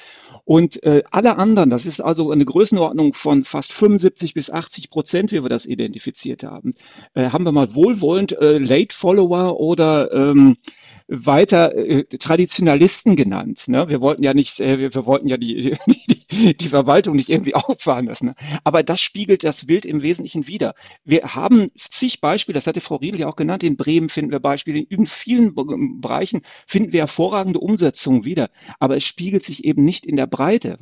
Und 0.45 0.83
äh, 0.85 1.03
alle 1.11 1.37
anderen, 1.39 1.71
das 1.71 1.87
ist 1.87 2.01
also 2.01 2.31
eine 2.31 2.45
Größenordnung 2.45 3.15
von 3.15 3.45
fast 3.45 3.73
75 3.73 4.35
bis 4.35 4.51
80 4.51 4.91
Prozent, 4.91 5.33
wie 5.33 5.43
wir 5.43 5.49
das 5.49 5.67
identifiziert 5.67 6.45
haben, 6.45 6.75
äh, 7.15 7.31
haben 7.31 7.45
wir 7.45 7.53
mal 7.53 7.75
wohlwollend 7.75 8.33
äh, 8.39 8.59
Late 8.59 8.95
Follower 8.95 9.59
oder 9.59 10.13
ähm, 10.13 10.57
weiter 11.13 11.77
äh, 11.77 12.05
Traditionalisten 12.05 13.17
genannt. 13.17 13.65
Ne? 13.67 13.89
Wir 13.89 14.01
wollten 14.01 14.23
ja 14.23 14.33
nicht, 14.33 14.61
äh, 14.61 14.79
wir, 14.79 14.95
wir 14.95 15.05
wollten 15.05 15.29
ja 15.29 15.37
die, 15.37 15.77
die, 16.31 16.57
die 16.57 16.69
Verwaltung 16.69 17.17
nicht 17.17 17.29
irgendwie 17.29 17.55
auffahren 17.55 18.07
lassen. 18.07 18.27
Ne? 18.27 18.35
Aber 18.65 18.83
das 18.83 19.01
spiegelt 19.01 19.45
das 19.45 19.67
Bild 19.67 19.85
im 19.85 20.03
Wesentlichen 20.03 20.47
wider. 20.47 20.75
Wir 21.05 21.35
haben 21.35 21.69
zig 21.77 22.21
Beispiele, 22.21 22.55
das 22.55 22.67
hatte 22.67 22.81
Frau 22.81 22.97
Riedel 22.97 23.21
ja 23.21 23.29
auch 23.29 23.37
genannt, 23.37 23.63
in 23.63 23.77
Bremen 23.77 24.09
finden 24.09 24.33
wir 24.33 24.41
Beispiele, 24.41 24.79
in 24.79 25.07
vielen 25.07 25.55
Bereichen 26.01 26.41
finden 26.67 26.93
wir 26.93 27.01
hervorragende 27.01 27.61
Umsetzungen 27.61 28.25
wieder. 28.25 28.49
Aber 28.79 28.97
es 28.97 29.05
spiegelt 29.05 29.45
sich 29.45 29.65
eben 29.65 29.85
nicht 29.85 30.07
in 30.07 30.17
der 30.17 30.27
Breite. 30.27 30.79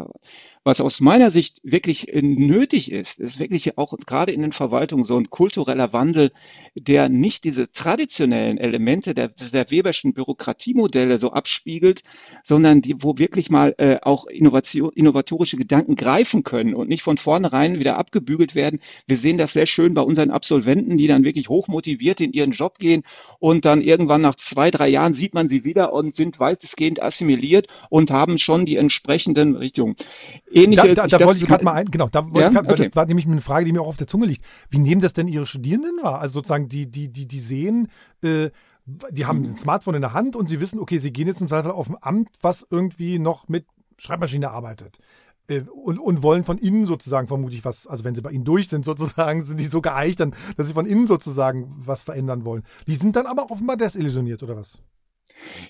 Was 0.63 0.83
aus 0.83 1.01
meiner 1.01 1.31
Sicht 1.31 1.61
wirklich 1.63 2.13
äh, 2.13 2.21
nötig 2.21 2.93
ist, 2.93 3.19
ist 3.19 3.41
wirklich 3.41 3.79
auch 3.79 3.97
gerade 4.05 4.33
in 4.33 4.43
den 4.43 4.53
Verwaltungen 4.53 5.05
so 5.05 5.17
ein 5.17 5.31
kultureller 5.31 5.95
Wandel, 5.95 6.33
der 6.75 7.09
nicht 7.09 7.45
diese 7.45 7.73
traditionellen 7.73 8.59
Elemente 8.59 9.15
der, 9.15 9.29
der 9.29 9.71
Weberschen 9.71 10.13
Bürokratiemodelle 10.13 11.17
so 11.17 11.33
abspiegelt, 11.33 12.03
sondern 12.45 12.83
die, 12.83 12.95
wo 12.99 13.17
wirklich 13.17 13.49
mal 13.49 13.75
äh, 13.79 14.01
auch 14.03 14.27
Innovation, 14.27 14.93
innovatorische 14.93 15.57
Gedanken 15.57 15.97
greifen 15.97 16.43
können 16.43 16.75
und 16.75 16.91
nicht 16.91 17.05
von 17.05 17.17
vornherein 17.17 17.79
wieder 17.79 17.97
abgebügelt 17.97 18.55
werden. 18.55 18.81
Wir 19.07 19.17
sehen 19.17 19.39
das 19.39 19.55
sehr 19.55 19.65
schön 19.65 19.95
bei 19.95 20.03
unseren 20.03 20.31
Absolventen, 20.31 20.99
die 20.99 21.07
dann 21.07 21.25
wirklich 21.25 21.49
hochmotiviert 21.49 22.21
in 22.21 22.35
ihren 22.35 22.51
Job 22.51 22.79
gehen 22.79 23.03
und 23.39 23.65
dann 23.65 23.81
irgendwann 23.81 24.21
nach 24.21 24.35
zwei, 24.35 24.71
drei 24.71 24.89
Jahren 24.91 25.15
sieht 25.15 25.33
man 25.33 25.49
sie 25.49 25.65
wieder 25.65 25.95
und 25.95 26.15
sind 26.15 26.39
weitestgehend 26.39 27.03
assimiliert 27.03 27.67
und 27.89 28.11
haben 28.11 28.37
schon 28.37 28.67
die 28.67 28.77
entsprechenden 28.77 29.57
Richtungen 29.57 29.97
ähnliche. 30.51 30.95
Da, 30.95 31.07
da, 31.07 31.19
da 31.19 31.27
wollte 31.27 31.41
ich 31.41 31.47
gerade 31.47 31.65
mal 31.65 31.73
ein, 31.73 31.91
genau, 31.91 32.09
da 32.09 32.25
wollte 32.25 32.41
ja? 32.41 32.49
ich 32.49 32.55
grad, 32.55 32.71
okay. 32.71 32.87
das 32.89 32.97
war 32.97 33.07
nämlich 33.07 33.27
eine 33.27 33.41
Frage, 33.41 33.65
die 33.65 33.73
mir 33.73 33.81
auch 33.81 33.89
auf 33.89 33.97
der 33.97 34.07
Zunge 34.07 34.27
liegt. 34.27 34.45
Wie 34.69 34.79
nehmen 34.79 35.01
das 35.01 35.13
denn 35.13 35.29
Ihre 35.29 35.47
Studierenden 35.47 35.99
wahr? 36.03 36.21
Also 36.21 36.35
sozusagen, 36.35 36.69
die, 36.69 36.91
die, 36.91 37.09
die, 37.09 37.27
die 37.27 37.41
sehen, 37.41 37.89
äh, 38.23 38.51
die 39.11 39.27
haben 39.27 39.45
ein 39.45 39.57
Smartphone 39.57 39.95
in 39.95 40.01
der 40.01 40.13
Hand 40.13 40.37
und 40.37 40.49
sie 40.49 40.61
wissen, 40.61 40.81
okay, 40.81 40.99
sie 40.99 41.13
gehen 41.13 41.29
jetzt 41.29 41.41
im 41.41 41.49
Zweifel 41.49 41.71
auf 41.71 41.89
ein 41.89 41.97
Amt, 42.01 42.31
was 42.41 42.67
irgendwie 42.69 43.19
noch 43.19 43.49
mit 43.49 43.67
Schreibmaschine 43.99 44.51
arbeitet. 44.51 44.99
Äh, 45.49 45.63
und, 45.63 45.99
und 45.99 46.23
wollen 46.23 46.45
von 46.45 46.59
innen 46.59 46.87
sozusagen 46.87 47.29
vermutlich 47.29 47.65
was, 47.65 47.87
also 47.87 48.05
wenn 48.05 48.15
sie 48.15 48.23
bei 48.23 48.31
ihnen 48.31 48.45
durch 48.45 48.69
sind 48.69 48.85
sozusagen, 48.85 49.45
sind 49.45 49.61
die 49.61 49.67
so 49.67 49.81
geeicht, 49.81 50.21
dann, 50.21 50.35
dass 50.57 50.67
sie 50.67 50.75
von 50.75 50.87
innen 50.87 51.07
sozusagen 51.07 51.75
was 51.85 52.03
verändern 52.03 52.45
wollen. 52.45 52.65
Die 52.87 52.97
sind 52.97 53.17
dann 53.17 53.27
aber 53.27 53.51
offenbar 53.51 53.77
desillusioniert, 53.77 54.43
oder 54.43 54.57
was? 54.57 54.79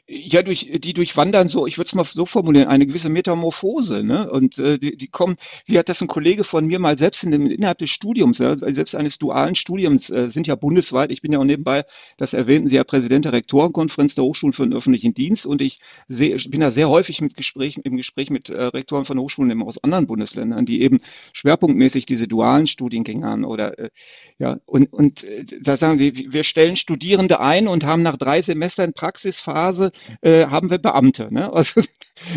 Ja, 0.07 0.43
durch, 0.43 0.71
die 0.81 0.93
durchwandern 0.93 1.49
so, 1.49 1.67
ich 1.67 1.79
würde 1.79 1.87
es 1.87 1.95
mal 1.95 2.05
so 2.05 2.27
formulieren, 2.27 2.69
eine 2.69 2.87
gewisse 2.87 3.09
Metamorphose. 3.09 4.03
Ne? 4.03 4.31
Und 4.31 4.59
äh, 4.59 4.79
die, 4.79 4.97
die 4.97 5.07
kommen, 5.07 5.37
wie 5.67 5.79
hat 5.79 5.89
das 5.89 6.01
ein 6.01 6.09
Kollege 6.09 6.43
von 6.43 6.67
mir 6.67 6.79
mal 6.79 6.99
selbst 6.99 7.23
in 7.23 7.31
dem, 7.31 7.47
innerhalb 7.47 7.79
des 7.79 7.91
Studiums, 7.91 8.39
ja, 8.39 8.57
selbst 8.57 8.95
eines 8.95 9.19
dualen 9.19 9.55
Studiums, 9.55 10.11
äh, 10.11 10.29
sind 10.29 10.47
ja 10.47 10.57
bundesweit, 10.57 11.13
ich 11.13 11.23
bin 11.23 11.33
ja 11.33 11.39
auch 11.39 11.45
nebenbei, 11.45 11.85
das 12.17 12.33
erwähnten 12.33 12.69
Sie 12.69 12.77
ja 12.77 12.85
Präsident 12.85 13.25
der 13.25 13.33
Rektorenkonferenz 13.33 14.17
der 14.17 14.25
Hochschulen 14.25 14.53
für 14.53 14.65
den 14.65 14.75
öffentlichen 14.75 15.15
Dienst 15.15 15.47
und 15.47 15.63
ich 15.63 15.81
seh, 16.09 16.37
bin 16.49 16.61
da 16.61 16.71
sehr 16.71 16.89
häufig 16.89 17.21
mit 17.21 17.37
Gesprächen, 17.37 17.83
im 17.85 17.97
Gespräch 17.97 18.31
mit 18.31 18.49
äh, 18.49 18.63
Rektoren 18.63 19.05
von 19.05 19.19
Hochschulen 19.19 19.63
aus 19.63 19.83
anderen 19.83 20.07
Bundesländern, 20.07 20.67
die 20.67 20.83
eben 20.83 20.99
schwerpunktmäßig 21.33 22.07
diese 22.07 22.27
dualen 22.27 22.67
Studiengänge 22.67 23.27
haben 23.27 23.45
oder 23.45 23.79
äh, 23.79 23.91
ja, 24.39 24.59
und, 24.67 24.93
und 24.93 25.23
äh, 25.23 25.45
da 25.61 25.77
sagen 25.77 25.99
wir, 26.01 26.13
wir 26.15 26.43
stellen 26.43 26.77
Studierende 26.77 27.41
ein 27.41 27.69
und 27.69 27.85
haben 27.85 28.03
nach 28.03 28.17
drei 28.17 28.43
Semestern 28.43 28.93
Praxisphase 28.93 29.60
Phase 29.61 29.93
äh, 30.23 30.47
haben 30.47 30.71
wir 30.71 30.79
Beamte. 30.79 31.29
Ne? 31.33 31.51
Also, 31.61 31.83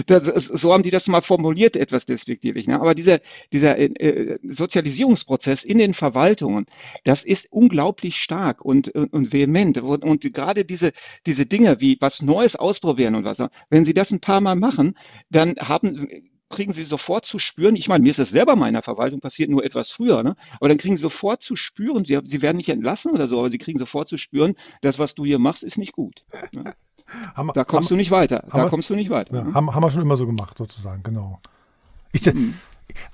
das, 0.08 0.26
so 0.26 0.74
haben 0.74 0.84
die 0.84 0.90
das 0.92 1.08
mal 1.08 1.22
formuliert, 1.22 1.76
etwas 1.76 2.06
despektierlich. 2.06 2.68
Ne? 2.68 2.80
Aber 2.80 2.94
dieser, 2.94 3.20
dieser 3.52 3.78
äh, 3.78 3.86
äh, 3.86 4.40
Sozialisierungsprozess 4.44 5.64
in 5.64 5.78
den 5.78 5.94
Verwaltungen, 5.94 6.66
das 7.04 7.24
ist 7.24 7.48
unglaublich 7.52 8.18
stark 8.18 8.64
und, 8.64 8.90
und, 8.90 9.14
und 9.14 9.34
vehement. 9.34 9.78
Und, 9.78 10.04
und 10.04 10.34
gerade 10.34 10.66
diese, 10.66 10.92
diese 11.26 11.46
Dinge 11.46 11.80
wie 11.80 11.98
was 12.00 12.22
Neues 12.22 12.56
ausprobieren 12.56 13.16
und 13.16 13.24
was, 13.24 13.44
wenn 13.70 13.86
sie 13.86 13.94
das 13.94 14.12
ein 14.12 14.20
paar 14.20 14.42
Mal 14.42 14.56
machen, 14.56 14.96
dann 15.30 15.56
haben 15.60 16.08
kriegen 16.54 16.72
sie 16.72 16.86
sofort 16.86 17.26
zu 17.26 17.40
spüren, 17.40 17.76
ich 17.76 17.88
meine, 17.88 18.04
mir 18.04 18.12
ist 18.12 18.20
das 18.20 18.30
selber 18.30 18.56
meiner 18.56 18.82
Verwaltung 18.82 19.20
passiert, 19.20 19.50
nur 19.50 19.66
etwas 19.66 19.90
früher, 19.90 20.24
ne? 20.24 20.36
aber 20.60 20.70
dann 20.70 20.78
kriegen 20.78 20.96
sie 20.96 21.02
sofort 21.02 21.42
zu 21.42 21.56
spüren, 21.56 22.06
sie, 22.06 22.20
sie 22.24 22.42
werden 22.42 22.58
nicht 22.58 22.70
entlassen 22.70 23.12
oder 23.12 23.28
so, 23.28 23.40
aber 23.40 23.50
sie 23.50 23.58
kriegen 23.58 23.80
sofort 23.80 24.08
zu 24.08 24.18
spüren, 24.18 24.54
das, 24.82 25.00
was 25.00 25.16
du 25.16 25.26
hier 25.26 25.40
machst, 25.40 25.64
ist 25.64 25.78
nicht 25.78 25.94
gut. 25.94 26.26
Ne? 26.54 26.76
Haben, 27.36 27.52
da 27.54 27.64
kommst 27.64 27.90
haben, 27.90 27.96
du 27.96 27.98
nicht 27.98 28.12
weiter. 28.12 28.44
Da 28.52 28.70
kommst 28.70 28.90
du 28.90 28.96
nicht 28.96 29.10
weiter. 29.10 29.36
Ja, 29.36 29.44
ne? 29.44 29.54
haben, 29.54 29.74
haben 29.74 29.84
wir 29.84 29.92
schon 29.92 30.02
immer 30.02 30.18
so 30.18 30.26
gemacht, 30.26 30.58
sozusagen, 30.58 31.04
genau. 31.04 31.40
Ich, 32.12 32.26
mhm. 32.26 32.56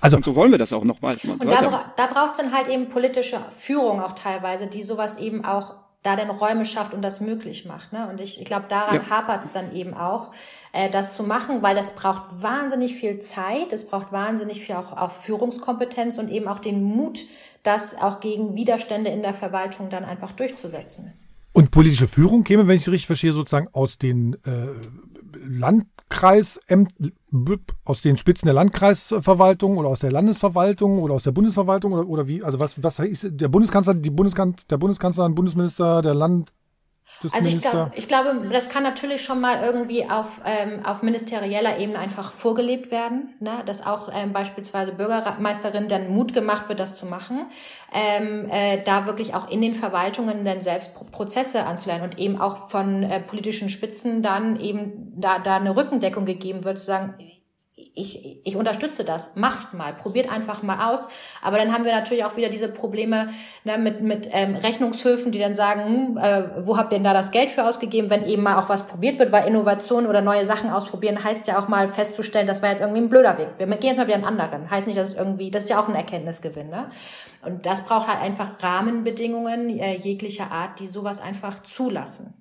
Also, 0.00 0.16
und 0.16 0.24
so 0.24 0.34
wollen 0.34 0.50
wir 0.50 0.58
das 0.58 0.72
auch 0.72 0.84
noch 0.84 1.00
mal. 1.00 1.16
Und 1.24 1.44
da, 1.44 1.92
da 1.96 2.06
braucht 2.06 2.32
es 2.32 2.36
dann 2.36 2.52
halt 2.52 2.68
eben 2.68 2.88
politische 2.88 3.40
Führung 3.50 4.00
auch 4.00 4.12
teilweise, 4.12 4.66
die 4.66 4.82
sowas 4.82 5.16
eben 5.16 5.44
auch 5.44 5.74
da 6.02 6.16
dann 6.16 6.30
Räume 6.30 6.64
schafft 6.64 6.94
und 6.94 7.02
das 7.02 7.20
möglich 7.20 7.66
macht. 7.66 7.92
Ne? 7.92 8.08
Und 8.08 8.20
ich, 8.20 8.40
ich 8.40 8.46
glaube, 8.46 8.66
daran 8.68 9.02
ja. 9.02 9.10
hapert 9.10 9.44
es 9.44 9.52
dann 9.52 9.74
eben 9.74 9.92
auch, 9.92 10.30
äh, 10.72 10.88
das 10.88 11.14
zu 11.14 11.22
machen, 11.22 11.62
weil 11.62 11.76
das 11.76 11.94
braucht 11.94 12.42
wahnsinnig 12.42 12.94
viel 12.94 13.18
Zeit, 13.18 13.72
es 13.72 13.86
braucht 13.86 14.10
wahnsinnig 14.10 14.60
viel 14.60 14.76
auch, 14.76 14.96
auch 14.96 15.10
Führungskompetenz 15.10 16.16
und 16.16 16.30
eben 16.30 16.48
auch 16.48 16.58
den 16.58 16.82
Mut, 16.82 17.26
das 17.62 18.00
auch 18.00 18.20
gegen 18.20 18.56
Widerstände 18.56 19.10
in 19.10 19.22
der 19.22 19.34
Verwaltung 19.34 19.90
dann 19.90 20.06
einfach 20.06 20.32
durchzusetzen. 20.32 21.12
Und 21.60 21.70
politische 21.70 22.08
Führung 22.08 22.42
käme, 22.42 22.66
wenn 22.66 22.76
ich 22.76 22.82
es 22.82 22.88
richtig 22.88 23.06
verstehe, 23.06 23.34
sozusagen 23.34 23.68
aus 23.72 23.98
den 23.98 24.32
äh, 24.44 24.68
Landkreisämtern, 25.46 27.10
aus 27.84 28.00
den 28.00 28.16
Spitzen 28.16 28.46
der 28.46 28.54
Landkreisverwaltung 28.54 29.76
oder 29.76 29.90
aus 29.90 30.00
der 30.00 30.10
Landesverwaltung 30.10 31.00
oder 31.00 31.12
aus 31.12 31.24
der 31.24 31.32
Bundesverwaltung 31.32 31.92
oder, 31.92 32.08
oder 32.08 32.28
wie? 32.28 32.42
Also 32.42 32.60
was, 32.60 32.82
was 32.82 32.98
ist 33.00 33.28
der 33.32 33.48
Bundeskanzler, 33.48 33.92
die 33.92 34.08
Bundeskanzler, 34.08 34.64
der 34.70 34.78
Bundeskanzler, 34.78 35.28
Bundesminister, 35.28 36.00
der 36.00 36.14
Land, 36.14 36.48
also 37.32 37.48
ich, 37.48 37.60
glaub, 37.60 37.90
ich 37.94 38.08
glaube, 38.08 38.48
das 38.50 38.68
kann 38.68 38.82
natürlich 38.82 39.22
schon 39.22 39.40
mal 39.40 39.62
irgendwie 39.62 40.08
auf, 40.08 40.40
ähm, 40.44 40.84
auf 40.84 41.02
ministerieller 41.02 41.78
Ebene 41.78 41.98
einfach 41.98 42.32
vorgelebt 42.32 42.90
werden, 42.90 43.34
ne? 43.40 43.62
dass 43.66 43.86
auch 43.86 44.10
ähm, 44.12 44.32
beispielsweise 44.32 44.92
Bürgermeisterinnen 44.92 45.88
dann 45.88 46.10
Mut 46.10 46.32
gemacht 46.32 46.68
wird, 46.68 46.80
das 46.80 46.96
zu 46.96 47.06
machen, 47.06 47.46
ähm, 47.92 48.48
äh, 48.50 48.82
da 48.82 49.06
wirklich 49.06 49.34
auch 49.34 49.50
in 49.50 49.60
den 49.60 49.74
Verwaltungen 49.74 50.44
dann 50.44 50.62
selbst 50.62 50.94
Prozesse 51.12 51.64
anzulernen 51.64 52.04
und 52.04 52.18
eben 52.18 52.40
auch 52.40 52.70
von 52.70 53.02
äh, 53.02 53.20
politischen 53.20 53.68
Spitzen 53.68 54.22
dann 54.22 54.58
eben 54.58 55.12
da, 55.16 55.38
da 55.38 55.56
eine 55.56 55.76
Rückendeckung 55.76 56.24
gegeben 56.24 56.64
wird, 56.64 56.78
zu 56.78 56.86
sagen, 56.86 57.14
ich, 57.94 58.40
ich 58.44 58.56
unterstütze 58.56 59.04
das, 59.04 59.34
macht 59.36 59.74
mal, 59.74 59.92
probiert 59.92 60.30
einfach 60.30 60.62
mal 60.62 60.90
aus. 60.90 61.08
Aber 61.42 61.58
dann 61.58 61.72
haben 61.72 61.84
wir 61.84 61.92
natürlich 61.92 62.24
auch 62.24 62.36
wieder 62.36 62.48
diese 62.48 62.68
Probleme 62.68 63.28
ne, 63.64 63.78
mit, 63.78 64.02
mit 64.02 64.28
ähm, 64.32 64.54
Rechnungshöfen, 64.54 65.32
die 65.32 65.38
dann 65.38 65.54
sagen, 65.54 65.84
hm, 65.84 66.18
äh, 66.18 66.66
wo 66.66 66.76
habt 66.76 66.92
ihr 66.92 66.96
denn 66.96 67.04
da 67.04 67.12
das 67.12 67.30
Geld 67.30 67.50
für 67.50 67.64
ausgegeben, 67.64 68.10
wenn 68.10 68.24
eben 68.26 68.42
mal 68.42 68.58
auch 68.62 68.68
was 68.68 68.84
probiert 68.84 69.18
wird, 69.18 69.32
weil 69.32 69.46
Innovation 69.46 70.06
oder 70.06 70.20
neue 70.20 70.44
Sachen 70.44 70.70
ausprobieren 70.70 71.22
heißt 71.22 71.46
ja 71.46 71.58
auch 71.58 71.68
mal 71.68 71.88
festzustellen, 71.88 72.46
das 72.46 72.62
war 72.62 72.70
jetzt 72.70 72.80
irgendwie 72.80 73.00
ein 73.00 73.10
blöder 73.10 73.38
Weg. 73.38 73.48
Wir 73.58 73.66
gehen 73.66 73.90
jetzt 73.90 73.98
mal 73.98 74.06
wieder 74.06 74.16
einen 74.16 74.24
anderen. 74.24 74.70
Heißt 74.70 74.86
nicht, 74.86 74.98
dass 74.98 75.10
es 75.10 75.16
irgendwie, 75.16 75.50
das 75.50 75.64
ist 75.64 75.70
ja 75.70 75.80
auch 75.80 75.88
ein 75.88 75.94
Erkenntnisgewinn. 75.94 76.70
Ne? 76.70 76.88
Und 77.42 77.66
das 77.66 77.84
braucht 77.84 78.08
halt 78.08 78.20
einfach 78.20 78.62
Rahmenbedingungen 78.62 79.78
äh, 79.78 79.96
jeglicher 79.96 80.50
Art, 80.50 80.78
die 80.80 80.86
sowas 80.86 81.20
einfach 81.20 81.62
zulassen. 81.62 82.39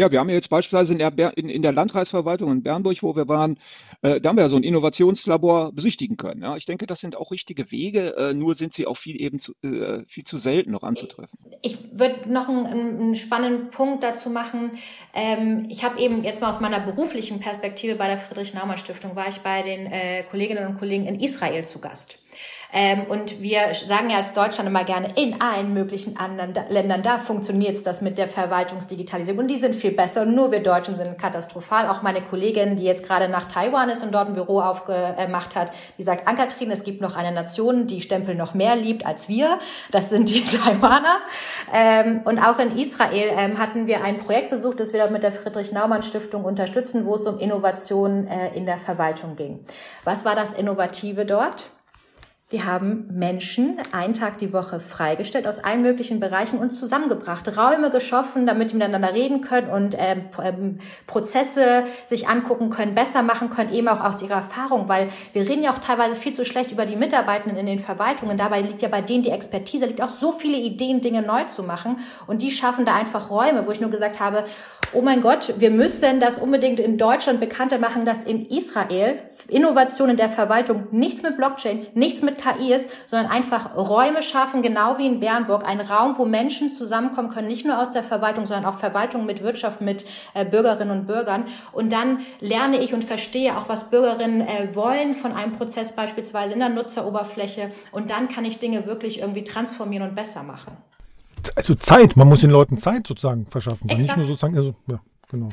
Ja, 0.00 0.10
wir 0.10 0.18
haben 0.18 0.30
jetzt 0.30 0.48
beispielsweise 0.48 0.94
in 0.94 0.98
der, 0.98 1.36
in, 1.36 1.50
in 1.50 1.60
der 1.60 1.72
Landkreisverwaltung 1.72 2.50
in 2.50 2.62
Bernburg, 2.62 3.02
wo 3.02 3.14
wir 3.14 3.28
waren, 3.28 3.58
äh, 4.00 4.18
da 4.18 4.30
haben 4.30 4.38
wir 4.38 4.48
so 4.48 4.56
ein 4.56 4.62
Innovationslabor 4.62 5.72
besichtigen 5.72 6.16
können. 6.16 6.40
Ja. 6.40 6.56
Ich 6.56 6.64
denke, 6.64 6.86
das 6.86 7.00
sind 7.00 7.16
auch 7.16 7.30
richtige 7.30 7.70
Wege, 7.70 8.16
äh, 8.16 8.32
nur 8.32 8.54
sind 8.54 8.72
sie 8.72 8.86
auch 8.86 8.96
viel 8.96 9.20
eben 9.20 9.38
zu, 9.38 9.52
äh, 9.62 10.02
viel 10.06 10.24
zu 10.24 10.38
selten 10.38 10.70
noch 10.70 10.84
anzutreffen. 10.84 11.38
Ich 11.60 11.76
würde 11.92 12.32
noch 12.32 12.48
einen, 12.48 12.64
einen, 12.64 13.14
spannenden 13.14 13.68
Punkt 13.68 14.02
dazu 14.02 14.30
machen. 14.30 14.70
Ähm, 15.12 15.66
ich 15.68 15.84
habe 15.84 16.00
eben 16.00 16.24
jetzt 16.24 16.40
mal 16.40 16.48
aus 16.48 16.60
meiner 16.60 16.80
beruflichen 16.80 17.38
Perspektive 17.38 17.96
bei 17.96 18.06
der 18.06 18.16
Friedrich-Naumann-Stiftung, 18.16 19.16
war 19.16 19.28
ich 19.28 19.40
bei 19.40 19.60
den 19.60 19.84
äh, 19.84 20.22
Kolleginnen 20.30 20.66
und 20.66 20.78
Kollegen 20.78 21.04
in 21.04 21.20
Israel 21.20 21.62
zu 21.62 21.78
Gast. 21.78 22.18
Ähm, 22.72 23.04
und 23.08 23.40
wir 23.42 23.74
sagen 23.74 24.10
ja 24.10 24.18
als 24.18 24.32
Deutschland 24.32 24.68
immer 24.68 24.84
gerne, 24.84 25.08
in 25.16 25.40
allen 25.40 25.74
möglichen 25.74 26.16
anderen 26.16 26.54
Ländern, 26.68 27.02
da 27.02 27.18
funktioniert 27.18 27.84
das 27.86 28.00
mit 28.00 28.18
der 28.18 28.28
Verwaltungsdigitalisierung 28.28 29.40
und 29.40 29.48
die 29.48 29.56
sind 29.56 29.74
viel 29.74 29.92
besser 29.92 30.22
und 30.22 30.34
nur 30.34 30.52
wir 30.52 30.62
Deutschen 30.62 30.96
sind 30.96 31.18
katastrophal. 31.18 31.88
Auch 31.88 32.02
meine 32.02 32.20
Kollegin, 32.20 32.76
die 32.76 32.84
jetzt 32.84 33.04
gerade 33.06 33.28
nach 33.28 33.48
Taiwan 33.48 33.88
ist 33.88 34.02
und 34.02 34.12
dort 34.12 34.28
ein 34.28 34.34
Büro 34.34 34.60
aufgemacht 34.60 35.56
hat, 35.56 35.72
die 35.98 36.02
sagt, 36.02 36.28
Ankatrin, 36.28 36.70
es 36.70 36.84
gibt 36.84 37.00
noch 37.00 37.16
eine 37.16 37.32
Nation, 37.32 37.86
die 37.86 38.00
Stempel 38.00 38.34
noch 38.34 38.54
mehr 38.54 38.76
liebt 38.76 39.04
als 39.04 39.28
wir. 39.28 39.58
Das 39.90 40.10
sind 40.10 40.28
die 40.28 40.44
Taiwaner. 40.44 41.18
Ähm, 41.74 42.22
und 42.24 42.38
auch 42.38 42.58
in 42.58 42.76
Israel 42.76 43.30
ähm, 43.36 43.58
hatten 43.58 43.86
wir 43.86 44.04
ein 44.04 44.18
Projekt 44.18 44.50
besucht, 44.50 44.78
das 44.78 44.92
wir 44.92 45.00
dort 45.00 45.12
mit 45.12 45.22
der 45.22 45.32
Friedrich-Naumann-Stiftung 45.32 46.44
unterstützen, 46.44 47.04
wo 47.04 47.14
es 47.16 47.26
um 47.26 47.38
Innovation 47.38 48.28
äh, 48.28 48.54
in 48.54 48.66
der 48.66 48.78
Verwaltung 48.78 49.34
ging. 49.34 49.64
Was 50.04 50.24
war 50.24 50.36
das 50.36 50.54
Innovative 50.54 51.24
dort? 51.24 51.70
Wir 52.50 52.64
haben 52.64 53.06
Menschen 53.12 53.76
einen 53.92 54.12
Tag 54.12 54.38
die 54.38 54.52
Woche 54.52 54.80
freigestellt 54.80 55.46
aus 55.46 55.62
allen 55.62 55.82
möglichen 55.82 56.18
Bereichen 56.18 56.58
und 56.58 56.70
zusammengebracht, 56.70 57.56
Räume 57.56 57.90
geschaffen, 57.90 58.44
damit 58.44 58.72
die 58.72 58.74
miteinander 58.74 59.14
reden 59.14 59.40
können 59.40 59.70
und 59.70 59.94
ähm, 59.96 60.24
ähm, 60.42 60.78
Prozesse 61.06 61.84
sich 62.06 62.26
angucken 62.26 62.70
können, 62.70 62.96
besser 62.96 63.22
machen 63.22 63.50
können, 63.50 63.72
eben 63.72 63.86
auch 63.86 64.00
aus 64.00 64.20
ihrer 64.20 64.38
Erfahrung, 64.38 64.88
weil 64.88 65.10
wir 65.32 65.48
reden 65.48 65.62
ja 65.62 65.70
auch 65.70 65.78
teilweise 65.78 66.16
viel 66.16 66.32
zu 66.32 66.44
schlecht 66.44 66.72
über 66.72 66.86
die 66.86 66.96
Mitarbeitenden 66.96 67.56
in 67.56 67.66
den 67.66 67.78
Verwaltungen. 67.78 68.36
Dabei 68.36 68.62
liegt 68.62 68.82
ja 68.82 68.88
bei 68.88 69.00
denen 69.00 69.22
die 69.22 69.30
Expertise, 69.30 69.86
liegt 69.86 70.02
auch 70.02 70.08
so 70.08 70.32
viele 70.32 70.58
Ideen, 70.58 71.00
Dinge 71.00 71.22
neu 71.22 71.44
zu 71.44 71.62
machen 71.62 71.98
und 72.26 72.42
die 72.42 72.50
schaffen 72.50 72.84
da 72.84 72.96
einfach 72.96 73.30
Räume, 73.30 73.64
wo 73.64 73.70
ich 73.70 73.80
nur 73.80 73.90
gesagt 73.90 74.18
habe, 74.18 74.42
oh 74.92 75.02
mein 75.02 75.20
Gott, 75.20 75.54
wir 75.58 75.70
müssen 75.70 76.18
das 76.18 76.36
unbedingt 76.38 76.80
in 76.80 76.98
Deutschland 76.98 77.38
bekannter 77.38 77.78
machen, 77.78 78.04
dass 78.04 78.24
in 78.24 78.46
Israel 78.46 79.20
Innovation 79.46 80.10
in 80.10 80.16
der 80.16 80.28
Verwaltung 80.28 80.88
nichts 80.90 81.22
mit 81.22 81.36
Blockchain, 81.36 81.86
nichts 81.94 82.22
mit 82.22 82.39
KI 82.40 82.72
ist, 82.72 82.88
sondern 83.08 83.30
einfach 83.30 83.76
Räume 83.76 84.22
schaffen, 84.22 84.62
genau 84.62 84.98
wie 84.98 85.06
in 85.06 85.20
Bernburg, 85.20 85.64
ein 85.64 85.80
Raum, 85.80 86.16
wo 86.18 86.24
Menschen 86.24 86.70
zusammenkommen 86.70 87.28
können, 87.28 87.48
nicht 87.48 87.66
nur 87.66 87.80
aus 87.80 87.90
der 87.90 88.02
Verwaltung, 88.02 88.46
sondern 88.46 88.64
auch 88.64 88.78
Verwaltung 88.78 89.26
mit 89.26 89.42
Wirtschaft, 89.42 89.80
mit 89.80 90.04
äh, 90.34 90.44
Bürgerinnen 90.44 90.90
und 90.90 91.06
Bürgern. 91.06 91.44
Und 91.72 91.92
dann 91.92 92.20
lerne 92.40 92.80
ich 92.80 92.94
und 92.94 93.04
verstehe 93.04 93.56
auch, 93.56 93.68
was 93.68 93.90
Bürgerinnen 93.90 94.40
äh, 94.40 94.74
wollen 94.74 95.14
von 95.14 95.32
einem 95.32 95.52
Prozess 95.52 95.92
beispielsweise 95.92 96.54
in 96.54 96.60
der 96.60 96.68
Nutzeroberfläche. 96.68 97.70
Und 97.92 98.10
dann 98.10 98.28
kann 98.28 98.44
ich 98.44 98.58
Dinge 98.58 98.86
wirklich 98.86 99.20
irgendwie 99.20 99.44
transformieren 99.44 100.08
und 100.08 100.14
besser 100.14 100.42
machen. 100.42 100.76
Also 101.54 101.74
Zeit, 101.74 102.16
man 102.16 102.28
muss 102.28 102.40
den 102.40 102.50
Leuten 102.50 102.78
Zeit 102.78 103.06
sozusagen 103.06 103.46
verschaffen. 103.46 103.88
Exakt. 103.88 104.02
Nicht 104.02 104.16
nur 104.16 104.26
sozusagen, 104.26 104.56
also, 104.56 104.74
ja, 104.88 105.00
genau. 105.30 105.48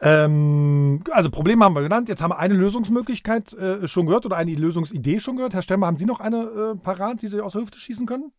Ähm, 0.00 1.02
also 1.10 1.30
Probleme 1.30 1.64
haben 1.64 1.74
wir 1.74 1.82
genannt. 1.82 2.08
Jetzt 2.08 2.22
haben 2.22 2.30
wir 2.30 2.38
eine 2.38 2.54
Lösungsmöglichkeit 2.54 3.52
äh, 3.54 3.88
schon 3.88 4.06
gehört 4.06 4.26
oder 4.26 4.36
eine 4.36 4.54
Lösungsidee 4.54 5.20
schon 5.20 5.36
gehört. 5.36 5.54
Herr 5.54 5.62
Stemmer, 5.62 5.86
haben 5.86 5.96
Sie 5.96 6.06
noch 6.06 6.20
eine 6.20 6.74
äh, 6.74 6.76
parat, 6.76 7.22
die 7.22 7.28
Sie 7.28 7.40
aus 7.40 7.52
der 7.52 7.62
Hüfte 7.62 7.78
schießen 7.78 8.06
können? 8.06 8.32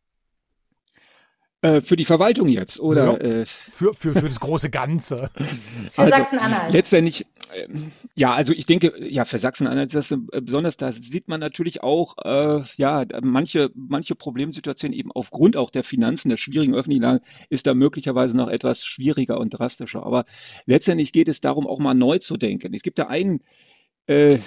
Äh, 1.64 1.82
für 1.82 1.96
die 1.96 2.06
Verwaltung 2.06 2.50
jetzt, 2.50 2.80
oder? 2.80 3.14
Ja, 3.14 3.18
äh, 3.18 3.46
für, 3.48 3.96
für, 3.96 4.14
für 4.14 4.28
das 4.28 4.40
große 4.40 4.70
Ganze. 4.70 5.32
für 5.92 6.02
also, 6.04 6.12
Sachsen-Anhalt. 6.12 6.72
Letztendlich, 6.72 7.26
äh, 7.52 7.68
ja, 8.14 8.32
also 8.32 8.54
ich 8.54 8.68
denke, 8.68 8.94
ja, 9.10 9.26
für 9.26 9.40
Sachsen-Anhalt 9.40 9.92
ist 9.92 10.12
das 10.12 10.12
äh, 10.12 10.42
besonders, 10.42 10.78
da 10.78 10.92
sieht 10.92 11.28
man 11.28 11.40
natürlich 11.40 11.82
auch, 11.82 12.16
äh, 12.24 12.62
ja, 12.76 13.06
manche, 13.24 13.72
manche 13.74 14.14
Problemsituationen 14.14 14.96
eben 14.96 15.12
aufgrund 15.12 15.58
auch 15.58 15.72
der 15.72 15.84
Finanzen, 15.84 16.30
der 16.30 16.38
schwierigen 16.38 16.76
öffentlichen 16.76 17.02
Lage, 17.02 17.22
ist 17.50 17.66
da 17.66 17.74
möglicherweise 17.74 18.38
noch 18.38 18.50
etwas 18.50 18.86
schwieriger 18.86 19.40
und 19.40 19.50
drastischer. 19.50 20.06
Aber 20.06 20.26
letztendlich 20.68 21.12
geht 21.12 21.28
es 21.28 21.42
darum, 21.42 21.66
auch 21.66 21.80
mal 21.80 21.96
neu 21.96 22.20
zu 22.20 22.38
denken. 22.38 22.72
Es 22.76 22.84
gibt 22.84 23.00
da 23.00 23.08
einen, 23.08 23.42
äh, 24.06 24.38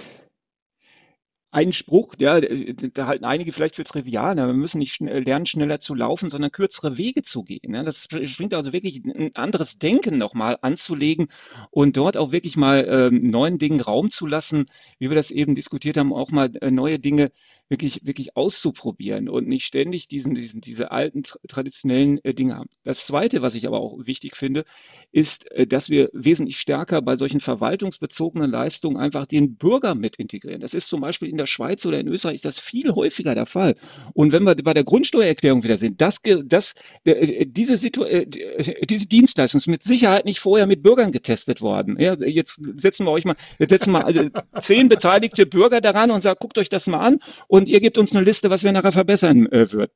ein 1.53 1.73
Spruch, 1.73 2.15
ja, 2.21 2.41
da 2.41 3.07
halten 3.07 3.25
einige 3.25 3.53
vielleicht 3.53 3.75
für 3.77 3.85
trivial, 3.85 4.37
wir 4.37 4.53
müssen 4.53 4.79
nicht 4.79 4.93
schnell, 4.93 5.23
lernen, 5.25 5.47
schneller 5.47 5.81
zu 5.81 5.95
laufen, 5.95 6.31
sondern 6.31 6.53
kürzere 6.53 6.97
Wege 6.97 7.23
zu 7.23 7.43
gehen. 7.43 7.75
Ja. 7.75 7.83
Das 7.83 8.07
bringt 8.09 8.55
also 8.55 8.73
wirklich 8.73 9.03
ein 9.05 9.35
anderes 9.35 9.79
Denken 9.79 10.17
nochmal 10.17 10.59
anzulegen 10.63 11.27
und 11.71 11.97
dort 11.97 12.17
auch 12.17 12.31
wirklich 12.31 12.57
mal 12.57 12.85
äh, 12.85 13.11
neuen 13.11 13.59
Dingen 13.59 13.81
Raum 13.81 14.11
zu 14.11 14.27
lassen, 14.27 14.67
wie 14.99 15.11
wir 15.11 15.17
das 15.17 15.33
eben 15.33 15.55
diskutiert 15.57 15.97
haben, 15.97 16.13
auch 16.13 16.31
mal 16.31 16.51
äh, 16.61 16.71
neue 16.71 17.01
Dinge 17.01 17.33
wirklich, 17.69 18.05
wirklich 18.05 18.37
auszuprobieren 18.37 19.29
und 19.29 19.47
nicht 19.49 19.65
ständig 19.65 20.09
diesen, 20.09 20.35
diesen, 20.35 20.61
diese 20.61 20.91
alten 20.91 21.23
traditionellen 21.49 22.23
äh, 22.25 22.35
Dinge 22.35 22.57
haben. 22.57 22.69
Das 22.85 23.07
Zweite, 23.07 23.43
was 23.43 23.55
ich 23.55 23.67
aber 23.67 23.81
auch 23.81 24.07
wichtig 24.07 24.37
finde, 24.37 24.65
ist, 25.13 25.51
äh, 25.53 25.67
dass 25.67 25.89
wir 25.89 26.11
wesentlich 26.13 26.59
stärker 26.59 27.01
bei 27.01 27.17
solchen 27.17 27.41
verwaltungsbezogenen 27.41 28.51
Leistungen 28.51 28.97
einfach 28.97 29.27
den 29.27 29.57
Bürger 29.57 29.95
mit 29.95 30.17
integrieren. 30.17 30.61
Das 30.61 30.75
ist 30.75 30.89
zum 30.89 31.01
Beispiel 31.01 31.29
in 31.29 31.40
der 31.41 31.47
Schweiz 31.47 31.85
oder 31.87 31.99
in 31.99 32.09
Österreich 32.09 32.37
ist 32.37 32.45
das 32.45 32.59
viel 32.59 32.93
häufiger 32.93 33.35
der 33.35 33.47
Fall. 33.47 33.75
Und 34.15 34.33
wenn 34.33 34.45
wir 34.45 34.55
bei 34.55 34.75
der 34.75 34.85
Grundsteuererklärung 34.85 35.65
wieder 35.65 35.77
sehen, 35.77 35.97
dass, 35.97 36.21
dass 36.45 36.75
äh, 37.05 37.47
diese, 37.47 37.77
Situ 37.77 38.05
äh, 38.05 38.27
diese 38.27 39.07
Dienstleistung 39.07 39.59
ist 39.59 39.67
mit 39.67 39.83
Sicherheit 39.83 40.25
nicht 40.25 40.41
vorher 40.41 40.67
mit 40.67 40.83
Bürgern 40.83 41.13
getestet 41.13 41.61
worden. 41.63 41.97
Ja, 41.99 42.15
jetzt 42.15 42.61
setzen 42.77 43.07
wir 43.07 43.13
euch 43.13 43.25
mal, 43.25 43.37
jetzt 43.59 43.71
setzen 43.71 43.93
wir 43.93 44.05
also 44.05 44.29
zehn 44.61 44.89
beteiligte 44.89 45.47
Bürger 45.47 45.81
daran 45.81 46.11
und 46.11 46.21
sagen, 46.21 46.39
guckt 46.41 46.59
euch 46.59 46.69
das 46.69 46.87
mal 46.87 46.99
an 46.99 47.19
und 47.49 47.69
ihr 47.69 47.81
gebt 47.81 47.99
uns 47.99 48.15
eine 48.15 48.25
Liste, 48.25 48.51
was 48.51 48.65
wir 48.65 48.73
nachher 48.73 48.93
verbessern 48.93 49.47
äh, 49.47 49.73
wird. 49.73 49.93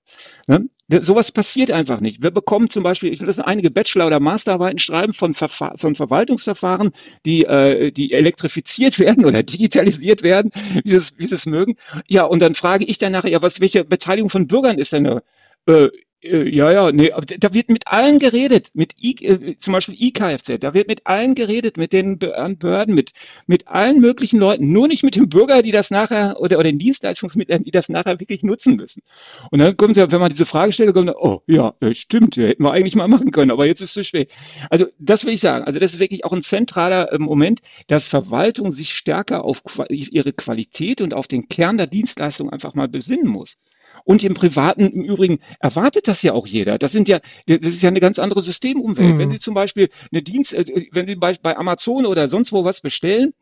Ne? 0.46 0.68
Sowas 1.00 1.32
passiert 1.32 1.70
einfach 1.70 2.00
nicht. 2.00 2.22
Wir 2.22 2.30
bekommen 2.30 2.68
zum 2.68 2.82
Beispiel, 2.82 3.10
ich 3.10 3.20
lasse 3.20 3.46
einige 3.46 3.70
Bachelor- 3.70 4.06
oder 4.06 4.20
Masterarbeiten 4.20 4.78
schreiben 4.78 5.14
von, 5.14 5.32
Verfa 5.32 5.74
von 5.76 5.94
Verwaltungsverfahren, 5.94 6.92
die, 7.24 7.44
äh, 7.44 7.90
die 7.90 8.12
elektrifiziert 8.12 8.98
werden 8.98 9.24
oder 9.24 9.42
digitalisiert 9.42 10.22
werden, 10.22 10.50
wie 10.84 10.92
es, 10.92 11.14
wie 11.16 11.24
es 11.34 11.46
mögen. 11.46 11.76
Ja, 12.08 12.24
und 12.24 12.40
dann 12.40 12.54
frage 12.54 12.84
ich 12.84 12.98
dann 12.98 13.12
nachher, 13.12 13.30
ja, 13.30 13.42
was, 13.42 13.60
welche 13.60 13.84
Beteiligung 13.84 14.30
von 14.30 14.46
Bürgern 14.46 14.78
ist 14.78 14.92
denn 14.92 15.06
äh, 15.06 15.20
äh, 15.66 15.90
ja, 16.24 16.72
ja, 16.72 16.92
nee, 16.92 17.12
da 17.38 17.52
wird 17.52 17.68
mit 17.68 17.86
allen 17.86 18.18
geredet, 18.18 18.70
mit 18.72 18.94
I, 19.02 19.14
äh, 19.24 19.56
zum 19.58 19.74
Beispiel 19.74 19.94
IKFZ, 19.98 20.58
da 20.60 20.72
wird 20.72 20.88
mit 20.88 21.06
allen 21.06 21.34
geredet, 21.34 21.76
mit 21.76 21.92
den 21.92 22.18
Behörden, 22.18 22.94
mit, 22.94 23.12
mit 23.46 23.68
allen 23.68 24.00
möglichen 24.00 24.38
Leuten, 24.38 24.72
nur 24.72 24.88
nicht 24.88 25.02
mit 25.02 25.16
dem 25.16 25.28
Bürger, 25.28 25.62
die 25.62 25.70
das 25.70 25.90
nachher, 25.90 26.40
oder, 26.40 26.58
oder 26.58 26.70
den 26.70 26.78
Dienstleistungsmitteln, 26.78 27.64
die 27.64 27.70
das 27.70 27.88
nachher 27.88 28.20
wirklich 28.20 28.42
nutzen 28.42 28.76
müssen. 28.76 29.02
Und 29.50 29.58
dann 29.58 29.76
kommt 29.76 29.96
ja, 29.96 30.10
wenn 30.10 30.20
man 30.20 30.30
diese 30.30 30.46
Frage 30.46 30.72
stellt, 30.72 30.94
kommt 30.94 31.12
oh, 31.14 31.42
ja, 31.46 31.74
stimmt, 31.92 32.36
hätten 32.36 32.64
wir 32.64 32.72
eigentlich 32.72 32.96
mal 32.96 33.08
machen 33.08 33.30
können, 33.30 33.50
aber 33.50 33.66
jetzt 33.66 33.80
ist 33.80 33.90
es 33.90 33.94
zu 33.94 34.04
spät. 34.04 34.32
Also, 34.70 34.86
das 34.98 35.24
will 35.24 35.34
ich 35.34 35.40
sagen. 35.40 35.64
Also, 35.64 35.78
das 35.78 35.94
ist 35.94 36.00
wirklich 36.00 36.24
auch 36.24 36.32
ein 36.32 36.42
zentraler 36.42 37.12
äh, 37.12 37.18
Moment, 37.18 37.60
dass 37.86 38.06
Verwaltung 38.06 38.72
sich 38.72 38.94
stärker 38.94 39.44
auf 39.44 39.62
ihre 39.90 40.32
Qualität 40.32 41.00
und 41.00 41.14
auf 41.14 41.26
den 41.26 41.48
Kern 41.48 41.76
der 41.76 41.86
Dienstleistung 41.86 42.50
einfach 42.50 42.74
mal 42.74 42.88
besinnen 42.88 43.28
muss. 43.28 43.56
Und 44.04 44.22
im 44.22 44.34
Privaten 44.34 44.82
im 44.82 45.02
Übrigen 45.02 45.40
erwartet 45.60 46.08
das 46.08 46.22
ja 46.22 46.34
auch 46.34 46.46
jeder. 46.46 46.78
Das 46.78 46.92
sind 46.92 47.08
ja, 47.08 47.20
das 47.46 47.60
ist 47.60 47.82
ja 47.82 47.88
eine 47.88 48.00
ganz 48.00 48.18
andere 48.18 48.42
Systemumwelt. 48.42 49.14
Mhm. 49.14 49.18
Wenn 49.18 49.30
Sie 49.30 49.38
zum 49.38 49.54
Beispiel 49.54 49.88
eine 50.12 50.22
Dienst, 50.22 50.52
äh, 50.52 50.64
wenn 50.92 51.06
Sie 51.06 51.16
bei, 51.16 51.34
Amazon 51.56 52.06
oder 52.06 52.28
sonst 52.28 52.52
wo 52.52 52.64
was 52.64 52.82
bestellen, 52.82 53.32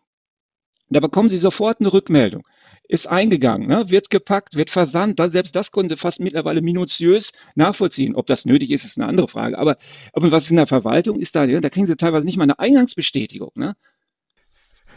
da 0.88 1.00
bekommen 1.00 1.30
Sie 1.30 1.38
sofort 1.38 1.80
eine 1.80 1.92
Rückmeldung. 1.92 2.46
Ist 2.88 3.06
eingegangen, 3.06 3.68
ne? 3.68 3.90
wird 3.90 4.10
gepackt, 4.10 4.54
wird 4.54 4.68
versandt. 4.68 5.18
Selbst 5.32 5.56
das 5.56 5.70
konnte 5.70 5.96
fast 5.96 6.20
mittlerweile 6.20 6.60
minutiös 6.60 7.32
nachvollziehen. 7.54 8.14
Ob 8.14 8.26
das 8.26 8.44
nötig 8.44 8.70
ist, 8.70 8.84
ist 8.84 8.98
eine 8.98 9.08
andere 9.08 9.28
Frage. 9.28 9.58
Aber, 9.58 9.78
aber 10.12 10.30
was 10.30 10.50
in 10.50 10.56
der 10.56 10.66
Verwaltung 10.66 11.18
ist 11.18 11.34
da, 11.34 11.46
da 11.46 11.70
kriegen 11.70 11.86
Sie 11.86 11.96
teilweise 11.96 12.26
nicht 12.26 12.36
mal 12.36 12.44
eine 12.44 12.58
Eingangsbestätigung. 12.58 13.52
Ne? 13.54 13.74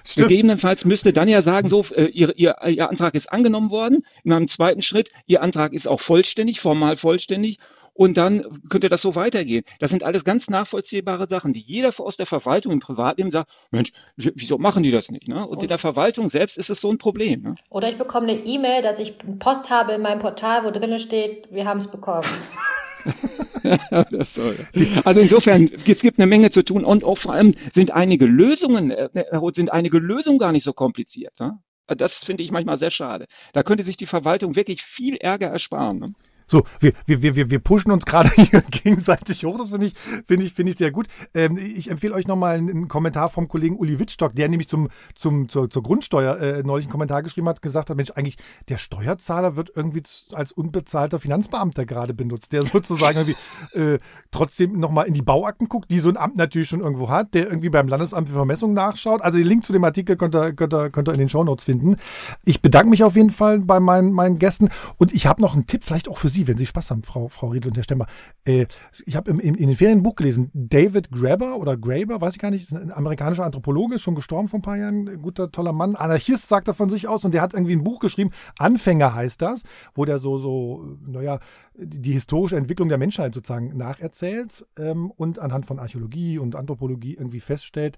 Stimmt. 0.05 0.27
Gegebenenfalls 0.27 0.85
müsste 0.85 1.13
dann 1.13 1.27
ja 1.27 1.41
sagen, 1.41 1.67
so, 1.67 1.83
äh, 1.95 2.05
ihr, 2.05 2.37
ihr, 2.37 2.55
Ihr 2.67 2.89
Antrag 2.89 3.15
ist 3.15 3.31
angenommen 3.31 3.71
worden. 3.71 3.99
In 4.23 4.31
einem 4.31 4.47
zweiten 4.47 4.81
Schritt, 4.81 5.09
Ihr 5.25 5.41
Antrag 5.41 5.73
ist 5.73 5.87
auch 5.87 5.99
vollständig, 5.99 6.61
formal 6.61 6.95
vollständig. 6.95 7.57
Und 7.93 8.17
dann 8.17 8.61
könnte 8.69 8.89
das 8.89 9.01
so 9.01 9.15
weitergehen. 9.15 9.63
Das 9.79 9.89
sind 9.89 10.03
alles 10.03 10.25
ganz 10.25 10.49
nachvollziehbare 10.49 11.27
Sachen, 11.29 11.53
die 11.53 11.61
jeder 11.61 11.93
aus 11.97 12.17
der 12.17 12.25
Verwaltung 12.25 12.73
im 12.73 12.79
Privatleben 12.79 13.31
sagt, 13.31 13.51
Mensch, 13.71 13.91
wieso 14.17 14.57
machen 14.57 14.83
die 14.83 14.91
das 14.91 15.09
nicht? 15.09 15.29
Ne? 15.29 15.47
Und 15.47 15.63
in 15.63 15.69
der 15.69 15.77
Verwaltung 15.77 16.27
selbst 16.27 16.57
ist 16.57 16.69
es 16.69 16.81
so 16.81 16.91
ein 16.91 16.97
Problem. 16.97 17.41
Ne? 17.41 17.55
Oder 17.69 17.89
ich 17.89 17.97
bekomme 17.97 18.27
eine 18.27 18.39
E-Mail, 18.39 18.81
dass 18.81 18.99
ich 18.99 19.13
Post 19.39 19.69
habe 19.69 19.93
in 19.93 20.01
meinem 20.01 20.19
Portal, 20.19 20.65
wo 20.65 20.71
drinnen 20.71 20.99
steht, 20.99 21.47
wir 21.51 21.65
haben 21.65 21.77
es 21.77 21.87
bekommen. 21.87 22.27
also 25.05 25.21
insofern, 25.21 25.69
es 25.87 26.01
gibt 26.01 26.19
eine 26.19 26.27
Menge 26.27 26.49
zu 26.49 26.63
tun 26.63 26.83
und 26.83 27.03
auch 27.03 27.17
vor 27.17 27.33
allem 27.33 27.55
sind 27.73 27.91
einige 27.91 28.25
Lösungen, 28.25 28.91
äh, 28.91 29.09
sind 29.53 29.71
einige 29.71 29.99
Lösungen 29.99 30.39
gar 30.39 30.51
nicht 30.51 30.63
so 30.63 30.73
kompliziert. 30.73 31.39
Ne? 31.39 31.59
Das 31.87 32.23
finde 32.23 32.43
ich 32.43 32.51
manchmal 32.51 32.77
sehr 32.77 32.91
schade. 32.91 33.25
Da 33.53 33.63
könnte 33.63 33.83
sich 33.83 33.97
die 33.97 34.07
Verwaltung 34.07 34.55
wirklich 34.55 34.83
viel 34.83 35.17
Ärger 35.17 35.47
ersparen. 35.47 35.99
Ne? 35.99 36.07
So, 36.47 36.63
wir, 36.79 36.93
wir, 37.05 37.35
wir, 37.35 37.49
wir 37.49 37.59
pushen 37.59 37.91
uns 37.91 38.05
gerade 38.05 38.29
hier 38.35 38.61
gegenseitig 38.61 39.43
hoch. 39.45 39.57
Das 39.57 39.69
finde 39.69 39.87
ich, 39.87 39.93
finde 40.25 40.45
ich, 40.45 40.53
finde 40.53 40.71
ich 40.71 40.77
sehr 40.77 40.91
gut. 40.91 41.07
Ähm, 41.33 41.57
ich 41.57 41.89
empfehle 41.89 42.13
euch 42.13 42.27
nochmal 42.27 42.57
einen 42.57 42.87
Kommentar 42.87 43.29
vom 43.29 43.47
Kollegen 43.47 43.77
Uli 43.77 43.99
Wittstock, 43.99 44.35
der 44.35 44.49
nämlich 44.49 44.67
zum, 44.67 44.89
zum, 45.15 45.49
zur, 45.49 45.69
zur 45.69 45.83
Grundsteuer 45.83 46.37
äh, 46.39 46.63
neulich 46.63 46.85
einen 46.85 46.91
Kommentar 46.91 47.23
geschrieben 47.23 47.49
hat, 47.49 47.61
gesagt 47.61 47.89
hat, 47.89 47.97
Mensch, 47.97 48.11
eigentlich 48.11 48.37
der 48.69 48.77
Steuerzahler 48.77 49.55
wird 49.55 49.71
irgendwie 49.75 50.03
als 50.33 50.51
unbezahlter 50.51 51.19
Finanzbeamter 51.19 51.85
gerade 51.85 52.13
benutzt, 52.13 52.53
der 52.53 52.61
sozusagen 52.63 53.17
irgendwie 53.17 53.79
äh, 53.79 53.99
trotzdem 54.31 54.79
nochmal 54.79 55.07
in 55.07 55.13
die 55.13 55.21
Bauakten 55.21 55.67
guckt, 55.67 55.89
die 55.89 55.99
so 55.99 56.09
ein 56.09 56.17
Amt 56.17 56.37
natürlich 56.37 56.69
schon 56.69 56.81
irgendwo 56.81 57.09
hat, 57.09 57.33
der 57.33 57.47
irgendwie 57.47 57.69
beim 57.69 57.87
Landesamt 57.87 58.27
für 58.27 58.35
Vermessung 58.35 58.73
nachschaut. 58.73 59.21
Also 59.21 59.37
den 59.37 59.47
Link 59.47 59.65
zu 59.65 59.73
dem 59.73 59.83
Artikel 59.83 60.15
könnt 60.15 60.35
ihr, 60.35 60.53
könnt 60.53 60.73
ihr, 60.73 60.89
könnt 60.89 61.09
ihr 61.09 61.13
in 61.13 61.19
den 61.19 61.29
Shownotes 61.29 61.65
finden. 61.65 61.97
Ich 62.43 62.61
bedanke 62.61 62.89
mich 62.89 63.03
auf 63.03 63.15
jeden 63.15 63.31
Fall 63.31 63.59
bei 63.59 63.79
meinen, 63.79 64.11
meinen 64.11 64.37
Gästen 64.37 64.69
und 64.97 65.13
ich 65.13 65.25
habe 65.25 65.41
noch 65.41 65.53
einen 65.53 65.65
Tipp, 65.65 65.83
vielleicht 65.83 66.07
auch 66.07 66.17
für 66.17 66.29
Sie, 66.29 66.34
wenn 66.47 66.57
Sie 66.57 66.65
Spaß 66.65 66.91
haben, 66.91 67.03
Frau, 67.03 67.27
Frau 67.29 67.47
Riedel 67.47 67.69
und 67.69 67.77
Herr 67.77 67.83
Stemmer. 67.83 68.07
Äh, 68.45 68.65
ich 69.05 69.15
habe 69.15 69.31
in, 69.31 69.53
den 69.55 69.75
Ferien 69.75 69.99
ein 69.99 70.03
Buch 70.03 70.15
gelesen, 70.15 70.51
David 70.53 71.11
Graeber 71.11 71.57
oder 71.57 71.77
Graeber, 71.77 72.21
weiß 72.21 72.33
ich 72.33 72.39
gar 72.39 72.51
nicht, 72.51 72.71
ein 72.71 72.91
amerikanischer 72.91 73.45
Anthropologe, 73.45 73.95
ist 73.95 74.01
schon 74.01 74.15
gestorben 74.15 74.47
vor 74.47 74.59
ein 74.59 74.63
paar 74.63 74.77
Jahren, 74.77 75.07
ein 75.07 75.21
guter, 75.21 75.51
toller 75.51 75.73
Mann. 75.73 75.95
Anarchist 75.95 76.47
sagt 76.47 76.67
er 76.67 76.73
von 76.73 76.89
sich 76.89 77.07
aus 77.07 77.25
und 77.25 77.33
der 77.33 77.41
hat 77.41 77.53
irgendwie 77.53 77.75
ein 77.75 77.83
Buch 77.83 77.99
geschrieben, 77.99 78.31
Anfänger 78.57 79.13
heißt 79.13 79.41
das, 79.41 79.63
wo 79.93 80.05
der 80.05 80.19
so, 80.19 80.37
so, 80.37 80.97
naja, 81.05 81.39
die 81.77 82.13
historische 82.13 82.57
Entwicklung 82.57 82.89
der 82.89 82.97
Menschheit 82.97 83.33
sozusagen 83.33 83.75
nacherzählt 83.75 84.65
ähm, 84.77 85.11
und 85.11 85.39
anhand 85.39 85.65
von 85.65 85.79
Archäologie 85.79 86.39
und 86.39 86.55
Anthropologie 86.55 87.15
irgendwie 87.15 87.39
feststellt, 87.39 87.97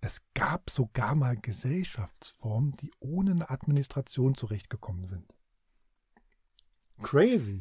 es 0.00 0.20
gab 0.34 0.70
sogar 0.70 1.14
mal 1.14 1.36
Gesellschaftsformen, 1.36 2.74
die 2.80 2.90
ohne 3.00 3.32
eine 3.32 3.50
Administration 3.50 4.34
zurechtgekommen 4.34 5.04
sind. 5.04 5.35
Crazy. 7.02 7.60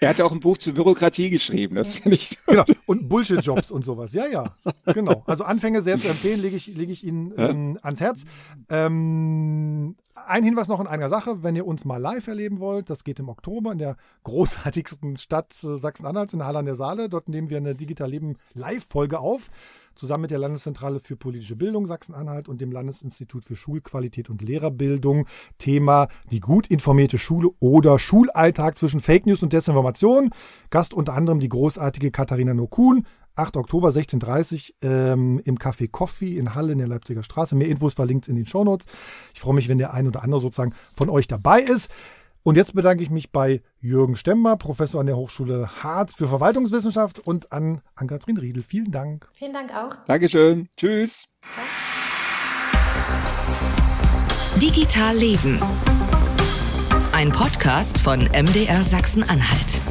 Er 0.00 0.10
hat 0.10 0.18
ja 0.18 0.24
auch 0.24 0.32
ein 0.32 0.40
Buch 0.40 0.58
zur 0.58 0.74
Bürokratie 0.74 1.28
geschrieben, 1.28 1.74
das 1.74 1.96
finde 1.96 2.14
ich. 2.14 2.38
Genau, 2.46 2.64
und 2.86 3.08
Bullshit-Jobs 3.08 3.70
und 3.70 3.84
sowas. 3.84 4.12
Ja, 4.12 4.26
ja, 4.26 4.54
genau. 4.86 5.22
Also 5.26 5.44
Anfänge 5.44 5.82
sehr 5.82 5.98
zu 5.98 6.08
empfehlen, 6.08 6.40
lege 6.40 6.56
ich, 6.56 6.68
lege 6.68 6.92
ich 6.92 7.04
Ihnen 7.04 7.34
ähm, 7.36 7.78
ans 7.82 8.00
Herz. 8.00 8.24
Ähm, 8.70 9.96
ein 10.14 10.44
Hinweis 10.44 10.68
noch 10.68 10.80
in 10.80 10.86
einer 10.86 11.08
Sache, 11.08 11.42
wenn 11.42 11.56
ihr 11.56 11.66
uns 11.66 11.84
mal 11.84 11.98
live 11.98 12.26
erleben 12.28 12.60
wollt, 12.60 12.90
das 12.90 13.04
geht 13.04 13.18
im 13.18 13.28
Oktober 13.28 13.72
in 13.72 13.78
der 13.78 13.96
großartigsten 14.24 15.16
Stadt 15.16 15.52
äh, 15.64 15.76
Sachsen-Anhalts 15.76 16.32
in 16.32 16.44
Halle 16.44 16.60
an 16.60 16.66
der 16.66 16.76
Saale. 16.76 17.08
Dort 17.08 17.28
nehmen 17.28 17.50
wir 17.50 17.56
eine 17.56 17.74
Digital 17.74 18.10
Leben 18.10 18.36
Live-Folge 18.54 19.18
auf 19.18 19.48
zusammen 19.98 20.22
mit 20.22 20.30
der 20.30 20.38
Landeszentrale 20.38 21.00
für 21.00 21.16
politische 21.16 21.56
Bildung 21.56 21.86
Sachsen-Anhalt 21.86 22.48
und 22.48 22.60
dem 22.60 22.70
Landesinstitut 22.70 23.44
für 23.44 23.56
Schulqualität 23.56 24.30
und 24.30 24.40
Lehrerbildung. 24.40 25.26
Thema 25.58 26.08
die 26.30 26.40
gut 26.40 26.68
informierte 26.68 27.18
Schule 27.18 27.50
oder 27.58 27.98
Schulalltag 27.98 28.78
zwischen 28.78 29.00
Fake 29.00 29.26
News 29.26 29.42
und 29.42 29.52
Desinformation. 29.52 30.30
Gast 30.70 30.94
unter 30.94 31.14
anderem 31.14 31.40
die 31.40 31.48
großartige 31.48 32.10
Katharina 32.10 32.54
Nokun. 32.54 33.04
8. 33.38 33.56
Oktober 33.56 33.90
16.30 33.90 34.72
ähm, 34.82 35.40
im 35.44 35.58
Café 35.58 35.88
Coffee 35.88 36.36
in 36.36 36.54
Halle 36.56 36.72
in 36.72 36.78
der 36.78 36.88
Leipziger 36.88 37.22
Straße. 37.22 37.54
Mehr 37.54 37.68
Infos 37.68 37.94
verlinkt 37.94 38.26
in 38.28 38.34
den 38.34 38.46
Shownotes. 38.46 38.86
Ich 39.32 39.40
freue 39.40 39.54
mich, 39.54 39.68
wenn 39.68 39.78
der 39.78 39.94
ein 39.94 40.08
oder 40.08 40.24
andere 40.24 40.40
sozusagen 40.40 40.74
von 40.94 41.08
euch 41.08 41.28
dabei 41.28 41.60
ist. 41.60 41.88
Und 42.48 42.56
jetzt 42.56 42.74
bedanke 42.74 43.02
ich 43.02 43.10
mich 43.10 43.30
bei 43.30 43.60
Jürgen 43.78 44.16
Stemmer, 44.16 44.56
Professor 44.56 45.02
an 45.02 45.06
der 45.06 45.18
Hochschule 45.18 45.68
Harz 45.82 46.14
für 46.14 46.28
Verwaltungswissenschaft 46.28 47.20
und 47.20 47.52
an 47.52 47.82
Ann-Kathrin 47.94 48.38
Riedel. 48.38 48.62
Vielen 48.62 48.90
Dank. 48.90 49.28
Vielen 49.34 49.52
Dank 49.52 49.70
auch. 49.76 49.94
Dankeschön. 50.06 50.66
Tschüss. 50.74 51.26
Ciao. 51.50 51.62
Digital 54.56 55.14
Leben. 55.14 55.60
Ein 57.12 57.30
Podcast 57.32 58.00
von 58.00 58.20
MDR 58.20 58.82
Sachsen-Anhalt. 58.82 59.82